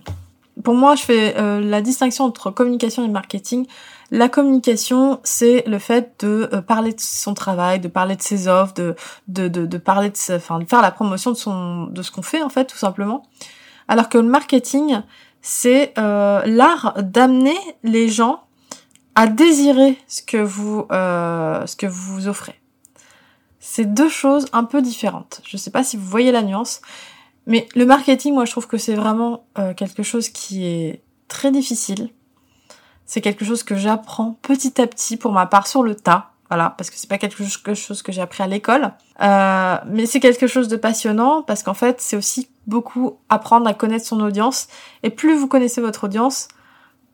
Pour 0.64 0.74
moi, 0.74 0.96
je 0.96 1.04
fais 1.04 1.62
la 1.62 1.82
distinction 1.82 2.26
entre 2.26 2.50
communication 2.50 3.06
et 3.06 3.08
marketing. 3.08 3.68
La 4.12 4.28
communication, 4.28 5.20
c'est 5.24 5.64
le 5.68 5.78
fait 5.78 6.24
de 6.26 6.50
euh, 6.52 6.62
parler 6.62 6.94
de 6.94 7.00
son 7.00 7.36
travail, 7.36 7.80
de 7.80 7.88
parler 7.88 8.16
de 8.16 8.22
ses 8.22 8.48
offres, 8.48 8.74
de, 8.74 8.96
de, 9.28 9.48
de, 9.48 9.78
parler 9.78 10.10
de, 10.10 10.36
enfin, 10.36 10.60
de 10.60 10.66
faire 10.66 10.82
la 10.82 10.92
promotion 10.92 11.32
de 11.32 11.36
son, 11.36 11.84
de 11.86 12.02
ce 12.02 12.10
qu'on 12.10 12.24
fait 12.24 12.42
en 12.42 12.50
fait, 12.50 12.66
tout 12.66 12.78
simplement. 12.78 13.24
Alors 13.88 14.10
que 14.10 14.18
le 14.18 14.28
marketing, 14.28 15.02
c'est 15.42 15.94
euh, 16.00 16.42
l'art 16.46 16.96
d'amener 17.04 17.58
les 17.84 18.10
gens 18.10 18.44
à 19.14 19.28
désirer 19.28 19.98
ce 20.08 20.24
que 20.24 20.38
vous, 20.38 20.88
euh, 20.92 21.66
ce 21.68 21.76
que 21.76 21.86
vous 21.86 22.28
offrez. 22.28 22.56
C'est 23.60 23.94
deux 23.94 24.10
choses 24.10 24.48
un 24.54 24.64
peu 24.64 24.82
différentes. 24.82 25.42
Je 25.46 25.56
ne 25.56 25.60
sais 25.60 25.72
pas 25.72 25.84
si 25.84 25.98
vous 25.98 26.06
voyez 26.06 26.32
la 26.32 26.42
nuance, 26.42 26.82
mais 27.46 27.68
le 27.76 27.86
marketing, 27.86 28.34
moi, 28.34 28.46
je 28.46 28.52
trouve 28.52 28.68
que 28.68 28.78
c'est 28.78 28.96
vraiment 28.96 29.44
quelque 29.76 30.02
chose 30.02 30.30
qui 30.30 30.66
est 30.66 31.04
très 31.28 31.52
difficile 31.52 32.10
c'est 33.10 33.22
quelque 33.22 33.44
chose 33.44 33.64
que 33.64 33.76
j'apprends 33.76 34.38
petit 34.44 34.80
à 34.80 34.86
petit 34.86 35.18
pour 35.18 35.32
ma 35.32 35.48
part 35.48 35.66
sur 35.66 35.82
le 35.82 35.96
tas. 35.96 36.30
Voilà, 36.48 36.76
parce 36.78 36.92
que 36.92 36.96
c'est 36.96 37.10
pas 37.10 37.18
quelque 37.18 37.44
chose 37.74 38.04
que 38.04 38.12
j'ai 38.12 38.22
appris 38.22 38.44
à 38.44 38.48
l'école. 38.48 38.92
Euh, 39.20 39.78
mais 39.88 40.06
c'est 40.06 40.20
quelque 40.20 40.46
chose 40.46 40.68
de 40.68 40.76
passionnant 40.76 41.42
parce 41.42 41.64
qu'en 41.64 41.74
fait, 41.74 42.02
c'est 42.02 42.16
aussi 42.16 42.50
beaucoup 42.68 43.18
apprendre 43.28 43.68
à 43.68 43.74
connaître 43.74 44.06
son 44.06 44.20
audience. 44.20 44.68
Et 45.02 45.10
plus 45.10 45.36
vous 45.36 45.48
connaissez 45.48 45.82
votre 45.82 46.04
audience, 46.04 46.50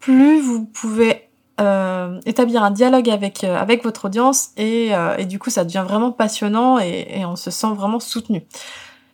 plus 0.01 0.41
vous 0.41 0.65
pouvez 0.65 1.29
euh, 1.62 2.19
établir 2.25 2.62
un 2.62 2.71
dialogue 2.71 3.10
avec 3.10 3.45
euh, 3.45 3.55
avec 3.58 3.86
votre 3.86 4.03
audience 4.05 4.49
et, 4.58 4.91
et, 5.17 5.25
du 5.25 5.39
coup, 5.39 5.49
ça 5.49 5.63
devient 5.63 5.86
vraiment 5.88 6.12
passionnant 6.12 6.77
et 6.77 7.23
on 7.25 7.38
se 7.38 7.51
sent 7.51 7.73
vraiment 7.73 8.01
soutenu. 8.01 8.43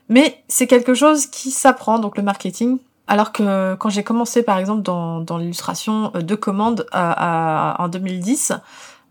Mais 0.10 0.44
c'est 0.48 0.66
quelque 0.66 0.96
chose 0.96 1.28
qui 1.28 1.52
s'apprend, 1.52 2.00
donc 2.00 2.18
le 2.18 2.24
marketing. 2.24 2.80
Alors 3.12 3.34
que 3.34 3.76
quand 3.76 3.90
j'ai 3.90 4.04
commencé 4.04 4.42
par 4.42 4.58
exemple 4.58 4.84
dans, 4.84 5.38
l'illustration 5.38 6.14
de 6.16 6.36
commandes 6.36 6.86
en 6.94 7.90
2010, 7.90 8.54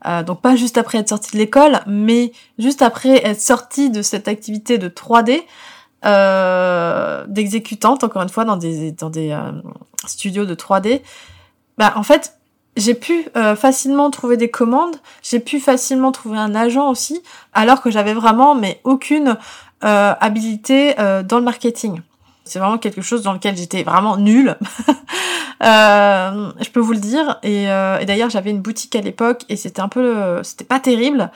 euh, 0.07 0.23
donc 0.23 0.41
pas 0.41 0.57
juste 0.57 0.79
après 0.79 0.97
être 0.97 1.11
sorti 1.11 1.33
de 1.33 1.37
l'école, 1.37 1.81
mais 1.87 2.33
juste 2.59 2.81
après 2.81 3.23
être 3.27 3.43
sorti 3.43 3.91
de 3.91 4.01
cette 4.01 4.27
activité 4.27 4.79
de 4.79 4.89
3D 4.89 5.43
euh, 6.07 7.27
d'exécutante, 7.29 8.03
encore 8.03 8.23
une 8.23 8.31
fois, 8.31 8.47
dans 8.47 8.57
des, 8.57 8.95
euh, 9.03 9.53
studios 10.07 10.47
de 10.47 10.55
3D. 10.55 11.03
Bah, 11.77 11.93
en 11.95 12.03
fait, 12.03 12.39
j'ai 12.79 12.95
pu 12.95 13.29
euh, 13.37 13.55
facilement 13.55 14.11
trouver 14.11 14.39
des 14.39 14.51
commandes, 14.51 14.97
j'ai 15.23 15.41
pu 15.41 15.61
facilement 15.61 16.11
trouver 16.11 16.39
un 16.39 16.55
agent 16.55 16.89
aussi, 16.89 17.23
alors 17.53 17.83
que 17.83 17.91
j'avais 17.91 18.15
vraiment 18.15 18.55
mais 18.55 18.81
aucune 18.85 19.37
habilité 19.83 20.95
dans 21.25 21.39
le 21.39 21.43
marketing. 21.43 22.03
C'est 22.45 22.59
vraiment 22.59 22.79
quelque 22.79 23.03
chose 23.03 23.23
dans 23.23 23.33
lequel 23.33 23.57
j'étais 23.57 23.83
vraiment 23.83 24.17
nulle. 24.17 24.57
euh, 25.63 26.53
je 26.61 26.71
peux 26.71 26.81
vous 26.81 26.93
le 26.93 26.99
dire. 26.99 27.39
Et, 27.43 27.71
euh, 27.71 27.99
et 27.99 28.07
d'ailleurs, 28.07 28.31
j'avais 28.31 28.51
une 28.51 28.61
boutique 28.61 28.97
à 28.97 29.01
l'époque 29.01 29.43
et 29.49 29.57
c'était 29.57 29.81
un 29.81 29.89
peu, 29.89 30.43
c'était 30.43 30.65
pas 30.65 30.81
terrible. 30.81 31.31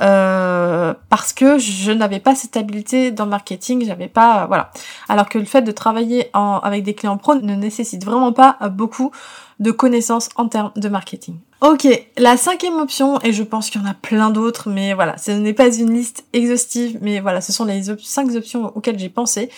Euh, 0.00 0.94
parce 1.10 1.32
que 1.34 1.58
je 1.58 1.92
n'avais 1.92 2.20
pas 2.20 2.34
cette 2.34 2.56
habileté 2.56 3.10
dans 3.10 3.24
le 3.24 3.30
marketing, 3.30 3.84
j'avais 3.84 4.08
pas, 4.08 4.46
voilà. 4.46 4.70
Alors 5.08 5.28
que 5.28 5.38
le 5.38 5.44
fait 5.44 5.60
de 5.62 5.72
travailler 5.72 6.30
avec 6.32 6.84
des 6.84 6.94
clients 6.94 7.18
pro 7.18 7.34
ne 7.34 7.54
nécessite 7.54 8.04
vraiment 8.04 8.32
pas 8.32 8.56
beaucoup 8.70 9.10
de 9.58 9.70
connaissances 9.70 10.30
en 10.36 10.48
termes 10.48 10.72
de 10.76 10.88
marketing. 10.88 11.36
Ok, 11.60 11.86
la 12.16 12.38
cinquième 12.38 12.76
option, 12.76 13.20
et 13.22 13.34
je 13.34 13.42
pense 13.42 13.68
qu'il 13.68 13.82
y 13.82 13.84
en 13.84 13.86
a 13.86 13.92
plein 13.92 14.30
d'autres, 14.30 14.70
mais 14.70 14.94
voilà, 14.94 15.18
ce 15.18 15.32
n'est 15.32 15.52
pas 15.52 15.70
une 15.76 15.92
liste 15.92 16.24
exhaustive, 16.32 16.98
mais 17.02 17.20
voilà, 17.20 17.42
ce 17.42 17.52
sont 17.52 17.66
les 17.66 17.82
cinq 18.02 18.34
options 18.34 18.72
auxquelles 18.74 18.98
j'ai 18.98 19.10
pensé, 19.10 19.50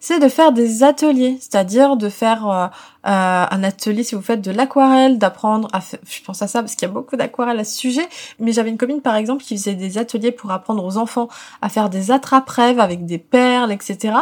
c'est 0.00 0.18
de 0.18 0.28
faire 0.28 0.52
des 0.52 0.82
ateliers, 0.82 1.36
c'est-à-dire 1.40 1.96
de 1.96 2.08
faire 2.08 2.48
euh, 2.48 2.66
euh, 3.06 3.46
un 3.50 3.62
atelier 3.62 4.02
si 4.02 4.14
vous 4.14 4.22
faites 4.22 4.40
de 4.40 4.50
l'aquarelle, 4.50 5.18
d'apprendre 5.18 5.68
à 5.74 5.82
faire, 5.82 6.00
je 6.08 6.22
pense 6.22 6.40
à 6.40 6.48
ça 6.48 6.60
parce 6.62 6.74
qu'il 6.74 6.88
y 6.88 6.90
a 6.90 6.92
beaucoup 6.92 7.16
d'aquarelle 7.16 7.60
à 7.60 7.64
ce 7.64 7.76
sujet, 7.76 8.08
mais 8.38 8.52
j'avais 8.52 8.70
une 8.70 8.78
copine 8.78 9.02
par 9.02 9.14
exemple 9.14 9.44
qui 9.44 9.58
faisait 9.58 9.74
des 9.74 9.98
ateliers 9.98 10.32
pour 10.32 10.50
apprendre 10.52 10.82
aux 10.82 10.96
enfants 10.96 11.28
à 11.60 11.68
faire 11.68 11.90
des 11.90 12.10
attrape-rêves 12.10 12.80
avec 12.80 13.04
des 13.04 13.18
perles, 13.18 13.72
etc. 13.72 14.14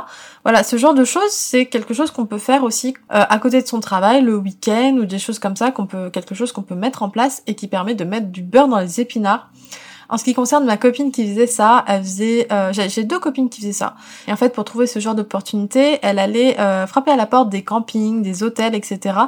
Voilà, 0.43 0.65
ce 0.65 0.77
genre 0.77 0.95
de 0.95 1.05
choses, 1.05 1.31
c'est 1.31 1.67
quelque 1.67 1.95
chose 1.95 2.11
qu'on 2.11 2.27
peut 2.27 2.39
faire 2.39 2.65
aussi 2.65 2.95
euh, 3.13 3.25
à 3.29 3.39
côté 3.39 3.63
de 3.63 3.67
son 3.67 3.79
travail, 3.79 4.23
le 4.23 4.37
week-end 4.37 4.97
ou 5.01 5.05
des 5.05 5.21
choses 5.21 5.39
comme 5.39 5.55
ça, 5.55 5.71
qu'on 5.71 5.87
peut 5.87 6.11
quelque 6.11 6.35
chose 6.35 6.51
qu'on 6.51 6.63
peut 6.63 6.75
mettre 6.75 7.05
en 7.05 7.09
place 7.09 7.45
et 7.47 7.55
qui 7.55 7.69
permet 7.69 7.95
de 7.95 8.05
mettre 8.05 8.27
du 8.27 8.43
beurre 8.43 8.67
dans 8.67 8.81
les 8.81 9.01
épinards. 9.01 9.49
En 10.09 10.17
ce 10.17 10.25
qui 10.25 10.33
concerne 10.33 10.65
ma 10.65 10.77
copine 10.77 11.13
qui 11.13 11.29
faisait 11.29 11.47
ça, 11.47 11.85
elle 11.87 12.03
faisait, 12.03 12.47
euh, 12.51 12.73
j'ai 12.73 13.05
deux 13.05 13.19
copines 13.19 13.51
qui 13.51 13.61
faisaient 13.61 13.73
ça. 13.73 13.95
Et 14.27 14.33
en 14.33 14.37
fait, 14.37 14.55
pour 14.55 14.65
trouver 14.65 14.87
ce 14.87 15.01
genre 15.01 15.15
d'opportunité, 15.15 15.99
elle 16.03 16.19
allait 16.19 16.59
euh, 16.59 16.87
frapper 16.87 17.11
à 17.11 17.17
la 17.17 17.27
porte 17.27 17.51
des 17.51 17.63
campings, 17.63 18.23
des 18.23 18.43
hôtels, 18.43 18.75
etc. 18.75 19.19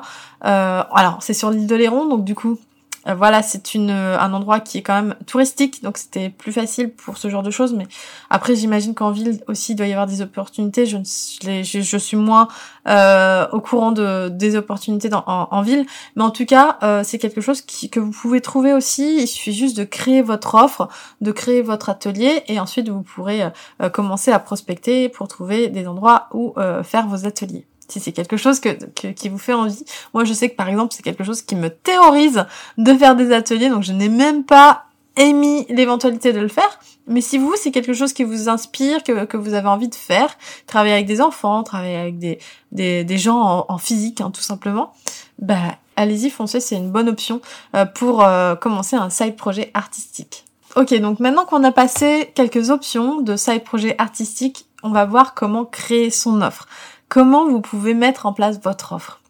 Euh, 0.44 0.82
alors, 0.94 1.18
c'est 1.20 1.34
sur 1.34 1.50
l'île 1.50 1.66
de 1.66 1.76
Léron, 1.76 2.06
donc 2.06 2.24
du 2.24 2.34
coup, 2.34 2.58
euh, 3.06 3.14
voilà, 3.14 3.42
c'est 3.42 3.74
une 3.74 3.90
un 3.90 4.32
endroit 4.32 4.60
qui 4.60 4.78
est 4.78 4.82
quand 4.82 4.94
même 4.94 5.14
touristique, 5.26 5.82
donc 5.82 5.98
c'était 5.98 6.28
plus 6.28 6.52
facile 6.52 6.90
pour 6.92 7.16
ce 7.16 7.28
genre 7.30 7.42
de 7.42 7.50
choses. 7.50 7.72
Mais 7.72 7.86
après, 8.28 8.54
j'imagine 8.54 8.94
qu'en 8.94 9.10
ville 9.10 9.40
aussi, 9.48 9.72
il 9.72 9.76
doit 9.76 9.86
y 9.86 9.92
avoir 9.92 10.06
des 10.06 10.20
opportunités. 10.20 10.86
Je, 10.86 11.98
suis 11.98 12.16
moins 12.16 12.48
euh, 12.88 13.46
au 13.52 13.60
courant 13.60 13.92
de 13.92 14.28
des 14.28 14.56
opportunités 14.56 15.10
en, 15.12 15.62
ville, 15.62 15.86
mais 16.16 16.22
en 16.22 16.30
tout 16.30 16.44
cas, 16.44 16.78
euh, 16.82 17.02
c'est 17.04 17.18
quelque 17.18 17.40
chose 17.40 17.62
que 17.62 18.00
vous 18.00 18.10
pouvez 18.10 18.40
trouver 18.40 18.72
aussi. 18.72 19.22
Il 19.22 19.26
suffit 19.26 19.52
juste 19.52 19.76
de 19.76 19.84
créer 19.84 20.22
votre 20.22 20.54
offre, 20.54 20.88
de 21.20 21.32
créer 21.32 21.62
votre 21.62 21.88
atelier, 21.88 22.42
et 22.48 22.60
ensuite 22.60 22.88
vous 22.88 23.02
pourrez 23.02 23.42
euh, 23.80 23.88
commencer 23.88 24.30
à 24.30 24.38
prospecter 24.38 25.08
pour 25.08 25.28
trouver 25.28 25.68
des 25.68 25.86
endroits 25.86 26.28
où 26.32 26.54
faire 26.82 27.06
vos 27.06 27.26
ateliers 27.26 27.66
si 27.90 28.00
c'est 28.00 28.12
quelque 28.12 28.36
chose 28.36 28.60
que, 28.60 28.70
qui 29.12 29.28
vous 29.28 29.38
fait 29.38 29.52
envie. 29.52 29.84
Moi, 30.14 30.24
je 30.24 30.32
sais 30.32 30.48
que 30.48 30.56
par 30.56 30.68
exemple, 30.68 30.94
c'est 30.94 31.02
quelque 31.02 31.24
chose 31.24 31.42
qui 31.42 31.56
me 31.56 31.68
terrorise 31.68 32.46
de 32.78 32.94
faire 32.94 33.16
des 33.16 33.32
ateliers, 33.32 33.68
donc 33.68 33.82
je 33.82 33.92
n'ai 33.92 34.08
même 34.08 34.44
pas 34.44 34.84
émis 35.16 35.66
l'éventualité 35.68 36.32
de 36.32 36.40
le 36.40 36.48
faire. 36.48 36.78
Mais 37.06 37.20
si 37.20 37.38
vous, 37.38 37.54
c'est 37.56 37.70
quelque 37.70 37.92
chose 37.92 38.12
qui 38.12 38.24
vous 38.24 38.48
inspire, 38.48 39.02
que, 39.02 39.24
que 39.24 39.36
vous 39.36 39.54
avez 39.54 39.68
envie 39.68 39.88
de 39.88 39.94
faire, 39.94 40.36
travailler 40.66 40.94
avec 40.94 41.06
des 41.06 41.20
enfants, 41.20 41.62
travailler 41.62 41.96
avec 41.96 42.18
des, 42.18 42.38
des, 42.72 43.04
des 43.04 43.18
gens 43.18 43.66
en, 43.68 43.78
physique, 43.78 44.20
hein, 44.20 44.30
tout 44.30 44.42
simplement, 44.42 44.92
bah 45.38 45.76
allez-y, 45.96 46.30
foncez, 46.30 46.60
c'est 46.60 46.76
une 46.76 46.90
bonne 46.90 47.08
option 47.08 47.40
euh, 47.74 47.84
pour 47.84 48.22
euh, 48.22 48.54
commencer 48.54 48.96
un 48.96 49.10
side 49.10 49.36
projet 49.36 49.70
artistique. 49.74 50.44
Ok, 50.76 50.94
donc 51.00 51.18
maintenant 51.18 51.44
qu'on 51.46 51.64
a 51.64 51.72
passé 51.72 52.30
quelques 52.34 52.70
options 52.70 53.20
de 53.20 53.36
side 53.36 53.64
projet 53.64 53.96
artistique, 53.98 54.66
on 54.84 54.90
va 54.90 55.04
voir 55.04 55.34
comment 55.34 55.64
créer 55.64 56.10
son 56.10 56.42
offre 56.42 56.68
comment 57.10 57.46
vous 57.46 57.60
pouvez 57.60 57.92
mettre 57.92 58.24
en 58.24 58.32
place 58.32 58.58
votre 58.62 58.92
offre. 58.92 59.20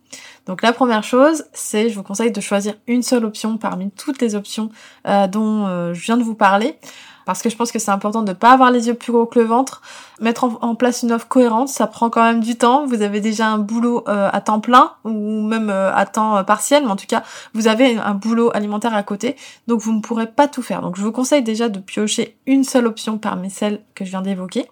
Donc 0.46 0.62
la 0.62 0.72
première 0.72 1.02
chose, 1.02 1.44
c'est 1.52 1.90
je 1.90 1.96
vous 1.96 2.02
conseille 2.02 2.30
de 2.30 2.40
choisir 2.40 2.74
une 2.86 3.02
seule 3.02 3.24
option 3.24 3.56
parmi 3.56 3.90
toutes 3.90 4.20
les 4.20 4.34
options 4.36 4.70
euh, 5.08 5.26
dont 5.26 5.66
euh, 5.66 5.94
je 5.94 6.04
viens 6.04 6.16
de 6.16 6.22
vous 6.22 6.34
parler. 6.34 6.78
Parce 7.26 7.42
que 7.42 7.50
je 7.50 7.56
pense 7.56 7.70
que 7.70 7.78
c'est 7.78 7.90
important 7.90 8.22
de 8.22 8.30
ne 8.30 8.36
pas 8.36 8.50
avoir 8.50 8.70
les 8.70 8.88
yeux 8.88 8.94
plus 8.94 9.12
gros 9.12 9.26
que 9.26 9.38
le 9.38 9.44
ventre. 9.44 9.82
Mettre 10.20 10.44
en, 10.62 10.74
place 10.74 11.02
une 11.02 11.12
offre 11.12 11.28
cohérente, 11.28 11.68
ça 11.68 11.86
prend 11.86 12.10
quand 12.10 12.24
même 12.24 12.40
du 12.40 12.56
temps. 12.56 12.86
Vous 12.86 13.02
avez 13.02 13.20
déjà 13.20 13.46
un 13.46 13.58
boulot 13.58 14.02
euh, 14.08 14.28
à 14.32 14.40
temps 14.40 14.58
plein 14.58 14.92
ou 15.04 15.42
même 15.42 15.70
à 15.70 16.06
temps 16.06 16.42
partiel, 16.42 16.84
mais 16.84 16.90
en 16.90 16.96
tout 16.96 17.06
cas, 17.06 17.22
vous 17.54 17.68
avez 17.68 17.98
un 17.98 18.14
boulot 18.14 18.50
alimentaire 18.52 18.94
à 18.94 19.02
côté. 19.04 19.36
Donc 19.68 19.80
vous 19.80 19.92
ne 19.92 20.00
pourrez 20.00 20.26
pas 20.26 20.48
tout 20.48 20.62
faire. 20.62 20.80
Donc 20.80 20.96
je 20.96 21.02
vous 21.02 21.12
conseille 21.12 21.42
déjà 21.42 21.68
de 21.68 21.78
piocher 21.78 22.36
une 22.46 22.64
seule 22.64 22.86
option 22.86 23.18
parmi 23.18 23.48
celles 23.48 23.80
que 23.94 24.04
je 24.04 24.10
viens 24.10 24.22
d'évoquer. 24.22 24.66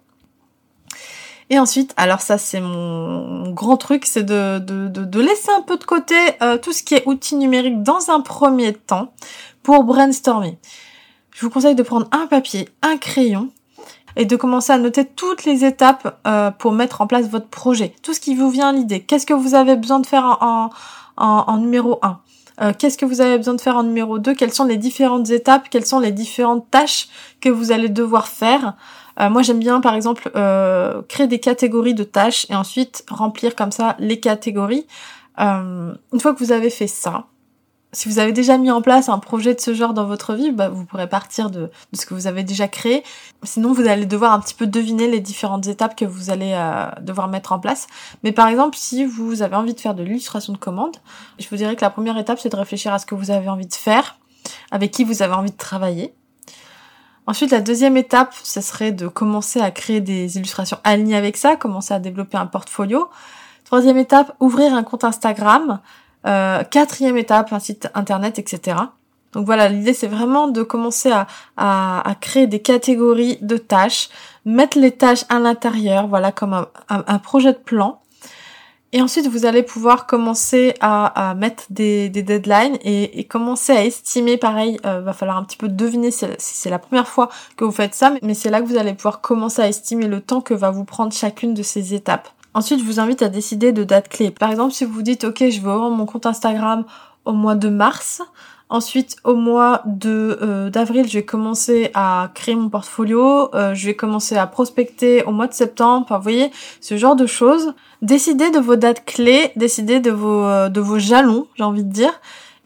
Et 1.51 1.59
ensuite, 1.59 1.95
alors 1.97 2.21
ça 2.21 2.37
c'est 2.37 2.61
mon, 2.61 3.51
grand 3.51 3.77
truc, 3.77 4.05
c'est 4.05 4.23
de, 4.23 4.59
de, 4.59 4.89
de, 4.89 5.21
laisser 5.21 5.51
un 5.57 5.63
peu 5.63 5.79
de 5.79 5.85
côté 5.85 6.15
euh, 6.43 6.59
tout 6.59 6.73
ce 6.73 6.83
qui 6.83 6.95
est 6.95 7.03
outils 7.07 7.37
numériques 7.37 7.83
dans 7.83 8.11
un 8.11 8.21
premier 8.21 8.75
temps 8.75 9.13
pour 9.63 9.85
brainstormer. 9.85 10.59
Je 11.35 11.47
vous 11.47 11.51
conseille 11.51 11.75
de 11.75 11.83
prendre 11.83 12.07
un 12.13 12.27
papier, 12.27 12.69
un 12.83 12.99
crayon 12.99 13.49
et 14.17 14.25
de 14.25 14.37
commencer 14.37 14.73
à 14.73 14.79
noter 14.79 15.05
toutes 15.05 15.45
les 15.45 15.65
étapes 15.65 16.21
euh, 16.27 16.51
pour 16.51 16.73
mettre 16.73 17.01
en 17.01 17.07
place 17.07 17.29
votre 17.29 17.49
projet. 17.49 17.95
Tout 18.03 18.13
ce 18.13 18.21
qui 18.21 18.35
vous 18.35 18.51
vient 18.51 18.69
à 18.69 18.73
l'idée. 18.73 19.01
Qu'est-ce 19.01 19.25
que 19.25 19.35
vous 19.35 19.55
avez 19.55 19.77
besoin 19.77 20.01
de 20.01 20.07
faire 20.07 20.25
en, 20.25 20.71
en, 21.17 21.45
en 21.47 21.57
numéro 21.59 21.99
1 22.03 22.21
euh, 22.61 22.73
Qu'est-ce 22.77 22.99
que 22.99 23.07
vous 23.07 23.21
avez 23.21 23.39
besoin 23.39 23.55
de 23.55 23.61
faire 23.61 23.77
en 23.77 23.85
numéro 23.85 24.19
2 24.19 24.35
Quelles 24.35 24.53
sont 24.53 24.65
les 24.65 24.77
différentes 24.77 25.31
étapes? 25.31 25.69
Quelles 25.71 25.87
sont 25.87 26.01
les 26.01 26.13
différentes 26.13 26.69
tâches 26.71 27.09
que 27.41 27.49
vous 27.49 27.71
allez 27.71 27.89
devoir 27.89 28.29
faire? 28.29 28.75
Euh, 29.20 29.31
moi, 29.31 29.42
j'aime 29.42 29.59
bien, 29.59 29.81
par 29.81 29.94
exemple, 29.94 30.31
euh, 30.37 31.02
créer 31.09 31.26
des 31.26 31.40
catégories 31.40 31.94
de 31.94 32.04
tâches 32.04 32.46
et 32.50 32.54
ensuite 32.54 33.04
remplir 33.11 33.57
comme 33.57 33.72
ça 33.72 33.96
les 33.98 34.20
catégories. 34.20 34.87
Euh, 35.40 35.94
une 36.12 36.20
fois 36.20 36.35
que 36.35 36.38
vous 36.38 36.52
avez 36.52 36.70
fait 36.70 36.87
ça, 36.87 37.26
si 37.92 38.09
vous 38.09 38.18
avez 38.18 38.33
déjà 38.33 38.59
mis 38.59 38.70
en 38.70 38.83
place 38.83 39.09
un 39.09 39.18
projet 39.18 39.54
de 39.54 39.61
ce 39.61 39.72
genre 39.72 39.94
dans 39.94 40.04
votre 40.04 40.35
vie, 40.35 40.50
bah, 40.50 40.68
vous 40.68 40.85
pourrez 40.85 41.09
partir 41.09 41.50
de, 41.50 41.70
ce 41.94 42.04
que 42.04 42.12
vous 42.12 42.26
avez 42.26 42.44
déjà 42.44 42.68
créé. 42.68 43.02
Sinon, 43.44 43.72
vous 43.72 43.88
allez 43.88 44.04
devoir 44.04 44.35
un 44.35 44.40
petit 44.40 44.54
peu 44.54 44.66
deviner 44.66 45.09
les 45.09 45.20
différentes 45.20 45.66
étapes 45.66 45.96
que 45.96 46.04
vous 46.04 46.31
allez 46.31 46.54
devoir 47.00 47.28
mettre 47.28 47.52
en 47.52 47.59
place. 47.59 47.87
Mais 48.24 48.33
par 48.33 48.48
exemple, 48.48 48.76
si 48.76 49.07
vous 49.07 49.40
avez 49.40 49.57
envie 49.57 49.72
de 49.72 49.81
faire 49.81 49.94
de 49.94 50.02
l'illustration 50.02 50.52
de 50.52 50.59
commande, 50.59 50.96
je 51.38 51.48
vous 51.48 51.57
dirais 51.57 51.76
que 51.76 51.81
la 51.81 51.88
première 51.88 52.18
étape, 52.18 52.38
c'est 52.38 52.50
de 52.50 52.57
réfléchir 52.57 52.92
à 52.92 52.98
ce 52.98 53.07
que 53.07 53.14
vous 53.14 53.31
avez 53.31 53.48
envie 53.48 53.66
de 53.66 53.74
faire, 53.74 54.18
avec 54.70 54.90
qui 54.90 55.02
vous 55.02 55.22
avez 55.22 55.35
envie 55.35 55.50
de 55.50 55.57
travailler. 55.57 56.12
Ensuite, 57.29 57.51
la 57.51 57.61
deuxième 57.61 57.99
étape, 57.99 58.35
ce 58.43 58.62
serait 58.62 58.91
de 58.91 59.07
commencer 59.07 59.61
à 59.61 59.71
créer 59.71 60.01
des 60.01 60.38
illustrations 60.38 60.79
alignées 60.83 61.14
avec 61.14 61.37
ça, 61.37 61.57
commencer 61.57 61.93
à 61.93 61.99
développer 61.99 62.38
un 62.38 62.47
portfolio. 62.47 63.11
Troisième 63.67 63.99
étape, 63.99 64.35
ouvrir 64.41 64.73
un 64.73 64.83
compte 64.83 65.05
Instagram. 65.05 65.81
Euh, 66.27 66.64
quatrième 66.64 67.19
étape, 67.19 67.53
un 67.53 67.59
site 67.59 67.91
internet, 67.93 68.38
etc. 68.38 68.79
Donc 69.35 69.45
voilà, 69.45 69.69
l'idée 69.69 69.93
c'est 69.93 70.07
vraiment 70.07 70.49
de 70.49 70.62
commencer 70.62 71.12
à, 71.12 71.27
à, 71.59 72.14
créer 72.14 72.47
des 72.47 72.61
catégories 72.61 73.37
de 73.43 73.59
tâches, 73.59 74.09
mettre 74.47 74.79
les 74.79 74.93
tâches 74.93 75.27
à 75.29 75.38
l'intérieur, 75.38 76.07
voilà 76.07 76.33
comme 76.33 76.67
un 76.88 77.19
projet 77.19 77.53
de 77.53 77.59
plan. 77.59 78.01
Et 78.92 79.03
ensuite, 79.03 79.27
vous 79.27 79.44
allez 79.44 79.62
pouvoir 79.62 80.07
commencer 80.07 80.72
à, 80.81 81.35
mettre 81.37 81.64
des, 81.68 82.09
deadlines 82.09 82.79
et, 82.83 83.24
commencer 83.24 83.72
à 83.72 83.85
estimer, 83.85 84.38
pareil, 84.38 84.79
euh, 84.87 85.01
va 85.01 85.12
falloir 85.12 85.37
un 85.37 85.44
petit 85.44 85.59
peu 85.59 85.68
deviner 85.68 86.11
si 86.11 86.27
c'est 86.38 86.70
la 86.70 86.79
première 86.79 87.07
fois 87.07 87.29
que 87.57 87.64
vous 87.64 87.70
faites 87.70 87.94
ça, 87.94 88.14
mais 88.22 88.33
c'est 88.33 88.48
là 88.48 88.62
que 88.62 88.66
vous 88.66 88.79
allez 88.79 88.94
pouvoir 88.94 89.20
commencer 89.20 89.61
à 89.61 89.68
estimer 89.68 90.07
le 90.07 90.22
temps 90.22 90.40
que 90.40 90.55
va 90.55 90.70
vous 90.70 90.85
prendre 90.85 91.12
chacune 91.12 91.53
de 91.53 91.62
ces 91.62 91.92
étapes. 91.92 92.31
Ensuite, 92.55 92.81
je 92.81 92.85
vous 92.85 92.98
invite 92.98 93.20
à 93.20 93.29
décider 93.29 93.72
de 93.72 93.85
dates 93.85 94.09
clés. 94.09 94.31
Par 94.31 94.51
exemple, 94.51 94.72
si 94.72 94.87
vous 94.87 94.92
vous 94.92 95.03
dites, 95.03 95.24
ok, 95.24 95.44
je 95.51 95.61
veux 95.61 95.70
ouvrir 95.70 95.90
mon 95.90 96.07
compte 96.07 96.24
Instagram 96.24 96.85
au 97.27 97.33
mois 97.33 97.57
de 97.57 97.68
mars, 97.68 98.22
Ensuite, 98.70 99.16
au 99.24 99.35
mois 99.35 99.83
de 99.87 100.38
euh, 100.42 100.68
d'avril, 100.68 101.09
je 101.09 101.14
vais 101.14 101.24
commencer 101.24 101.90
à 101.94 102.31
créer 102.35 102.54
mon 102.54 102.68
portfolio. 102.68 103.54
Euh, 103.54 103.74
je 103.74 103.87
vais 103.87 103.94
commencer 103.94 104.37
à 104.37 104.46
prospecter 104.46 105.24
au 105.24 105.33
mois 105.33 105.46
de 105.46 105.54
septembre. 105.54 106.04
Enfin, 106.04 106.18
vous 106.18 106.22
voyez, 106.22 106.50
ce 106.81 106.96
genre 106.96 107.16
de 107.16 107.26
choses. 107.26 107.74
Décidez 108.02 108.50
de 108.50 108.59
vos 108.59 108.76
dates 108.76 109.04
clés, 109.04 109.52
décidez 109.57 110.00
de 110.00 110.11
vos 110.11 110.44
euh, 110.44 110.68
de 110.68 110.81
vos 110.81 110.98
jalons, 110.98 111.46
j'ai 111.57 111.64
envie 111.64 111.85
de 111.85 111.92
dire. 111.92 112.12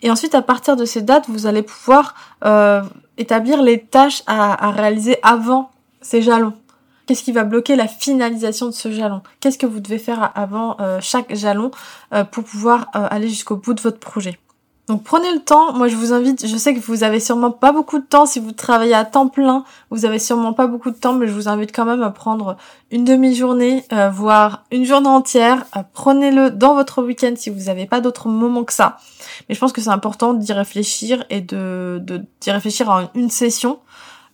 Et 0.02 0.10
ensuite, 0.10 0.34
à 0.34 0.42
partir 0.42 0.76
de 0.76 0.84
ces 0.84 1.02
dates, 1.02 1.28
vous 1.28 1.46
allez 1.46 1.62
pouvoir 1.62 2.14
établir 3.18 3.62
les 3.62 3.80
tâches 3.80 4.24
à, 4.26 4.66
à 4.66 4.70
réaliser 4.72 5.18
avant 5.22 5.70
ces 6.00 6.22
jalons. 6.22 6.54
Qu'est-ce 7.06 7.24
qui 7.24 7.32
va 7.32 7.44
bloquer 7.44 7.74
la 7.76 7.88
finalisation 7.88 8.66
de 8.66 8.72
ce 8.72 8.92
jalon? 8.92 9.22
Qu'est-ce 9.40 9.58
que 9.58 9.66
vous 9.66 9.80
devez 9.80 9.98
faire 9.98 10.30
avant 10.34 10.76
euh, 10.80 10.98
chaque 11.00 11.34
jalon 11.34 11.70
euh, 12.14 12.24
pour 12.24 12.44
pouvoir 12.44 12.86
euh, 12.94 13.06
aller 13.10 13.28
jusqu'au 13.28 13.56
bout 13.56 13.74
de 13.74 13.80
votre 13.80 13.98
projet? 13.98 14.38
Donc 14.88 15.04
prenez 15.04 15.32
le 15.32 15.38
temps, 15.38 15.72
moi 15.72 15.88
je 15.88 15.94
vous 15.94 16.12
invite, 16.12 16.46
je 16.46 16.56
sais 16.56 16.74
que 16.74 16.80
vous 16.80 17.04
avez 17.04 17.20
sûrement 17.20 17.52
pas 17.52 17.72
beaucoup 17.72 17.98
de 17.98 18.04
temps 18.04 18.26
si 18.26 18.40
vous 18.40 18.52
travaillez 18.52 18.94
à 18.94 19.04
temps 19.04 19.28
plein, 19.28 19.64
vous 19.90 20.04
avez 20.04 20.18
sûrement 20.18 20.52
pas 20.52 20.66
beaucoup 20.66 20.90
de 20.90 20.96
temps, 20.96 21.12
mais 21.12 21.28
je 21.28 21.32
vous 21.32 21.48
invite 21.48 21.74
quand 21.74 21.84
même 21.84 22.02
à 22.02 22.10
prendre 22.10 22.56
une 22.90 23.04
demi-journée, 23.04 23.84
voire 24.12 24.64
une 24.72 24.84
journée 24.84 25.08
entière. 25.08 25.64
Prenez-le 25.94 26.50
dans 26.50 26.74
votre 26.74 27.02
week-end 27.02 27.32
si 27.36 27.48
vous 27.48 27.66
n'avez 27.66 27.86
pas 27.86 28.00
d'autres 28.00 28.28
moments 28.28 28.64
que 28.64 28.72
ça. 28.72 28.98
Mais 29.48 29.54
je 29.54 29.60
pense 29.60 29.72
que 29.72 29.80
c'est 29.80 29.88
important 29.88 30.34
d'y 30.34 30.52
réfléchir 30.52 31.24
et 31.30 31.40
de 31.40 32.02
d'y 32.40 32.50
réfléchir 32.50 32.90
en 32.90 33.08
une 33.14 33.30
session 33.30 33.78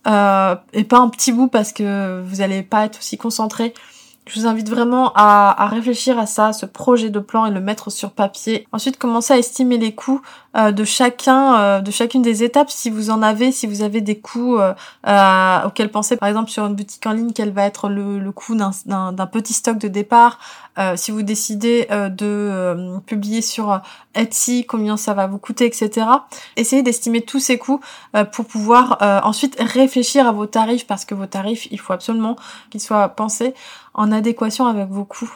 euh, 0.07 0.55
et 0.73 0.83
pas 0.83 0.99
un 0.99 1.09
petit 1.09 1.31
bout 1.31 1.47
parce 1.47 1.71
que 1.71 2.21
vous 2.25 2.37
n'allez 2.37 2.63
pas 2.63 2.85
être 2.85 2.99
aussi 2.99 3.17
concentré. 3.17 3.73
Je 4.29 4.39
vous 4.39 4.45
invite 4.45 4.69
vraiment 4.69 5.11
à, 5.15 5.63
à, 5.63 5.67
réfléchir 5.67 6.19
à 6.19 6.27
ça, 6.27 6.53
ce 6.53 6.67
projet 6.67 7.09
de 7.09 7.19
plan 7.19 7.47
et 7.47 7.51
le 7.51 7.59
mettre 7.61 7.89
sur 7.89 8.11
papier. 8.11 8.67
Ensuite, 8.71 8.99
commencez 8.99 9.33
à 9.33 9.39
estimer 9.39 9.79
les 9.79 9.95
coûts 9.95 10.21
euh, 10.57 10.71
de 10.71 10.83
chacun, 10.83 11.59
euh, 11.59 11.79
de 11.79 11.91
chacune 11.91 12.23
des 12.23 12.43
étapes, 12.43 12.71
si 12.71 12.89
vous 12.89 13.11
en 13.11 13.21
avez, 13.21 13.51
si 13.51 13.67
vous 13.67 13.83
avez 13.83 14.01
des 14.01 14.19
coûts 14.19 14.57
euh, 14.57 15.63
auxquels 15.63 15.89
pensez, 15.91 16.17
par 16.17 16.27
exemple 16.27 16.49
sur 16.49 16.65
une 16.65 16.73
boutique 16.73 17.05
en 17.05 17.11
ligne, 17.11 17.33
quel 17.33 17.51
va 17.51 17.65
être 17.65 17.87
le, 17.87 18.17
le 18.17 18.31
coût 18.31 18.55
d'un 18.55 18.71
petit 19.31 19.53
stock 19.53 19.77
de 19.77 19.87
départ, 19.87 20.39
si 20.95 21.11
vous 21.11 21.23
décidez 21.23 21.87
de 21.91 22.99
publier 23.05 23.41
sur 23.41 23.81
Etsy, 24.15 24.65
combien 24.65 24.95
ça 24.95 25.13
va 25.13 25.27
vous 25.27 25.37
coûter, 25.37 25.65
etc. 25.65 26.07
Essayez 26.55 26.83
d'estimer 26.83 27.19
tous 27.19 27.41
ces 27.41 27.57
coûts 27.57 27.81
pour 28.31 28.45
pouvoir 28.45 28.97
ensuite 29.25 29.57
réfléchir 29.59 30.25
à 30.25 30.31
vos 30.31 30.45
tarifs, 30.45 30.87
parce 30.87 31.03
que 31.03 31.15
vos 31.15 31.25
tarifs, 31.25 31.67
il 31.71 31.81
faut 31.81 31.91
absolument 31.91 32.37
qu'ils 32.69 32.79
soient 32.79 33.09
pensés 33.09 33.53
en 33.99 34.13
adéquation 34.13 34.65
avec 34.65 34.87
vos 34.87 35.03
coûts. 35.03 35.31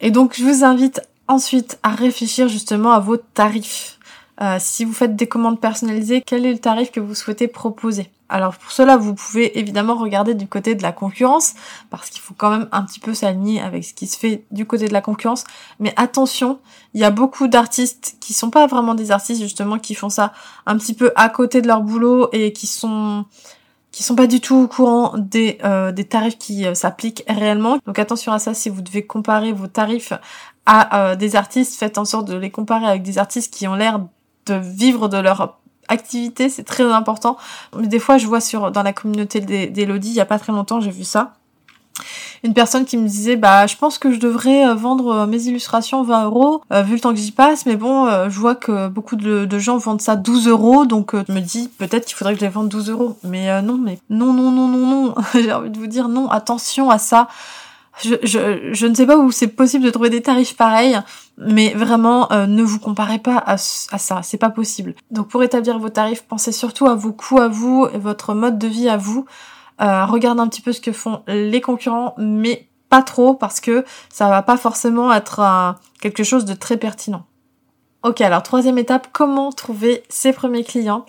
Et 0.00 0.10
donc 0.10 0.34
je 0.36 0.44
vous 0.44 0.64
invite 0.64 1.00
ensuite 1.28 1.78
à 1.84 1.90
réfléchir 1.90 2.48
justement 2.48 2.90
à 2.90 2.98
vos 2.98 3.16
tarifs. 3.16 3.98
Euh, 4.40 4.56
si 4.58 4.84
vous 4.84 4.92
faites 4.92 5.14
des 5.14 5.28
commandes 5.28 5.60
personnalisées, 5.60 6.20
quel 6.26 6.44
est 6.44 6.52
le 6.52 6.58
tarif 6.58 6.90
que 6.90 6.98
vous 6.98 7.14
souhaitez 7.14 7.46
proposer? 7.46 8.10
Alors 8.28 8.56
pour 8.56 8.72
cela, 8.72 8.96
vous 8.96 9.14
pouvez 9.14 9.58
évidemment 9.60 9.94
regarder 9.94 10.34
du 10.34 10.48
côté 10.48 10.74
de 10.74 10.82
la 10.82 10.90
concurrence, 10.90 11.54
parce 11.90 12.10
qu'il 12.10 12.20
faut 12.20 12.34
quand 12.36 12.50
même 12.50 12.68
un 12.72 12.82
petit 12.82 12.98
peu 12.98 13.14
s'aligner 13.14 13.60
avec 13.60 13.84
ce 13.84 13.94
qui 13.94 14.08
se 14.08 14.18
fait 14.18 14.44
du 14.50 14.66
côté 14.66 14.88
de 14.88 14.92
la 14.92 15.02
concurrence. 15.02 15.44
Mais 15.78 15.92
attention, 15.96 16.58
il 16.94 17.00
y 17.00 17.04
a 17.04 17.10
beaucoup 17.10 17.46
d'artistes 17.46 18.16
qui 18.18 18.32
sont 18.32 18.50
pas 18.50 18.66
vraiment 18.66 18.94
des 18.94 19.12
artistes 19.12 19.40
justement, 19.40 19.78
qui 19.78 19.94
font 19.94 20.10
ça 20.10 20.32
un 20.66 20.76
petit 20.78 20.94
peu 20.94 21.12
à 21.14 21.28
côté 21.28 21.62
de 21.62 21.68
leur 21.68 21.82
boulot 21.82 22.28
et 22.32 22.52
qui 22.52 22.66
sont 22.66 23.24
qui 23.92 24.02
sont 24.02 24.14
pas 24.14 24.26
du 24.26 24.40
tout 24.40 24.56
au 24.56 24.68
courant 24.68 25.14
des, 25.16 25.58
euh, 25.64 25.92
des 25.92 26.04
tarifs 26.04 26.38
qui 26.38 26.66
euh, 26.66 26.74
s'appliquent 26.74 27.24
réellement. 27.28 27.78
Donc 27.86 27.98
attention 27.98 28.32
à 28.32 28.38
ça 28.38 28.54
si 28.54 28.68
vous 28.68 28.82
devez 28.82 29.04
comparer 29.04 29.52
vos 29.52 29.66
tarifs 29.66 30.12
à 30.66 31.10
euh, 31.10 31.16
des 31.16 31.36
artistes, 31.36 31.78
faites 31.78 31.98
en 31.98 32.04
sorte 32.04 32.28
de 32.28 32.36
les 32.36 32.50
comparer 32.50 32.86
avec 32.86 33.02
des 33.02 33.18
artistes 33.18 33.52
qui 33.52 33.66
ont 33.66 33.74
l'air 33.74 34.00
de 34.46 34.54
vivre 34.54 35.08
de 35.08 35.16
leur 35.16 35.58
activité, 35.88 36.48
c'est 36.48 36.62
très 36.62 36.84
important. 36.84 37.36
Des 37.76 37.98
fois 37.98 38.16
je 38.16 38.26
vois 38.26 38.40
sur 38.40 38.70
dans 38.70 38.82
la 38.82 38.92
communauté 38.92 39.40
d'Elodie, 39.40 40.10
il 40.10 40.14
y 40.14 40.20
a 40.20 40.26
pas 40.26 40.38
très 40.38 40.52
longtemps, 40.52 40.80
j'ai 40.80 40.90
vu 40.90 41.04
ça 41.04 41.34
une 42.42 42.54
personne 42.54 42.84
qui 42.84 42.96
me 42.96 43.06
disait 43.06 43.36
bah 43.36 43.66
je 43.66 43.76
pense 43.76 43.98
que 43.98 44.12
je 44.12 44.18
devrais 44.18 44.66
euh, 44.66 44.74
vendre 44.74 45.08
euh, 45.08 45.26
mes 45.26 45.42
illustrations 45.44 46.02
20 46.02 46.24
euros 46.24 46.62
euh, 46.72 46.82
vu 46.82 46.94
le 46.94 47.00
temps 47.00 47.12
que 47.12 47.20
j'y 47.20 47.32
passe 47.32 47.66
mais 47.66 47.76
bon 47.76 48.08
je 48.28 48.38
vois 48.38 48.54
que 48.54 48.88
beaucoup 48.88 49.16
de, 49.16 49.58
gens 49.58 49.76
vendent 49.76 50.00
ça 50.00 50.16
12 50.16 50.48
euros 50.48 50.86
donc 50.86 51.14
je 51.14 51.32
me 51.32 51.40
dis 51.40 51.68
peut-être 51.78 52.06
qu'il 52.06 52.16
faudrait 52.16 52.34
que 52.34 52.40
je 52.40 52.44
les 52.44 52.50
vende 52.50 52.68
12 52.68 52.90
euros 52.90 53.16
mais 53.24 53.60
non 53.62 53.76
mais 53.76 53.98
non 54.08 54.32
non 54.32 54.50
non 54.50 54.68
non 54.68 54.86
non 54.86 55.14
j'ai 55.34 55.52
envie 55.52 55.70
de 55.70 55.78
vous 55.78 55.86
dire 55.86 56.08
non 56.08 56.28
attention 56.28 56.90
à 56.90 56.98
ça 56.98 57.28
je, 58.02 58.14
je, 58.22 58.86
ne 58.86 58.94
sais 58.94 59.04
pas 59.04 59.18
où 59.18 59.30
c'est 59.30 59.48
possible 59.48 59.84
de 59.84 59.90
trouver 59.90 60.08
des 60.08 60.22
tarifs 60.22 60.56
pareils, 60.56 60.98
mais 61.36 61.74
vraiment 61.74 62.28
ne 62.30 62.62
vous 62.62 62.78
comparez 62.78 63.18
pas 63.18 63.36
à, 63.36 63.54
à 63.54 63.58
ça, 63.58 64.20
c'est 64.22 64.38
pas 64.38 64.48
possible. 64.48 64.94
Donc 65.10 65.28
pour 65.28 65.42
établir 65.42 65.78
vos 65.78 65.90
tarifs, 65.90 66.22
pensez 66.22 66.52
surtout 66.52 66.86
à 66.86 66.94
vos 66.94 67.12
coûts 67.12 67.40
à 67.40 67.48
vous 67.48 67.88
et 67.92 67.98
votre 67.98 68.32
mode 68.32 68.58
de 68.58 68.68
vie 68.68 68.88
à 68.88 68.96
vous. 68.96 69.26
Euh, 69.80 70.04
regarde 70.04 70.40
un 70.40 70.48
petit 70.48 70.60
peu 70.62 70.72
ce 70.72 70.80
que 70.80 70.92
font 70.92 71.22
les 71.26 71.60
concurrents, 71.60 72.14
mais 72.18 72.68
pas 72.90 73.02
trop 73.02 73.34
parce 73.34 73.60
que 73.60 73.84
ça 74.10 74.28
va 74.28 74.42
pas 74.42 74.56
forcément 74.56 75.12
être 75.12 75.40
euh, 75.40 75.72
quelque 76.00 76.24
chose 76.24 76.44
de 76.44 76.54
très 76.54 76.76
pertinent. 76.76 77.24
Ok, 78.02 78.20
alors 78.20 78.42
troisième 78.42 78.78
étape, 78.78 79.08
comment 79.12 79.52
trouver 79.52 80.02
ses 80.08 80.32
premiers 80.32 80.64
clients? 80.64 81.04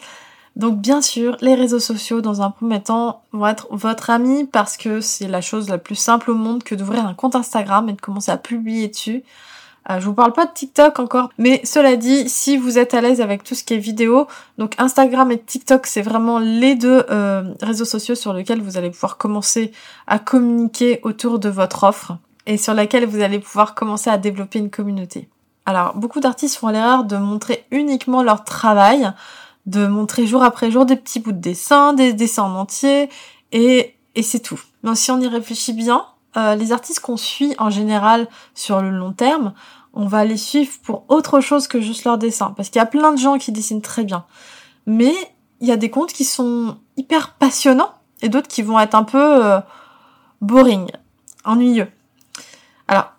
Donc 0.56 0.80
bien 0.80 1.02
sûr, 1.02 1.38
les 1.42 1.56
réseaux 1.56 1.80
sociaux 1.80 2.22
dans 2.22 2.42
un 2.42 2.52
premier 2.52 2.82
temps 2.82 3.24
vont 3.32 3.48
être 3.48 3.68
votre 3.72 4.10
ami 4.10 4.46
parce 4.46 4.76
que 4.76 5.00
c'est 5.00 5.28
la 5.28 5.42
chose 5.42 5.70
la 5.70 5.78
plus 5.78 5.96
simple 5.96 6.32
au 6.32 6.36
monde 6.36 6.64
que 6.64 6.76
d'ouvrir 6.76 7.06
un 7.06 7.14
compte 7.14 7.36
Instagram 7.36 7.88
et 7.88 7.94
de 7.94 8.02
commencer 8.02 8.32
à 8.32 8.38
publier 8.38 8.90
dessus. 8.90 9.24
Euh, 9.90 10.00
je 10.00 10.06
vous 10.06 10.14
parle 10.14 10.34
pas 10.34 10.46
de 10.46 10.54
TikTok 10.54 11.00
encore, 11.00 11.30
mais 11.38 11.62
cela 11.64 11.96
dit, 11.96 12.30
si 12.30 12.56
vous 12.56 12.78
êtes 12.78 12.94
à 12.94 13.02
l'aise 13.02 13.20
avec 13.20 13.44
tout 13.44 13.56
ce 13.56 13.64
qui 13.64 13.74
est 13.74 13.80
vidéo, 13.80 14.28
donc 14.58 14.76
Instagram 14.78 15.32
et 15.32 15.40
TikTok, 15.40 15.88
c'est 15.88 16.04
vraiment 16.04 16.38
les 16.38 16.76
deux 16.76 17.04
euh, 17.10 17.44
réseaux 17.62 17.86
sociaux 17.86 18.16
sur 18.16 18.34
lesquels 18.34 18.62
vous 18.62 18.78
allez 18.78 18.92
pouvoir 18.92 19.18
commencer 19.18 19.72
à 20.06 20.20
communiquer 20.20 21.00
autour 21.04 21.40
de 21.40 21.50
votre 21.50 21.84
offre 21.84 22.18
et 22.46 22.58
sur 22.58 22.74
laquelle 22.74 23.06
vous 23.06 23.22
allez 23.22 23.40
pouvoir 23.40 23.74
commencer 23.74 24.10
à 24.10 24.18
développer 24.18 24.60
une 24.60 24.70
communauté. 24.70 25.30
Alors, 25.66 25.96
beaucoup 25.96 26.20
d'artistes 26.20 26.58
font 26.58 26.70
l'erreur 26.70 27.04
de 27.04 27.18
montrer 27.18 27.66
uniquement 27.72 28.24
leur 28.24 28.44
travail, 28.44 29.12
de 29.66 29.88
montrer 29.88 30.28
jour 30.28 30.44
après 30.44 30.72
jour 30.72 30.86
des 30.86 30.96
petits 30.96 31.20
bouts 31.20 31.32
de 31.32 31.38
dessin, 31.38 31.94
des 31.94 32.14
dessins 32.14 32.44
en 32.44 32.56
entier, 32.56 33.10
et, 33.52 33.96
et 34.16 34.24
c'est 34.24 34.40
tout. 34.40 34.60
Mais 34.84 34.96
si 34.96 35.12
on 35.12 35.20
y 35.20 35.28
réfléchit 35.28 35.74
bien, 35.74 36.06
euh, 36.38 36.56
les 36.56 36.72
artistes 36.72 37.00
qu'on 37.00 37.18
suit 37.18 37.56
en 37.58 37.70
général 37.70 38.28
sur 38.54 38.82
le 38.82 38.90
long 38.90 39.14
terme, 39.14 39.54
on 39.94 40.06
va 40.06 40.24
les 40.24 40.38
suivre 40.38 40.72
pour 40.84 41.06
autre 41.10 41.42
chose 41.42 41.68
que 41.68 41.82
juste 41.82 42.06
leur 42.06 42.18
dessin. 42.18 42.54
Parce 42.56 42.70
qu'il 42.70 42.80
y 42.80 42.84
a 42.84 42.86
plein 42.86 43.12
de 43.12 43.18
gens 43.18 43.38
qui 43.38 43.52
dessinent 43.52 43.82
très 43.82 44.04
bien. 44.04 44.26
Mais 44.86 45.14
il 45.60 45.68
y 45.68 45.72
a 45.72 45.78
des 45.78 45.90
comptes 45.90 46.14
qui 46.14 46.24
sont 46.24 46.78
hyper 46.98 47.34
passionnants 47.34 47.94
et 48.22 48.30
d'autres 48.30 48.48
qui 48.48 48.62
vont 48.62 48.80
être 48.80 48.96
un 48.96 49.04
peu 49.04 49.46
euh, 49.46 49.60
boring, 50.42 50.90
ennuyeux. 51.44 51.90
Alors, 52.88 53.12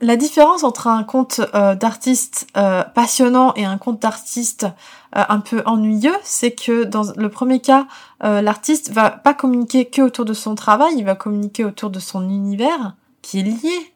la 0.00 0.16
différence 0.16 0.62
entre 0.62 0.86
un 0.86 1.02
compte 1.02 1.40
euh, 1.54 1.74
d'artiste 1.74 2.46
passionnant 2.94 3.52
et 3.54 3.64
un 3.64 3.78
compte 3.78 4.00
d'artiste 4.00 4.66
un 5.12 5.40
peu 5.40 5.62
ennuyeux, 5.64 6.16
c'est 6.22 6.52
que 6.52 6.84
dans 6.84 7.04
le 7.16 7.28
premier 7.30 7.60
cas, 7.60 7.86
l'artiste 8.20 8.92
va 8.92 9.10
pas 9.10 9.32
communiquer 9.32 9.86
que 9.86 10.02
autour 10.02 10.24
de 10.26 10.34
son 10.34 10.54
travail, 10.54 10.94
il 10.96 11.04
va 11.04 11.14
communiquer 11.14 11.64
autour 11.64 11.88
de 11.90 11.98
son 11.98 12.28
univers 12.28 12.94
qui 13.22 13.40
est 13.40 13.42
lié 13.42 13.92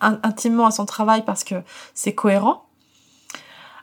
intimement 0.00 0.66
à 0.66 0.70
son 0.70 0.86
travail 0.86 1.24
parce 1.24 1.44
que 1.44 1.56
c'est 1.94 2.14
cohérent. 2.14 2.64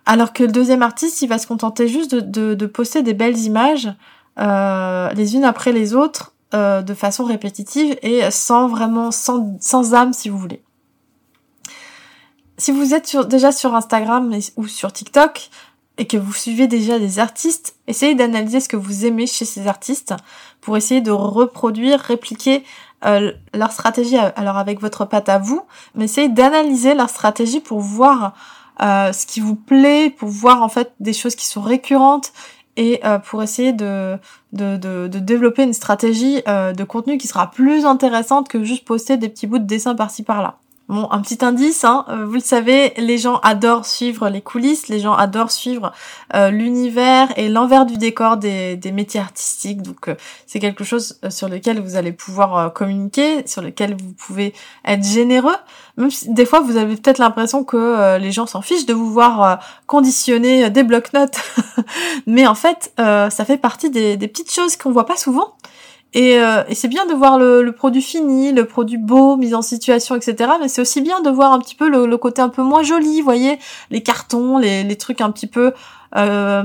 Alors 0.09 0.33
que 0.33 0.43
le 0.43 0.51
deuxième 0.51 0.81
artiste, 0.81 1.21
il 1.21 1.27
va 1.27 1.37
se 1.37 1.45
contenter 1.45 1.87
juste 1.87 2.15
de, 2.15 2.55
de, 2.55 2.65
poster 2.65 3.03
des 3.03 3.13
belles 3.13 3.37
images 3.37 3.93
euh, 4.39 5.09
les 5.13 5.35
unes 5.35 5.43
après 5.43 5.71
les 5.71 5.93
autres 5.93 6.33
euh, 6.55 6.81
de 6.81 6.93
façon 6.95 7.25
répétitive 7.25 7.95
et 8.01 8.31
sans 8.31 8.67
vraiment 8.67 9.11
sans 9.11 9.93
âme 9.93 10.13
si 10.13 10.29
vous 10.29 10.37
voulez. 10.39 10.63
Si 12.59 12.71
vous 12.71 12.93
êtes 12.93 13.15
déjà 13.27 13.53
sur 13.53 13.73
Instagram 13.73 14.37
ou 14.57 14.67
sur 14.67 14.91
TikTok, 14.91 15.49
et 15.97 16.07
que 16.07 16.17
vous 16.17 16.33
suivez 16.33 16.67
déjà 16.67 16.97
des 16.97 17.19
artistes, 17.19 17.75
essayez 17.87 18.15
d'analyser 18.15 18.61
ce 18.61 18.69
que 18.69 18.77
vous 18.77 19.05
aimez 19.05 19.27
chez 19.27 19.45
ces 19.45 19.67
artistes 19.67 20.13
pour 20.61 20.77
essayer 20.77 21.01
de 21.01 21.11
reproduire, 21.11 21.99
répliquer 21.99 22.63
euh, 23.05 23.33
leur 23.53 23.71
stratégie 23.71 24.17
alors 24.17 24.57
avec 24.57 24.79
votre 24.81 25.05
patte 25.05 25.29
à 25.29 25.39
vous, 25.39 25.61
mais 25.95 26.05
essayez 26.05 26.29
d'analyser 26.29 26.95
leur 26.95 27.09
stratégie 27.09 27.59
pour 27.59 27.81
voir 27.81 28.33
euh, 28.81 29.11
ce 29.11 29.25
qui 29.25 29.41
vous 29.41 29.55
plaît, 29.55 30.09
pour 30.09 30.29
voir 30.29 30.63
en 30.63 30.69
fait 30.69 30.93
des 31.01 31.13
choses 31.13 31.35
qui 31.35 31.47
sont 31.47 31.61
récurrentes 31.61 32.31
et 32.77 33.01
euh, 33.05 33.19
pour 33.19 33.43
essayer 33.43 33.73
de, 33.73 34.17
de, 34.53 35.07
développer 35.07 35.63
une 35.63 35.73
stratégie 35.73 36.41
de 36.45 36.83
contenu 36.85 37.17
qui 37.17 37.27
sera 37.27 37.51
plus 37.51 37.85
intéressante 37.85 38.47
que 38.47 38.63
juste 38.63 38.85
poster 38.85 39.17
des 39.17 39.27
petits 39.27 39.47
bouts 39.47 39.59
de 39.59 39.65
dessin 39.65 39.95
par-ci 39.95 40.23
par-là. 40.23 40.59
Bon, 40.89 41.07
un 41.11 41.21
petit 41.21 41.45
indice, 41.45 41.83
hein, 41.83 42.03
euh, 42.09 42.25
vous 42.25 42.33
le 42.33 42.39
savez, 42.39 42.95
les 42.97 43.19
gens 43.19 43.37
adorent 43.43 43.85
suivre 43.85 44.27
les 44.27 44.41
coulisses, 44.41 44.87
les 44.87 44.99
gens 44.99 45.13
adorent 45.13 45.51
suivre 45.51 45.91
euh, 46.33 46.49
l'univers 46.49 47.31
et 47.37 47.47
l'envers 47.47 47.85
du 47.85 47.97
décor 47.97 48.37
des, 48.37 48.79
métiers 48.91 49.19
artistiques. 49.19 49.83
Donc 49.83 50.07
euh, 50.07 50.15
c'est 50.47 50.59
quelque 50.59 50.83
chose 50.83 51.19
sur 51.29 51.47
lequel 51.47 51.79
vous 51.79 51.95
allez 51.95 52.11
pouvoir 52.11 52.73
communiquer, 52.73 53.45
sur 53.45 53.61
lequel 53.61 53.95
vous 54.01 54.13
pouvez 54.13 54.55
être 54.83 55.03
généreux. 55.03 55.57
Même 55.97 56.09
si 56.09 56.33
des 56.33 56.45
fois 56.47 56.59
vous 56.59 56.75
avez 56.75 56.95
peut-être 56.95 57.19
l'impression 57.19 57.63
que 57.63 58.17
les 58.17 58.31
gens 58.31 58.47
s'en 58.47 58.63
fichent 58.63 58.87
de 58.87 58.93
vous 58.95 59.11
voir 59.11 59.59
conditionner 59.85 60.71
des 60.71 60.81
blocs-notes, 60.81 61.37
mais 62.25 62.47
en 62.47 62.55
fait 62.55 62.93
ça 62.97 63.45
fait 63.45 63.57
partie 63.57 63.91
des, 63.91 64.17
des 64.17 64.27
petites 64.27 64.51
choses 64.51 64.75
qu'on 64.75 64.91
voit 64.91 65.05
pas 65.05 65.17
souvent 65.17 65.53
et, 66.13 66.39
euh, 66.39 66.63
et 66.67 66.73
c'est 66.73 66.87
bien 66.87 67.05
de 67.05 67.13
voir 67.13 67.37
le, 67.37 67.71
produit 67.71 68.01
fini, 68.01 68.51
le 68.51 68.65
produit 68.65 68.97
beau, 68.97 69.37
mis 69.37 69.53
en 69.53 69.61
situation, 69.61 70.15
etc. 70.15 70.51
Mais 70.59 70.67
c'est 70.67 70.81
aussi 70.81 71.01
bien 71.01 71.21
de 71.21 71.29
voir 71.29 71.53
un 71.53 71.59
petit 71.59 71.75
peu 71.75 71.87
le, 71.87 72.17
côté 72.17 72.41
un 72.41 72.49
peu 72.49 72.63
moins 72.63 72.81
joli, 72.81 73.19
vous 73.19 73.25
voyez, 73.25 73.59
les 73.91 74.01
cartons, 74.01 74.57
les, 74.57 74.97
trucs 74.97 75.21
un 75.21 75.31
petit 75.31 75.47
peu, 75.47 75.73
euh, 76.15 76.63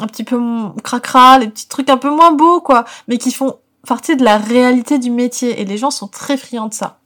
un 0.00 0.06
petit 0.06 0.24
peu 0.24 0.40
cracra, 0.82 1.38
les 1.38 1.48
petits 1.48 1.68
trucs 1.68 1.88
un 1.88 1.98
peu 1.98 2.10
moins 2.10 2.32
beaux, 2.32 2.60
quoi, 2.60 2.84
mais 3.06 3.18
qui 3.18 3.30
font 3.30 3.58
partie 3.86 4.16
de 4.16 4.24
la 4.24 4.38
réalité 4.38 4.98
du 4.98 5.10
métier 5.10 5.60
et 5.60 5.64
les 5.64 5.78
gens 5.78 5.90
sont 5.90 6.08
très 6.08 6.36
friands 6.36 6.68
de 6.68 6.74
ça. 6.74 6.98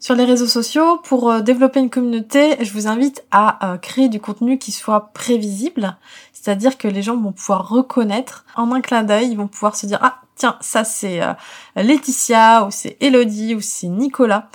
Sur 0.00 0.14
les 0.14 0.24
réseaux 0.24 0.46
sociaux, 0.46 0.98
pour 1.02 1.30
euh, 1.30 1.40
développer 1.40 1.80
une 1.80 1.90
communauté, 1.90 2.56
je 2.64 2.72
vous 2.72 2.86
invite 2.86 3.24
à 3.32 3.78
créer 3.82 4.08
du 4.08 4.20
contenu 4.20 4.56
qui 4.56 4.72
soit 4.72 5.10
prévisible, 5.12 5.96
c'est-à-dire 6.40 6.78
que 6.78 6.88
les 6.88 7.02
gens 7.02 7.16
vont 7.16 7.32
pouvoir 7.32 7.68
reconnaître 7.68 8.44
en 8.56 8.72
un 8.72 8.80
clin 8.80 9.02
d'œil, 9.02 9.30
ils 9.30 9.36
vont 9.36 9.48
pouvoir 9.48 9.76
se 9.76 9.86
dire 9.86 9.98
ah 10.02 10.20
tiens 10.36 10.56
ça 10.60 10.84
c'est 10.84 11.22
euh, 11.22 11.32
Laetitia 11.76 12.64
ou 12.64 12.70
c'est 12.70 12.96
Elodie 13.00 13.54
ou 13.54 13.60
c'est 13.60 13.88
Nicolas. 13.88 14.48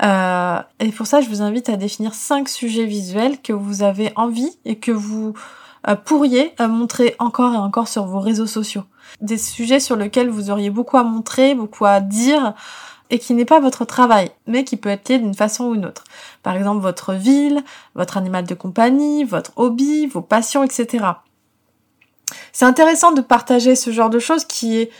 et 0.00 0.92
pour 0.92 1.06
ça, 1.06 1.20
je 1.20 1.28
vous 1.28 1.42
invite 1.42 1.68
à 1.68 1.76
définir 1.76 2.14
cinq 2.14 2.48
sujets 2.48 2.86
visuels 2.86 3.40
que 3.40 3.52
vous 3.52 3.82
avez 3.82 4.12
envie 4.16 4.58
et 4.64 4.76
que 4.76 4.92
vous 4.92 5.34
pourriez 6.04 6.54
montrer 6.60 7.14
encore 7.18 7.54
et 7.54 7.58
encore 7.58 7.88
sur 7.88 8.04
vos 8.06 8.20
réseaux 8.20 8.46
sociaux. 8.46 8.82
Des 9.20 9.38
sujets 9.38 9.80
sur 9.80 9.96
lesquels 9.96 10.28
vous 10.28 10.50
auriez 10.50 10.70
beaucoup 10.70 10.96
à 10.96 11.04
montrer, 11.04 11.54
beaucoup 11.54 11.84
à 11.84 12.00
dire, 12.00 12.54
et 13.12 13.18
qui 13.18 13.34
n'est 13.34 13.44
pas 13.44 13.60
votre 13.60 13.84
travail, 13.84 14.30
mais 14.46 14.64
qui 14.64 14.78
peut 14.78 14.88
être 14.88 15.10
lié 15.10 15.18
d'une 15.18 15.34
façon 15.34 15.66
ou 15.66 15.74
une 15.74 15.84
autre. 15.84 16.04
Par 16.42 16.56
exemple, 16.56 16.80
votre 16.80 17.12
ville, 17.12 17.62
votre 17.94 18.16
animal 18.16 18.46
de 18.46 18.54
compagnie, 18.54 19.24
votre 19.24 19.52
hobby, 19.56 20.06
vos 20.06 20.22
passions, 20.22 20.64
etc. 20.64 21.04
C'est 22.52 22.64
intéressant 22.64 23.12
de 23.12 23.20
partager 23.20 23.76
ce 23.76 23.90
genre 23.90 24.08
de 24.08 24.18
choses 24.18 24.46
qui 24.46 24.78
est 24.78 24.90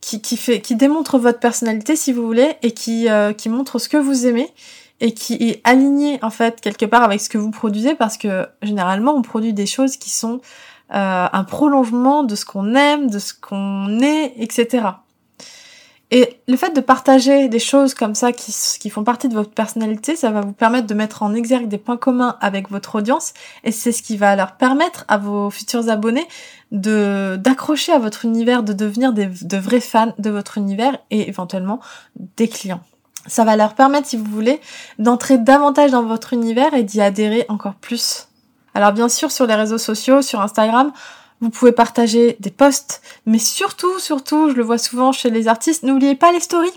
qui, 0.00 0.36
fait 0.36 0.60
qui 0.60 0.74
démontre 0.74 1.16
votre 1.16 1.38
personnalité 1.38 1.94
si 1.94 2.12
vous 2.12 2.26
voulez 2.26 2.56
et 2.62 2.72
qui 2.72 3.08
euh, 3.08 3.32
qui 3.32 3.48
montre 3.48 3.78
ce 3.78 3.88
que 3.88 3.96
vous 3.96 4.26
aimez 4.26 4.52
et 4.98 5.14
qui 5.14 5.34
est 5.34 5.60
aligné 5.62 6.18
en 6.22 6.30
fait 6.30 6.60
quelque 6.60 6.86
part 6.86 7.04
avec 7.04 7.20
ce 7.20 7.28
que 7.28 7.38
vous 7.38 7.52
produisez 7.52 7.94
parce 7.94 8.16
que 8.16 8.48
généralement 8.62 9.14
on 9.14 9.22
produit 9.22 9.52
des 9.52 9.66
choses 9.66 9.96
qui 9.96 10.10
sont 10.10 10.40
euh, 10.92 11.28
un 11.32 11.44
prolongement 11.44 12.24
de 12.24 12.34
ce 12.34 12.44
qu'on 12.44 12.74
aime, 12.74 13.08
de 13.08 13.20
ce 13.20 13.32
qu'on 13.32 14.00
est, 14.00 14.34
etc. 14.38 14.88
Et 16.14 16.42
le 16.46 16.58
fait 16.58 16.76
de 16.76 16.82
partager 16.82 17.48
des 17.48 17.58
choses 17.58 17.94
comme 17.94 18.14
ça 18.14 18.32
qui, 18.32 18.90
font 18.90 19.02
partie 19.02 19.30
de 19.30 19.34
votre 19.34 19.50
personnalité, 19.50 20.14
ça 20.14 20.30
va 20.30 20.42
vous 20.42 20.52
permettre 20.52 20.86
de 20.86 20.92
mettre 20.92 21.22
en 21.22 21.32
exergue 21.32 21.68
des 21.68 21.78
points 21.78 21.96
communs 21.96 22.36
avec 22.42 22.70
votre 22.70 22.96
audience 22.96 23.32
et 23.64 23.72
c'est 23.72 23.92
ce 23.92 24.02
qui 24.02 24.18
va 24.18 24.36
leur 24.36 24.58
permettre 24.58 25.06
à 25.08 25.16
vos 25.16 25.48
futurs 25.48 25.88
abonnés 25.88 26.28
d'accrocher 26.70 27.92
à 27.92 27.98
votre 27.98 28.26
univers, 28.26 28.62
de 28.62 28.74
devenir 28.74 29.14
de 29.14 29.56
vrais 29.56 29.80
fans 29.80 30.12
de 30.18 30.28
votre 30.28 30.58
univers 30.58 30.98
et 31.10 31.30
éventuellement 31.30 31.80
des 32.36 32.48
clients. 32.48 32.82
Ça 33.26 33.44
va 33.44 33.56
leur 33.56 33.74
permettre, 33.74 34.06
si 34.06 34.18
vous 34.18 34.30
voulez, 34.30 34.60
d'entrer 34.98 35.38
davantage 35.38 35.92
dans 35.92 36.02
votre 36.02 36.34
univers 36.34 36.74
et 36.74 36.82
d'y 36.82 37.00
adhérer 37.00 37.46
encore 37.48 37.76
plus. 37.76 38.28
Alors 38.74 38.92
bien 38.92 39.08
sûr, 39.08 39.30
sur 39.30 39.46
les 39.46 39.54
réseaux 39.54 39.78
sociaux, 39.78 40.20
sur 40.20 40.42
Instagram, 40.42 40.92
vous 41.42 41.50
pouvez 41.50 41.72
partager 41.72 42.36
des 42.38 42.50
posts, 42.50 43.02
mais 43.26 43.38
surtout, 43.38 43.98
surtout, 43.98 44.48
je 44.48 44.54
le 44.54 44.62
vois 44.62 44.78
souvent 44.78 45.10
chez 45.10 45.28
les 45.28 45.48
artistes, 45.48 45.82
n'oubliez 45.82 46.14
pas 46.14 46.30
les 46.30 46.38
stories, 46.38 46.72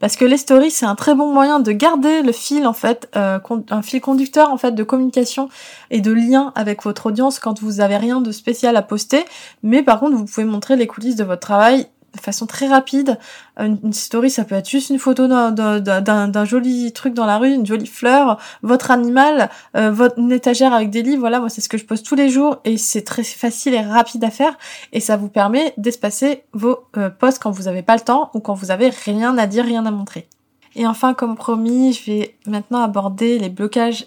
parce 0.00 0.16
que 0.16 0.24
les 0.24 0.38
stories 0.38 0.70
c'est 0.70 0.86
un 0.86 0.94
très 0.94 1.14
bon 1.14 1.32
moyen 1.32 1.60
de 1.60 1.70
garder 1.70 2.22
le 2.22 2.32
fil 2.32 2.66
en 2.66 2.72
fait, 2.72 3.08
euh, 3.14 3.38
un 3.70 3.82
fil 3.82 4.00
conducteur 4.00 4.50
en 4.50 4.56
fait 4.56 4.72
de 4.72 4.82
communication 4.82 5.50
et 5.90 6.00
de 6.00 6.12
lien 6.12 6.52
avec 6.54 6.82
votre 6.82 7.06
audience 7.06 7.38
quand 7.38 7.60
vous 7.60 7.80
avez 7.80 7.98
rien 7.98 8.22
de 8.22 8.32
spécial 8.32 8.74
à 8.76 8.82
poster, 8.82 9.22
mais 9.62 9.82
par 9.82 10.00
contre 10.00 10.16
vous 10.16 10.24
pouvez 10.24 10.46
montrer 10.46 10.76
les 10.76 10.86
coulisses 10.86 11.16
de 11.16 11.24
votre 11.24 11.42
travail 11.42 11.86
de 12.16 12.20
façon 12.20 12.46
très 12.46 12.66
rapide. 12.66 13.18
Une, 13.58 13.92
story, 13.92 14.30
ça 14.30 14.44
peut 14.44 14.54
être 14.54 14.68
juste 14.68 14.90
une 14.90 14.98
photo 14.98 15.28
d'un 15.28 16.44
joli 16.44 16.92
truc 16.92 17.14
dans 17.14 17.26
la 17.26 17.38
rue, 17.38 17.52
une 17.52 17.66
jolie 17.66 17.86
fleur, 17.86 18.38
votre 18.62 18.90
animal, 18.90 19.50
euh, 19.76 19.90
votre 19.90 20.18
une 20.18 20.32
étagère 20.32 20.72
avec 20.72 20.90
des 20.90 21.02
livres. 21.02 21.20
Voilà, 21.20 21.40
moi 21.40 21.48
c'est 21.48 21.60
ce 21.60 21.68
que 21.68 21.78
je 21.78 21.84
poste 21.84 22.04
tous 22.04 22.14
les 22.14 22.28
jours 22.28 22.58
et 22.64 22.76
c'est 22.76 23.02
très 23.02 23.24
facile 23.24 23.74
et 23.74 23.80
rapide 23.80 24.24
à 24.24 24.30
faire 24.30 24.58
et 24.92 25.00
ça 25.00 25.16
vous 25.16 25.28
permet 25.28 25.72
d'espacer 25.76 26.42
vos 26.52 26.80
euh, 26.96 27.10
posts 27.10 27.42
quand 27.42 27.50
vous 27.50 27.64
n'avez 27.64 27.82
pas 27.82 27.94
le 27.94 28.02
temps 28.02 28.30
ou 28.34 28.40
quand 28.40 28.54
vous 28.54 28.70
avez 28.70 28.90
rien 28.90 29.38
à 29.38 29.46
dire, 29.46 29.64
rien 29.64 29.86
à 29.86 29.90
montrer. 29.90 30.28
Et 30.74 30.86
enfin, 30.86 31.14
comme 31.14 31.36
promis, 31.36 31.94
je 31.94 32.10
vais 32.10 32.36
maintenant 32.46 32.82
aborder 32.82 33.38
les 33.38 33.48
blocages 33.48 34.06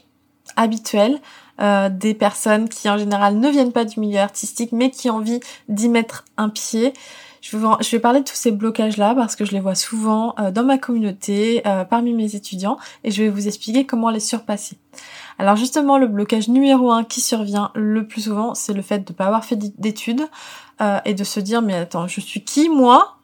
habituels 0.55 1.20
euh, 1.62 1.89
des 1.89 2.14
personnes 2.14 2.70
qui 2.70 2.89
en 2.89 2.97
général 2.97 3.38
ne 3.38 3.49
viennent 3.49 3.74
pas 3.74 3.84
du 3.84 3.99
milieu 3.99 4.20
artistique 4.20 4.72
mais 4.72 4.91
qui 4.91 5.10
ont 5.10 5.16
envie 5.16 5.41
d'y 5.68 5.89
mettre 5.89 6.24
un 6.38 6.47
pied. 6.47 6.93
Je 7.41 7.57
vais, 7.91 7.99
parler 7.99 8.19
de 8.19 8.25
tous 8.25 8.35
ces 8.35 8.51
blocages-là 8.51 9.15
parce 9.15 9.35
que 9.35 9.45
je 9.45 9.51
les 9.51 9.59
vois 9.59 9.75
souvent 9.75 10.35
euh, 10.39 10.51
dans 10.51 10.63
ma 10.63 10.77
communauté, 10.77 11.61
euh, 11.65 11.85
parmi 11.85 12.13
mes 12.13 12.35
étudiants, 12.35 12.77
et 13.03 13.11
je 13.11 13.23
vais 13.23 13.29
vous 13.29 13.47
expliquer 13.47 13.85
comment 13.85 14.09
les 14.09 14.19
surpasser. 14.19 14.77
Alors 15.37 15.55
justement, 15.55 15.97
le 15.97 16.07
blocage 16.07 16.49
numéro 16.49 16.91
un 16.91 17.03
qui 17.03 17.21
survient 17.21 17.71
le 17.75 18.05
plus 18.05 18.23
souvent, 18.23 18.53
c'est 18.55 18.73
le 18.73 18.81
fait 18.81 18.99
de 18.99 19.11
ne 19.11 19.15
pas 19.15 19.25
avoir 19.25 19.45
fait 19.45 19.57
d'études 19.79 20.27
euh, 20.81 20.99
et 21.05 21.13
de 21.13 21.23
se 21.23 21.39
dire 21.39 21.61
mais 21.61 21.75
attends, 21.75 22.07
je 22.07 22.19
suis 22.19 22.43
qui 22.43 22.69
moi? 22.69 23.18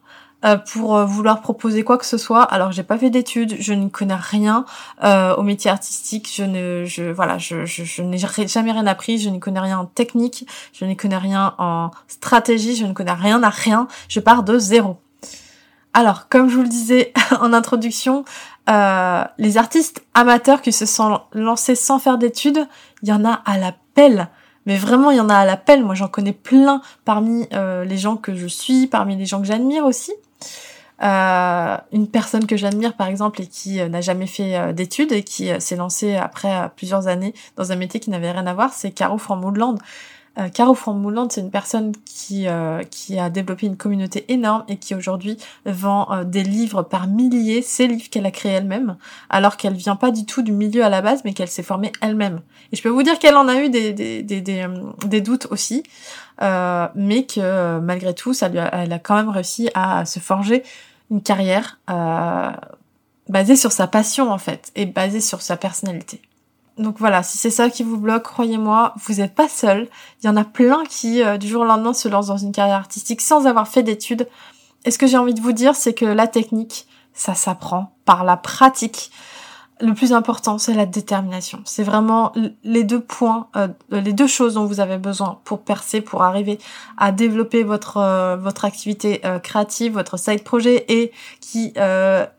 Pour 0.58 0.96
euh, 0.96 1.06
vouloir 1.06 1.42
proposer 1.42 1.84
quoi 1.84 1.98
que 1.98 2.06
ce 2.06 2.18
soit 2.18 2.44
alors 2.44 2.72
j'ai 2.72 2.84
pas 2.84 2.98
fait 2.98 3.10
d'études, 3.10 3.56
je 3.60 3.74
ne 3.74 3.90
connais 3.90 4.16
rien 4.16 4.66
euh, 5.04 5.36
au 5.36 5.42
métier 5.42 5.72
artistique, 5.72 6.30
je 6.34 6.44
ne 6.44 6.86
je 6.86 7.04
voilà, 7.04 7.38
je, 7.38 7.66
je, 7.66 8.02
n'ai 8.02 8.18
jamais 8.18 8.72
rien 8.72 8.86
appris, 8.86 9.18
je 9.18 9.30
ne 9.30 9.40
connais 9.40 9.60
rien 9.60 9.80
en 9.80 9.86
technique, 9.86 10.48
je 10.74 10.86
ne 10.86 10.94
connais 10.94 11.18
rien 11.18 11.56
en 11.58 11.92
stratégie, 12.08 12.76
je 12.76 12.86
ne 12.86 12.94
connais 12.94 13.14
rien 13.14 13.42
à 13.44 13.50
rien, 13.50 13.88
je 14.08 14.20
pars 14.20 14.44
de 14.44 14.60
zéro. 14.60 14.98
Alors, 15.96 16.28
comme 16.28 16.50
je 16.50 16.56
vous 16.58 16.64
le 16.64 16.68
disais 16.68 17.14
en 17.40 17.54
introduction, 17.54 18.26
euh, 18.70 19.24
les 19.38 19.58
artistes 19.58 20.04
amateurs 20.14 20.62
qui 20.62 20.74
se 20.74 20.86
sont 20.86 21.22
lancés 21.32 21.76
sans 21.76 22.00
faire 22.00 22.18
d'études, 22.18 22.68
il 23.02 23.10
y 23.10 23.14
en 23.14 23.24
a 23.24 23.32
à 23.46 23.58
la 23.58 23.74
pelle. 23.94 24.28
Mais 24.66 24.78
vraiment, 24.78 25.12
il 25.12 25.18
y 25.18 25.22
en 25.22 25.30
a 25.30 25.36
à 25.36 25.46
la 25.46 25.58
pelle. 25.58 25.86
Moi, 25.86 25.96
j'en 25.96 26.08
connais 26.08 26.34
plein 26.34 26.82
parmi 27.06 27.48
euh, 27.54 27.86
les 27.86 27.98
gens 27.98 28.18
que 28.18 28.36
je 28.36 28.48
suis, 28.48 28.88
parmi 28.88 29.16
les 29.16 29.26
gens 29.26 29.40
que 29.40 29.48
j'admire 29.48 29.86
aussi. 29.86 30.12
Euh, 31.04 31.78
une 31.92 32.08
personne 32.08 32.48
que 32.48 32.56
j'admire 32.56 32.96
par 32.96 33.08
exemple 33.08 33.42
et 33.42 33.48
qui 33.48 33.82
euh, 33.82 33.90
n'a 33.90 34.00
jamais 34.00 34.28
fait 34.28 34.56
euh, 34.56 34.72
d'études 34.72 35.12
et 35.12 35.24
qui 35.24 35.50
s'est 35.60 35.76
lancée 35.76 36.16
après 36.16 36.72
plusieurs 36.78 37.08
années 37.08 37.34
dans 37.58 37.74
un 37.74 37.76
métier 37.76 38.00
qui 38.00 38.10
n'avait 38.10 38.32
rien 38.32 38.48
à 38.48 38.54
voir, 38.54 38.74
c'est 38.74 38.92
Caro 38.92 39.18
from 39.18 39.44
Woodland. 40.38 40.52
Caro 40.54 40.78
Woodland, 40.86 41.32
c'est 41.32 41.42
une 41.42 41.52
personne 41.52 41.94
qui 42.06 42.48
qui 42.92 43.20
a 43.20 43.30
développé 43.30 43.66
une 43.68 43.78
communauté 43.78 44.26
énorme 44.32 44.64
et 44.68 44.78
qui 44.78 44.96
aujourd'hui 44.96 45.38
vend 45.66 46.24
des 46.24 46.44
livres 46.44 46.84
par 46.84 47.08
milliers, 47.08 47.62
ces 47.62 47.88
livres 47.88 48.10
qu'elle 48.10 48.26
a 48.26 48.32
créés 48.32 48.54
elle-même, 48.54 48.98
alors 49.30 49.58
qu'elle 49.58 49.74
vient 49.74 49.96
pas 49.96 50.12
du 50.12 50.26
tout 50.26 50.42
du 50.42 50.52
milieu 50.52 50.84
à 50.84 50.90
la 50.90 51.02
base, 51.02 51.22
mais 51.26 51.34
qu'elle 51.34 51.48
s'est 51.48 51.64
formée 51.64 51.92
elle-même. 52.02 52.42
Et 52.72 52.76
je 52.76 52.82
peux 52.82 52.90
vous 52.90 53.04
dire 53.04 53.20
qu'elle 53.20 53.38
en 53.38 53.48
a 53.48 53.62
eu 53.62 53.70
des 53.70 53.94
des 53.94 54.24
des, 54.24 54.42
des, 54.42 54.68
des 55.06 55.22
doutes 55.22 55.48
aussi. 55.52 55.84
Euh, 56.42 56.88
mais 56.96 57.26
que 57.26 57.80
malgré 57.80 58.14
tout, 58.14 58.34
ça 58.34 58.50
lui 58.50 58.60
a, 58.60 58.70
elle 58.74 58.92
a 58.92 59.00
quand 59.00 59.16
même 59.16 59.30
réussi 59.30 59.70
à 59.74 60.06
se 60.06 60.20
forger 60.20 60.64
une 61.12 61.22
carrière 61.22 61.80
euh, 61.90 62.52
basée 63.30 63.56
sur 63.56 63.72
sa 63.72 63.88
passion 63.88 64.32
en 64.32 64.38
fait 64.38 64.72
et 64.76 64.86
basée 64.86 65.22
sur 65.22 65.42
sa 65.42 65.56
personnalité. 65.58 66.22
Donc 66.78 67.00
voilà, 67.00 67.24
si 67.24 67.38
c'est 67.38 67.50
ça 67.50 67.70
qui 67.70 67.84
vous 67.84 67.98
bloque, 67.98 68.24
croyez-moi, 68.24 68.94
vous 68.98 69.16
n'êtes 69.16 69.34
pas 69.34 69.48
seul. 69.48 69.88
Il 70.22 70.28
y 70.28 70.30
en 70.30 70.36
a 70.36 70.44
plein 70.44 70.84
qui, 70.90 71.24
euh, 71.24 71.38
du 71.38 71.48
jour 71.48 71.62
au 71.62 71.66
lendemain, 71.66 71.94
se 71.94 72.10
lancent 72.10 72.28
dans 72.28 72.38
une 72.38 72.52
carrière 72.52 72.76
artistique 72.76 73.22
sans 73.22 73.48
avoir 73.48 73.68
fait 73.68 73.84
d'études. 73.84 74.28
Et 74.84 74.92
ce 74.92 74.98
que 74.98 75.08
j'ai 75.08 75.18
envie 75.18 75.34
de 75.34 75.42
vous 75.42 75.54
dire, 75.54 75.76
c'est 75.76 75.94
que 75.94 76.06
la 76.06 76.28
technique, 76.28 76.88
ça 77.14 77.34
s'apprend 77.34 77.96
par 78.04 78.26
la 78.26 78.36
pratique 78.36 79.12
le 79.82 79.94
plus 79.94 80.14
important, 80.14 80.58
c'est 80.58 80.74
la 80.74 80.86
détermination. 80.86 81.60
C'est 81.66 81.84
vraiment 81.84 82.32
les 82.64 82.84
deux 82.86 83.02
points, 83.02 83.48
euh, 83.58 83.68
les 83.92 84.14
deux 84.14 84.28
choses 84.28 84.54
dont 84.54 84.66
vous 84.66 84.80
avez 84.80 84.98
besoin 84.98 85.40
pour 85.44 85.62
percer, 85.64 86.00
pour 86.00 86.24
arriver 86.24 86.60
à 86.98 87.12
développer 87.12 87.64
votre 87.64 87.98
euh, 87.98 88.38
votre 88.38 88.64
activité 88.64 89.22
euh, 89.26 89.38
créative, 89.40 89.94
votre 89.94 90.18
side 90.18 90.44
projet 90.44 90.86
et 90.88 91.12
qui, 91.42 91.74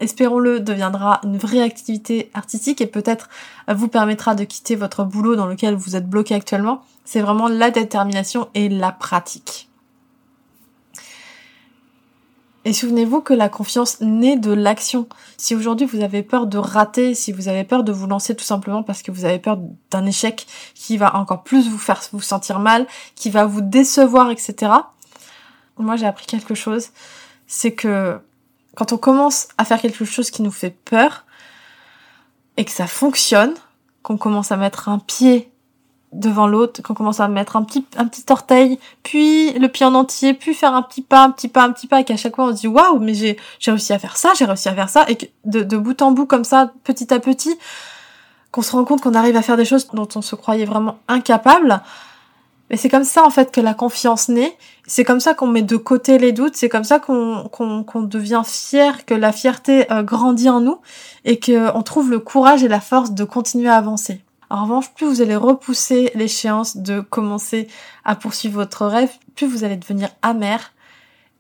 espérons-le, 0.01 0.61
deviendra 0.61 1.21
une 1.25 1.37
vraie 1.37 1.61
activité 1.61 2.31
artistique 2.35 2.81
et 2.81 2.87
peut-être 2.87 3.29
vous 3.69 3.89
permettra 3.89 4.35
de 4.35 4.45
quitter 4.45 4.77
votre 4.77 5.05
boulot 5.05 5.37
dans 5.37 5.47
lequel 5.47 5.75
vous 5.75 5.97
êtes 5.97 6.09
bloqué 6.09 6.35
actuellement. 6.35 6.83
C'est 7.05 7.21
vraiment 7.21 7.49
la 7.49 7.71
détermination 7.71 8.49
et 8.55 8.69
la 8.69 8.93
pratique. 8.93 9.66
Et 12.67 12.73
souvenez-vous 12.73 13.21
que 13.21 13.33
la 13.33 13.49
confiance 13.49 14.01
naît 14.01 14.37
de 14.37 14.51
l'action. 14.51 15.09
Si 15.37 15.55
aujourd'hui 15.55 15.87
vous 15.87 16.03
avez 16.03 16.25
peur 16.25 16.49
de 16.49 16.59
rater, 16.59 17.15
si 17.15 17.31
vous 17.31 17.47
avez 17.47 17.63
peur 17.63 17.85
de 17.85 17.93
vous 17.93 18.09
lancer 18.09 18.35
tout 18.35 18.45
simplement 18.45 18.83
parce 18.83 19.03
que 19.03 19.13
vous 19.13 19.25
avez 19.25 19.39
peur 19.39 19.61
d'un 19.93 20.05
échec 20.05 20.49
qui 20.75 20.97
va 20.97 21.15
encore 21.15 21.45
plus 21.45 21.69
vous 21.69 21.79
faire 21.79 22.03
vous 22.11 22.21
sentir 22.21 22.59
mal, 22.59 22.89
qui 23.15 23.31
va 23.31 23.47
vous 23.47 23.61
décevoir, 23.61 24.33
etc. 24.33 24.73
Moi 25.79 25.95
j'ai 25.95 26.07
appris 26.07 26.27
quelque 26.27 26.57
chose, 26.57 26.89
c'est 27.47 27.73
que 27.73 28.19
quand 28.75 28.93
on 28.93 28.99
commence 28.99 29.47
à 29.59 29.65
faire 29.65 29.81
quelque 29.81 30.05
chose 30.05 30.33
qui 30.33 30.43
nous 30.43 30.51
fait 30.51 30.71
peur 30.71 31.25
et 32.57 32.65
que 32.65 32.73
ça 32.73 32.89
fonctionne, 32.89 33.55
qu'on 34.03 34.17
commence 34.17 34.51
à 34.51 34.57
mettre 34.57 34.89
un 34.89 34.99
pied 34.99 35.53
devant 36.13 36.47
l'autre, 36.47 36.83
qu'on 36.83 36.95
commence 36.95 37.21
à 37.21 37.29
mettre 37.29 37.57
un 37.57 37.63
petit, 37.63 37.85
un 37.97 38.07
petit 38.07 38.25
orteil, 38.31 38.79
puis 39.03 39.53
le 39.53 39.69
pied 39.69 39.85
en 39.85 39.95
entier, 39.95 40.35
puis 40.35 40.55
faire 40.55 40.75
un 40.75 40.83
petit 40.83 41.03
pas, 41.03 41.23
un 41.25 41.31
petit 41.31 41.49
pas, 41.49 41.65
un 41.65 41.73
petit 41.73 41.87
pas, 41.87 42.01
et 42.01 42.05
qu'à 42.05 42.17
chaque 42.17 42.37
fois 42.37 42.47
on 42.47 42.57
se 42.57 42.61
dit 42.61 42.69
waouh, 42.69 42.99
mais 42.99 43.15
j'ai, 43.15 43.37
j'ai 43.59 43.71
réussi 43.71 43.93
à 43.93 43.99
faire 43.99 44.17
ça, 44.17 44.33
j'ai 44.39 44.45
réussi 44.45 44.69
à 44.69 44.75
faire 44.75 44.89
ça, 44.89 45.05
et 45.09 45.17
que 45.17 45.27
de, 45.45 45.63
de 45.63 45.77
bout 45.77 46.01
en 46.03 46.13
bout 46.13 46.27
comme 46.27 46.45
ça, 46.45 46.73
petit 46.85 47.13
à 47.13 47.21
petit, 47.21 47.59
qu'on 48.57 48.63
se 48.63 48.73
rend 48.73 48.85
compte 48.85 49.03
qu'on 49.03 49.15
arrive 49.15 49.37
à 49.37 49.43
faire 49.43 49.59
des 49.59 49.67
choses 49.67 49.89
dont 49.93 50.09
on 50.15 50.23
se 50.23 50.35
croyait 50.35 50.65
vraiment 50.65 50.99
incapable, 51.09 51.83
Mais 52.71 52.77
c'est 52.79 52.89
comme 52.89 53.05
ça 53.05 53.25
en 53.25 53.31
fait 53.31 53.53
que 53.53 53.61
la 53.61 53.75
confiance 53.75 54.29
naît. 54.29 54.57
C'est 54.87 55.05
comme 55.05 55.21
ça 55.21 55.35
qu'on 55.35 55.47
met 55.47 55.63
de 55.63 55.77
côté 55.77 56.19
les 56.19 56.33
doutes. 56.33 56.57
C'est 56.57 56.69
comme 56.69 56.85
ça 56.85 56.99
qu'on 56.99 57.49
qu'on 57.51 58.03
devient 58.03 58.43
fier, 58.45 59.05
que 59.05 59.15
la 59.15 59.33
fierté 59.33 59.93
euh, 59.93 60.03
grandit 60.03 60.49
en 60.49 60.61
nous 60.61 60.79
et 61.25 61.39
qu'on 61.39 61.83
trouve 61.83 62.11
le 62.11 62.19
courage 62.19 62.65
et 62.65 62.69
la 62.69 62.81
force 62.81 63.13
de 63.13 63.25
continuer 63.25 63.69
à 63.69 63.77
avancer. 63.77 64.23
En 64.49 64.63
revanche, 64.63 64.93
plus 64.95 65.07
vous 65.07 65.23
allez 65.23 65.37
repousser 65.37 66.11
l'échéance 66.15 66.77
de 66.77 67.01
commencer 67.01 67.69
à 68.05 68.15
poursuivre 68.15 68.55
votre 68.57 68.87
rêve, 68.87 69.11
plus 69.35 69.47
vous 69.47 69.65
allez 69.65 69.77
devenir 69.77 70.09
amer 70.23 70.73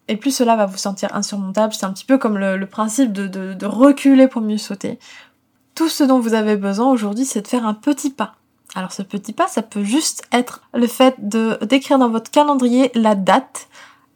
et 0.09 0.17
plus 0.17 0.31
cela 0.31 0.57
va 0.57 0.67
vous 0.67 0.77
sentir 0.77 1.15
insurmontable. 1.15 1.73
C'est 1.73 1.87
un 1.87 1.93
petit 1.93 2.05
peu 2.05 2.19
comme 2.19 2.39
le, 2.39 2.67
principe 2.67 3.13
de, 3.13 3.67
reculer 3.67 4.29
pour 4.29 4.43
mieux 4.43 4.59
sauter. 4.59 4.99
Tout 5.75 5.89
ce 5.89 6.05
dont 6.05 6.21
vous 6.21 6.35
avez 6.35 6.57
besoin 6.57 6.91
aujourd'hui, 6.91 7.25
c'est 7.25 7.43
de 7.43 7.49
faire 7.49 7.67
un 7.67 7.75
petit 7.75 8.11
pas. 8.11 8.35
Alors 8.75 8.93
ce 8.93 9.03
petit 9.03 9.33
pas, 9.33 9.49
ça 9.49 9.63
peut 9.63 9.85
juste 9.85 10.25
être 10.33 10.63
le 10.75 10.87
fait 10.87 11.15
de 11.19 11.59
d'écrire 11.65 11.99
dans 11.99 12.11
votre 12.11 12.31
calendrier 12.31 12.91
la 12.95 13.15
date, 13.15 13.69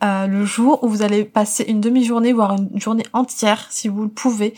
euh, 0.03 0.27
le 0.27 0.45
jour 0.45 0.83
où 0.85 0.89
vous 0.89 1.03
allez 1.03 1.25
passer 1.25 1.65
une 1.65 1.81
demi-journée, 1.81 2.33
voire 2.33 2.57
une 2.57 2.81
journée 2.81 3.07
entière, 3.13 3.67
si 3.71 3.89
vous 3.89 4.03
le 4.03 4.09
pouvez, 4.09 4.55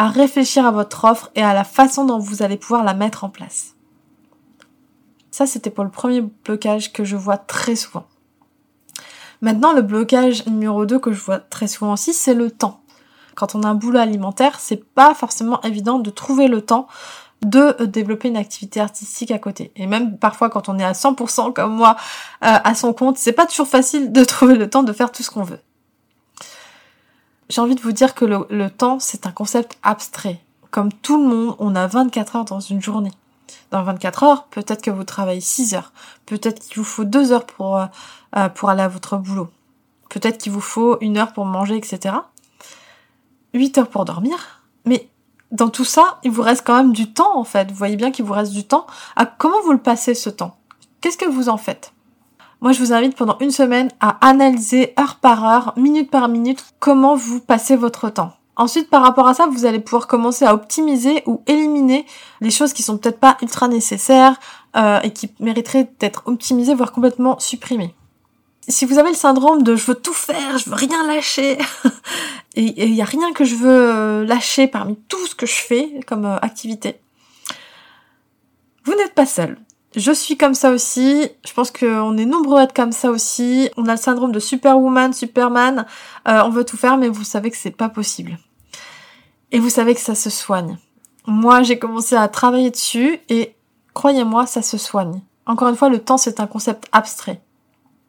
à 0.00 0.08
réfléchir 0.08 0.64
à 0.64 0.70
votre 0.70 1.04
offre 1.04 1.30
et 1.34 1.42
à 1.42 1.52
la 1.52 1.62
façon 1.62 2.06
dont 2.06 2.18
vous 2.18 2.42
allez 2.42 2.56
pouvoir 2.56 2.84
la 2.84 2.94
mettre 2.94 3.22
en 3.22 3.28
place. 3.28 3.74
Ça, 5.30 5.44
c'était 5.44 5.68
pour 5.68 5.84
le 5.84 5.90
premier 5.90 6.22
blocage 6.22 6.90
que 6.94 7.04
je 7.04 7.16
vois 7.16 7.36
très 7.36 7.76
souvent. 7.76 8.06
Maintenant, 9.42 9.74
le 9.74 9.82
blocage 9.82 10.46
numéro 10.46 10.86
2 10.86 10.98
que 10.98 11.12
je 11.12 11.20
vois 11.20 11.38
très 11.38 11.66
souvent 11.66 11.92
aussi, 11.92 12.14
c'est 12.14 12.32
le 12.32 12.50
temps. 12.50 12.80
Quand 13.34 13.54
on 13.54 13.62
a 13.62 13.68
un 13.68 13.74
boulot 13.74 13.98
alimentaire, 13.98 14.58
c'est 14.58 14.82
pas 14.82 15.12
forcément 15.12 15.60
évident 15.64 15.98
de 15.98 16.08
trouver 16.08 16.48
le 16.48 16.62
temps 16.62 16.88
de 17.42 17.84
développer 17.84 18.28
une 18.28 18.38
activité 18.38 18.80
artistique 18.80 19.30
à 19.30 19.38
côté. 19.38 19.70
Et 19.76 19.86
même 19.86 20.16
parfois 20.16 20.48
quand 20.48 20.70
on 20.70 20.78
est 20.78 20.84
à 20.84 20.92
100% 20.92 21.52
comme 21.52 21.74
moi 21.74 21.96
euh, 22.42 22.56
à 22.64 22.74
son 22.74 22.94
compte, 22.94 23.18
c'est 23.18 23.32
pas 23.32 23.44
toujours 23.44 23.68
facile 23.68 24.12
de 24.12 24.24
trouver 24.24 24.54
le 24.54 24.70
temps 24.70 24.82
de 24.82 24.94
faire 24.94 25.12
tout 25.12 25.22
ce 25.22 25.30
qu'on 25.30 25.42
veut 25.42 25.60
j'ai 27.50 27.60
envie 27.60 27.74
de 27.74 27.80
vous 27.80 27.92
dire 27.92 28.14
que 28.14 28.24
le, 28.24 28.70
temps, 28.70 29.00
c'est 29.00 29.26
un 29.26 29.32
concept 29.32 29.76
abstrait. 29.82 30.40
Comme 30.70 30.92
tout 30.92 31.20
le 31.20 31.28
monde, 31.28 31.56
on 31.58 31.74
a 31.74 31.86
24 31.88 32.36
heures 32.36 32.44
dans 32.44 32.60
une 32.60 32.80
journée. 32.80 33.10
Dans 33.72 33.82
24 33.82 34.22
heures, 34.22 34.44
peut-être 34.44 34.82
que 34.82 34.90
vous 34.90 35.02
travaillez 35.02 35.40
6 35.40 35.74
heures. 35.74 35.92
Peut-être 36.26 36.60
qu'il 36.60 36.76
vous 36.76 36.84
faut 36.84 37.04
2 37.04 37.32
heures 37.32 37.46
pour, 37.46 37.76
euh, 37.76 37.86
euh, 38.36 38.48
pour 38.48 38.70
aller 38.70 38.82
à 38.82 38.88
votre 38.88 39.16
boulot. 39.16 39.50
Peut-être 40.08 40.38
qu'il 40.38 40.52
vous 40.52 40.60
faut 40.60 40.96
une 41.00 41.18
heure 41.18 41.32
pour 41.32 41.44
manger, 41.44 41.76
etc. 41.76 42.14
8 43.52 43.78
heures 43.78 43.88
pour 43.88 44.04
dormir. 44.04 44.62
Mais 44.84 45.08
dans 45.50 45.70
tout 45.70 45.84
ça, 45.84 46.20
il 46.22 46.30
vous 46.30 46.42
reste 46.42 46.64
quand 46.64 46.76
même 46.76 46.92
du 46.92 47.12
temps, 47.12 47.36
en 47.36 47.44
fait. 47.44 47.68
Vous 47.68 47.76
voyez 47.76 47.96
bien 47.96 48.12
qu'il 48.12 48.24
vous 48.24 48.32
reste 48.32 48.52
du 48.52 48.64
temps. 48.64 48.86
À 49.16 49.26
comment 49.26 49.60
vous 49.64 49.72
le 49.72 49.78
passez, 49.78 50.14
ce 50.14 50.30
temps? 50.30 50.56
Qu'est-ce 51.00 51.18
que 51.18 51.28
vous 51.28 51.48
en 51.48 51.56
faites? 51.56 51.92
Moi, 52.60 52.72
je 52.72 52.80
vous 52.80 52.92
invite 52.92 53.16
pendant 53.16 53.38
une 53.40 53.50
semaine 53.50 53.88
à 54.00 54.18
analyser 54.26 54.92
heure 54.98 55.16
par 55.16 55.44
heure, 55.46 55.72
minute 55.76 56.10
par 56.10 56.28
minute, 56.28 56.62
comment 56.78 57.14
vous 57.14 57.40
passez 57.40 57.74
votre 57.74 58.10
temps. 58.10 58.34
Ensuite, 58.56 58.90
par 58.90 59.02
rapport 59.02 59.26
à 59.26 59.32
ça, 59.32 59.46
vous 59.46 59.64
allez 59.64 59.80
pouvoir 59.80 60.06
commencer 60.06 60.44
à 60.44 60.52
optimiser 60.52 61.22
ou 61.24 61.42
éliminer 61.46 62.04
les 62.42 62.50
choses 62.50 62.74
qui 62.74 62.82
sont 62.82 62.98
peut-être 62.98 63.18
pas 63.18 63.38
ultra 63.40 63.68
nécessaires 63.68 64.38
euh, 64.76 65.00
et 65.00 65.12
qui 65.12 65.30
mériteraient 65.40 65.90
d'être 65.98 66.24
optimisées, 66.26 66.74
voire 66.74 66.92
complètement 66.92 67.38
supprimées. 67.38 67.94
Si 68.68 68.84
vous 68.84 68.98
avez 68.98 69.08
le 69.08 69.16
syndrome 69.16 69.62
de 69.62 69.74
je 69.74 69.86
veux 69.86 69.94
tout 69.94 70.12
faire, 70.12 70.58
je 70.58 70.68
veux 70.68 70.76
rien 70.76 71.06
lâcher, 71.06 71.56
et 72.56 72.84
il 72.84 72.92
n'y 72.92 73.00
a 73.00 73.06
rien 73.06 73.32
que 73.32 73.44
je 73.44 73.54
veux 73.54 73.94
euh, 73.94 74.26
lâcher 74.26 74.66
parmi 74.68 74.96
tout 75.08 75.26
ce 75.26 75.34
que 75.34 75.46
je 75.46 75.54
fais 75.54 76.00
comme 76.06 76.26
euh, 76.26 76.36
activité, 76.42 77.00
vous 78.84 78.94
n'êtes 78.94 79.14
pas 79.14 79.26
seul. 79.26 79.58
Je 79.96 80.12
suis 80.12 80.36
comme 80.36 80.54
ça 80.54 80.70
aussi. 80.70 81.28
Je 81.44 81.52
pense 81.52 81.70
qu'on 81.70 82.16
est 82.16 82.24
nombreux 82.24 82.60
à 82.60 82.62
être 82.64 82.74
comme 82.74 82.92
ça 82.92 83.10
aussi. 83.10 83.68
On 83.76 83.86
a 83.86 83.92
le 83.92 83.96
syndrome 83.96 84.32
de 84.32 84.38
Superwoman, 84.38 85.12
Superman. 85.12 85.86
Euh, 86.28 86.42
on 86.44 86.50
veut 86.50 86.64
tout 86.64 86.76
faire, 86.76 86.96
mais 86.96 87.08
vous 87.08 87.24
savez 87.24 87.50
que 87.50 87.56
c'est 87.56 87.70
pas 87.70 87.88
possible. 87.88 88.38
Et 89.50 89.58
vous 89.58 89.70
savez 89.70 89.94
que 89.94 90.00
ça 90.00 90.14
se 90.14 90.30
soigne. 90.30 90.78
Moi, 91.26 91.62
j'ai 91.62 91.78
commencé 91.78 92.14
à 92.14 92.28
travailler 92.28 92.70
dessus 92.70 93.18
et 93.28 93.54
croyez-moi, 93.94 94.46
ça 94.46 94.62
se 94.62 94.78
soigne. 94.78 95.22
Encore 95.46 95.68
une 95.68 95.76
fois, 95.76 95.88
le 95.88 95.98
temps, 95.98 96.18
c'est 96.18 96.38
un 96.38 96.46
concept 96.46 96.86
abstrait. 96.92 97.40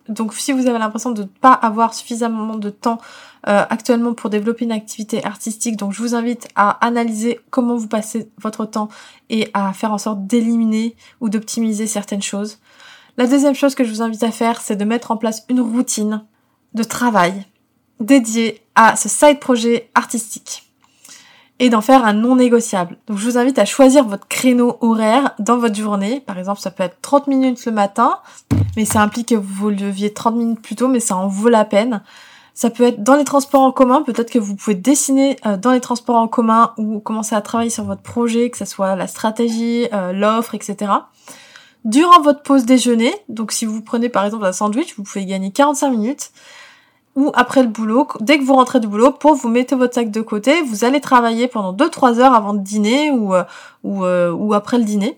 Donc 0.08 0.34
si 0.34 0.52
vous 0.52 0.68
avez 0.68 0.80
l'impression 0.80 1.12
de 1.12 1.24
ne 1.24 1.28
pas 1.28 1.54
avoir 1.54 1.94
suffisamment 1.94 2.56
de 2.56 2.70
temps 2.70 3.00
euh, 3.48 3.66
actuellement 3.70 4.14
pour 4.14 4.30
développer 4.30 4.66
une 4.66 4.72
activité 4.72 5.24
artistique, 5.26 5.78
donc 5.78 5.94
je 5.94 6.02
vous 6.02 6.16
invite 6.16 6.48
à 6.56 6.86
analyser 6.86 7.40
comment 7.50 7.76
vous 7.76 7.88
passez 7.88 8.30
votre 8.40 8.66
temps 8.66 8.90
et 9.30 9.50
à 9.54 9.74
faire 9.74 9.92
en 9.92 9.98
sorte 9.98 10.28
d'éliminer 10.28 10.96
ou 11.22 11.30
d'optimiser 11.30 11.88
certaines 11.88 12.22
choses. 12.22 12.60
La 13.18 13.28
deuxième 13.28 13.56
chose 13.56 13.76
que 13.76 13.84
je 13.84 13.90
vous 13.90 14.02
invite 14.02 14.24
à 14.24 14.32
faire, 14.32 14.62
c'est 14.62 14.76
de 14.76 14.86
mettre 14.86 15.12
en 15.12 15.18
place 15.18 15.44
une 15.50 15.60
routine 15.60 16.24
de 16.74 16.84
travail 16.84 17.46
dédiée 18.00 18.62
à 18.76 18.96
ce 18.96 19.10
side 19.10 19.40
projet 19.40 19.90
artistique 19.96 20.72
et 21.62 21.70
d'en 21.70 21.82
faire 21.82 22.06
un 22.06 22.14
non 22.14 22.36
négociable. 22.36 22.98
Donc 23.06 23.20
je 23.20 23.26
vous 23.26 23.38
invite 23.38 23.60
à 23.60 23.66
choisir 23.66 24.04
votre 24.06 24.28
créneau 24.28 24.78
horaire 24.82 25.36
dans 25.38 25.58
votre 25.58 25.76
journée. 25.76 26.20
Par 26.20 26.40
exemple, 26.40 26.60
ça 26.60 26.72
peut 26.72 26.82
être 26.84 27.00
30 27.02 27.28
minutes 27.28 27.66
le 27.66 27.72
matin, 27.72 28.20
mais 28.76 28.86
ça 28.86 29.02
implique 29.02 29.30
que 29.30 29.36
vous 29.36 29.70
leviez 29.70 30.12
30 30.12 30.36
minutes 30.36 30.62
plus 30.62 30.76
tôt, 30.76 30.88
mais 30.88 31.00
ça 31.00 31.16
en 31.16 31.28
vaut 31.28 31.50
la 31.50 31.64
peine. 31.64 32.02
Ça 32.54 32.70
peut 32.70 32.84
être 32.84 33.04
dans 33.04 33.16
les 33.16 33.24
transports 33.24 33.62
en 33.62 33.72
commun, 33.72 34.02
peut-être 34.02 34.30
que 34.30 34.40
vous 34.40 34.56
pouvez 34.56 34.76
dessiner 34.76 35.38
euh, 35.46 35.58
dans 35.58 35.72
les 35.72 35.80
transports 35.80 36.18
en 36.18 36.28
commun 36.28 36.74
ou 36.78 37.00
commencer 37.00 37.36
à 37.36 37.42
travailler 37.42 37.70
sur 37.70 37.86
votre 37.86 38.02
projet, 38.02 38.50
que 38.50 38.58
ce 38.58 38.66
soit 38.66 38.96
la 38.96 39.08
stratégie, 39.08 39.88
euh, 39.94 40.12
l'offre, 40.12 40.54
etc. 40.54 40.92
Durant 41.86 42.22
votre 42.22 42.44
pause 42.44 42.66
déjeuner, 42.66 43.14
donc 43.30 43.52
si 43.52 43.66
vous 43.66 43.82
prenez 43.82 44.10
par 44.10 44.26
exemple 44.26 44.46
un 44.46 44.52
sandwich, 44.52 44.96
vous 44.98 45.04
pouvez 45.04 45.26
gagner 45.26 45.52
45 45.52 45.90
minutes 45.90 46.32
ou 47.16 47.32
après 47.34 47.62
le 47.62 47.68
boulot, 47.68 48.08
dès 48.22 48.38
que 48.38 48.44
vous 48.44 48.54
rentrez 48.54 48.80
du 48.80 48.88
boulot, 48.88 49.12
pour 49.12 49.36
vous 49.36 49.50
mettez 49.50 49.76
votre 49.76 49.94
sac 49.94 50.12
de 50.12 50.22
côté, 50.22 50.62
vous 50.62 50.86
allez 50.86 51.02
travailler 51.02 51.48
pendant 51.48 51.74
2-3 51.74 52.20
heures 52.20 52.34
avant 52.34 52.54
de 52.54 52.62
dîner 52.62 53.12
ou, 53.12 53.34
euh, 53.34 53.44
ou, 53.84 54.06
ou 54.06 54.54
après 54.54 54.78
le 54.78 54.86
dîner. 54.86 55.18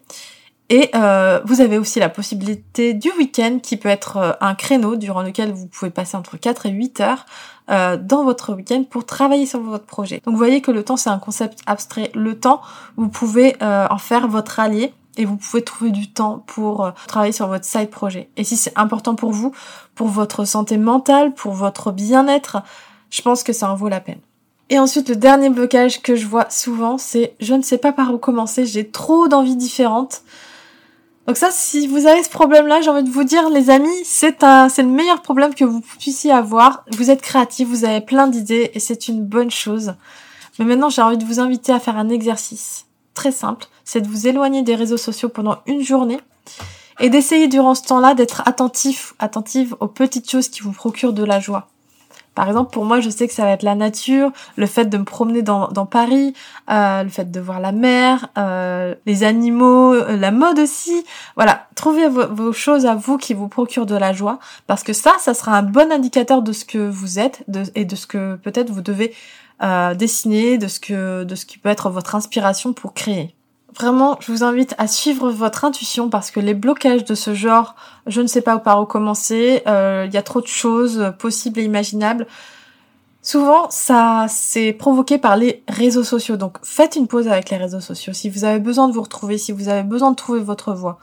Et 0.74 0.90
euh, 0.96 1.40
vous 1.46 1.62
avez 1.62 1.78
aussi 1.78 2.00
la 2.00 2.10
possibilité 2.10 2.96
du 2.96 3.12
week-end 3.18 3.60
qui 3.62 3.78
peut 3.78 3.90
être 3.90 4.38
un 4.42 4.56
créneau 4.56 4.96
durant 4.96 5.22
lequel 5.22 5.52
vous 5.52 5.68
pouvez 5.68 5.92
passer 5.92 6.18
entre 6.18 6.38
4 6.38 6.66
et 6.66 6.72
8 6.72 7.00
heures 7.02 7.26
dans 7.68 8.24
votre 8.24 8.54
week-end 8.54 8.84
pour 8.84 9.06
travailler 9.06 9.46
sur 9.46 9.62
votre 9.62 9.86
projet. 9.86 10.22
Donc 10.26 10.34
vous 10.34 10.38
voyez 10.38 10.62
que 10.62 10.72
le 10.72 10.84
temps 10.84 10.98
c'est 10.98 11.12
un 11.12 11.20
concept 11.20 11.60
abstrait. 11.68 12.12
Le 12.16 12.40
temps, 12.40 12.62
vous 12.98 13.08
pouvez 13.08 13.56
en 13.62 13.98
faire 14.00 14.28
votre 14.28 14.60
allié 14.60 14.94
et 15.18 15.26
vous 15.26 15.38
pouvez 15.38 15.64
trouver 15.64 15.92
du 15.92 16.12
temps 16.12 16.44
pour 16.48 16.86
euh, 16.86 16.92
travailler 17.08 17.32
sur 17.32 17.48
votre 17.48 17.66
side 17.66 17.90
projet. 17.90 18.30
Et 18.38 18.44
si 18.44 18.58
c'est 18.58 18.78
important 18.78 19.16
pour 19.16 19.32
vous, 19.32 19.54
pour 19.96 20.08
votre 20.08 20.46
santé 20.46 20.78
mentale, 20.78 21.34
pour 21.34 21.54
votre 21.54 21.92
bien-être, 21.92 22.58
je 23.10 23.22
pense 23.22 23.44
que 23.44 23.54
ça 23.54 23.72
en 23.72 23.76
vaut 23.76 23.90
la 23.90 24.00
peine. 24.00 24.20
Et 24.70 24.80
ensuite, 24.80 25.10
le 25.10 25.16
dernier 25.16 25.50
blocage 25.50 26.02
que 26.02 26.16
je 26.16 26.26
vois 26.26 26.50
souvent, 26.50 26.98
c'est 26.98 27.36
je 27.40 27.54
ne 27.54 27.62
sais 27.62 27.78
pas 27.78 27.92
par 27.92 28.14
où 28.14 28.18
commencer, 28.18 28.66
j'ai 28.66 28.90
trop 28.90 29.28
d'envies 29.28 29.58
différentes. 29.58 30.24
Donc 31.28 31.38
ça, 31.38 31.52
si 31.52 31.88
vous 31.88 32.06
avez 32.06 32.22
ce 32.22 32.30
problème-là, 32.30 32.82
j'ai 32.82 32.90
envie 32.90 33.04
de 33.04 33.10
vous 33.10 33.24
dire, 33.24 33.50
les 33.50 33.70
amis, 33.70 34.04
c'est 34.04 34.44
un, 34.44 34.68
c'est 34.68 34.84
le 34.84 34.90
meilleur 34.90 35.22
problème 35.22 35.56
que 35.56 35.64
vous 35.64 35.80
puissiez 35.80 36.32
avoir. 36.32 36.84
Vous 36.98 37.12
êtes 37.12 37.22
créatif, 37.22 37.68
vous 37.70 37.86
avez 37.86 38.02
plein 38.02 38.28
d'idées 38.28 38.72
et 38.74 38.80
c'est 38.80 39.08
une 39.08 39.24
bonne 39.24 39.52
chose. 39.52 39.96
Mais 40.60 40.66
maintenant, 40.66 40.90
j'ai 40.90 41.02
envie 41.02 41.18
de 41.18 41.24
vous 41.24 41.40
inviter 41.40 41.72
à 41.72 41.80
faire 41.80 41.98
un 41.98 42.10
exercice 42.10 42.86
très 43.14 43.32
simple, 43.32 43.68
c'est 43.86 44.02
de 44.02 44.08
vous 44.08 44.28
éloigner 44.28 44.64
des 44.64 44.76
réseaux 44.76 44.98
sociaux 44.98 45.30
pendant 45.30 45.60
une 45.66 45.84
journée 45.84 46.20
et 47.00 47.10
d'essayer 47.10 47.48
durant 47.48 47.76
ce 47.76 47.84
temps-là 47.84 48.16
d'être 48.16 48.42
attentif, 48.48 49.14
attentive 49.20 49.76
aux 49.80 49.88
petites 49.88 50.30
choses 50.30 50.50
qui 50.50 50.62
vous 50.62 50.72
procurent 50.72 51.14
de 51.14 51.24
la 51.24 51.40
joie. 51.40 51.68
Par 52.36 52.48
exemple, 52.48 52.72
pour 52.72 52.86
moi, 52.86 53.00
je 53.00 53.10
sais 53.10 53.28
que 53.28 53.34
ça 53.34 53.44
va 53.44 53.52
être 53.52 53.64
la 53.64 53.76
nature, 53.76 54.32
le 54.56 54.66
fait 54.66 54.86
de 54.86 54.98
me 54.98 55.04
promener 55.04 55.42
dans, 55.42 55.86
Paris, 55.86 56.34
euh, 56.70 57.04
le 57.04 57.10
fait 57.10 57.30
de 57.30 57.40
voir 57.40 57.60
la 57.60 57.72
mer, 57.72 58.28
euh, 58.38 58.96
les 59.06 59.24
animaux, 59.24 59.94
euh, 59.94 60.18
la 60.18 60.32
mode 60.32 60.60
aussi. 60.60 61.04
Voilà, 61.36 61.68
trouvez 61.76 62.08
vos, 62.08 62.54
choses 62.54 62.86
à 62.86 62.96
vous 62.96 63.18
qui 63.18 63.34
vous 63.34 63.48
procurent 63.48 63.86
de 63.86 63.96
la 63.96 64.14
joie, 64.14 64.40
parce 64.68 64.84
que 64.84 64.94
ça, 64.94 65.14
ça 65.20 65.34
sera 65.34 65.58
un 65.58 65.64
bon 65.64 65.92
indicateur 65.92 66.42
de 66.42 66.52
ce 66.52 66.66
que 66.66 66.90
vous 66.90 67.20
êtes 67.20 67.44
et 67.76 67.86
de 67.86 67.96
ce 67.96 68.08
que 68.08 68.36
peut-être 68.38 68.70
vous 68.70 68.82
devez 68.82 69.14
dessiner, 69.96 70.58
de 70.58 70.68
ce 70.68 70.80
que 70.80 71.24
de 71.24 71.36
ce 71.36 71.46
qui 71.46 71.58
peut 71.58 71.70
être 71.70 71.90
votre 71.90 72.16
inspiration 72.16 72.74
pour 72.74 72.94
créer. 72.94 73.34
Vraiment, 73.80 74.18
je 74.20 74.32
vous 74.32 74.44
invite 74.44 74.76
à 74.78 74.88
suivre 74.88 75.32
votre 75.32 75.66
intuition 75.66 76.10
parce 76.10 76.32
que 76.32 76.40
les 76.40 76.54
blocages 76.54 77.06
de 77.06 77.16
ce 77.16 77.34
genre, 77.34 77.76
je 78.06 78.22
ne 78.22 78.28
sais 78.28 78.42
pas 78.42 78.60
par 78.60 78.82
où 78.82 78.86
commencer, 78.86 79.64
euh, 79.68 80.06
il 80.08 80.14
y 80.14 80.18
a 80.18 80.22
trop 80.22 80.42
de 80.42 80.48
choses 80.48 81.14
possibles 81.18 81.60
et 81.60 81.64
imaginables. 81.64 82.28
Souvent, 83.22 83.70
ça 83.70 84.26
c'est 84.30 84.74
provoqué 84.74 85.18
par 85.18 85.38
les 85.38 85.64
réseaux 85.68 86.04
sociaux. 86.04 86.36
Donc, 86.36 86.58
faites 86.62 86.98
une 86.98 87.08
pause 87.08 87.28
avec 87.28 87.50
les 87.50 87.58
réseaux 87.58 87.80
sociaux. 87.80 88.14
Si 88.14 88.30
vous 88.30 88.44
avez 88.44 88.60
besoin 88.60 88.90
de 88.90 88.94
vous 88.94 89.02
retrouver, 89.02 89.38
si 89.38 89.52
vous 89.52 89.70
avez 89.70 89.84
besoin 89.84 90.12
de 90.12 90.18
trouver 90.18 90.42
votre 90.42 90.74
voie, 90.74 91.00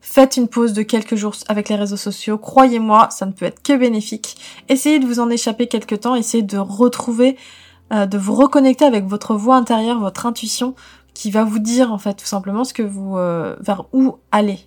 faites 0.00 0.36
une 0.36 0.48
pause 0.48 0.72
de 0.72 0.82
quelques 0.82 1.16
jours 1.16 1.34
avec 1.48 1.68
les 1.68 1.76
réseaux 1.76 1.96
sociaux. 1.96 2.38
Croyez-moi, 2.38 3.08
ça 3.10 3.26
ne 3.26 3.32
peut 3.32 3.46
être 3.46 3.62
que 3.62 3.76
bénéfique. 3.76 4.36
Essayez 4.68 4.98
de 4.98 5.06
vous 5.06 5.18
en 5.18 5.28
échapper 5.30 5.66
quelques 5.66 6.00
temps. 6.00 6.14
Essayez 6.14 6.44
de 6.44 6.58
retrouver, 6.58 7.36
euh, 7.92 8.06
de 8.06 8.18
vous 8.18 8.34
reconnecter 8.34 8.84
avec 8.84 9.04
votre 9.06 9.34
voix 9.34 9.56
intérieure, 9.56 9.98
votre 9.98 10.26
intuition 10.26 10.74
qui 11.14 11.30
va 11.30 11.44
vous 11.44 11.60
dire 11.60 11.92
en 11.92 11.98
fait 11.98 12.14
tout 12.14 12.26
simplement 12.26 12.64
ce 12.64 12.74
que 12.74 12.82
vous 12.82 13.16
euh, 13.16 13.56
vers 13.60 13.86
où 13.92 14.16
aller. 14.32 14.58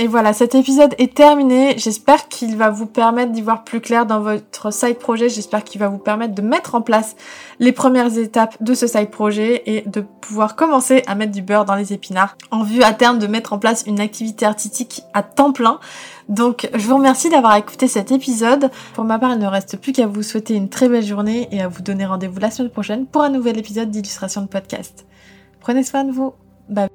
Et 0.00 0.06
voilà, 0.06 0.32
cet 0.32 0.54
épisode 0.54 0.94
est 0.98 1.12
terminé. 1.12 1.74
J'espère 1.76 2.28
qu'il 2.28 2.56
va 2.56 2.70
vous 2.70 2.86
permettre 2.86 3.32
d'y 3.32 3.42
voir 3.42 3.64
plus 3.64 3.80
clair 3.80 4.06
dans 4.06 4.20
votre 4.20 4.72
side 4.72 4.96
projet. 4.96 5.28
J'espère 5.28 5.64
qu'il 5.64 5.80
va 5.80 5.88
vous 5.88 5.98
permettre 5.98 6.36
de 6.36 6.42
mettre 6.42 6.76
en 6.76 6.82
place 6.82 7.16
les 7.58 7.72
premières 7.72 8.16
étapes 8.16 8.62
de 8.62 8.74
ce 8.74 8.86
side 8.86 9.10
projet 9.10 9.64
et 9.66 9.82
de 9.88 10.04
pouvoir 10.20 10.54
commencer 10.54 11.02
à 11.08 11.16
mettre 11.16 11.32
du 11.32 11.42
beurre 11.42 11.64
dans 11.64 11.74
les 11.74 11.92
épinards 11.92 12.36
en 12.52 12.62
vue 12.62 12.84
à 12.84 12.92
terme 12.92 13.18
de 13.18 13.26
mettre 13.26 13.52
en 13.52 13.58
place 13.58 13.82
une 13.88 13.98
activité 13.98 14.46
artistique 14.46 15.02
à 15.14 15.24
temps 15.24 15.50
plein. 15.50 15.80
Donc, 16.28 16.70
je 16.74 16.86
vous 16.86 16.94
remercie 16.94 17.28
d'avoir 17.28 17.56
écouté 17.56 17.88
cet 17.88 18.12
épisode. 18.12 18.70
Pour 18.94 19.02
ma 19.02 19.18
part, 19.18 19.32
il 19.32 19.40
ne 19.40 19.48
reste 19.48 19.78
plus 19.78 19.90
qu'à 19.90 20.06
vous 20.06 20.22
souhaiter 20.22 20.54
une 20.54 20.68
très 20.68 20.88
belle 20.88 21.04
journée 21.04 21.48
et 21.50 21.60
à 21.60 21.66
vous 21.66 21.82
donner 21.82 22.06
rendez-vous 22.06 22.38
la 22.38 22.52
semaine 22.52 22.70
prochaine 22.70 23.04
pour 23.04 23.22
un 23.22 23.30
nouvel 23.30 23.58
épisode 23.58 23.90
d'illustration 23.90 24.42
de 24.42 24.46
podcast. 24.46 25.06
Prenez 25.68 25.82
soin 25.84 26.04
de 26.04 26.12
vous. 26.12 26.32
Bye. 26.70 26.88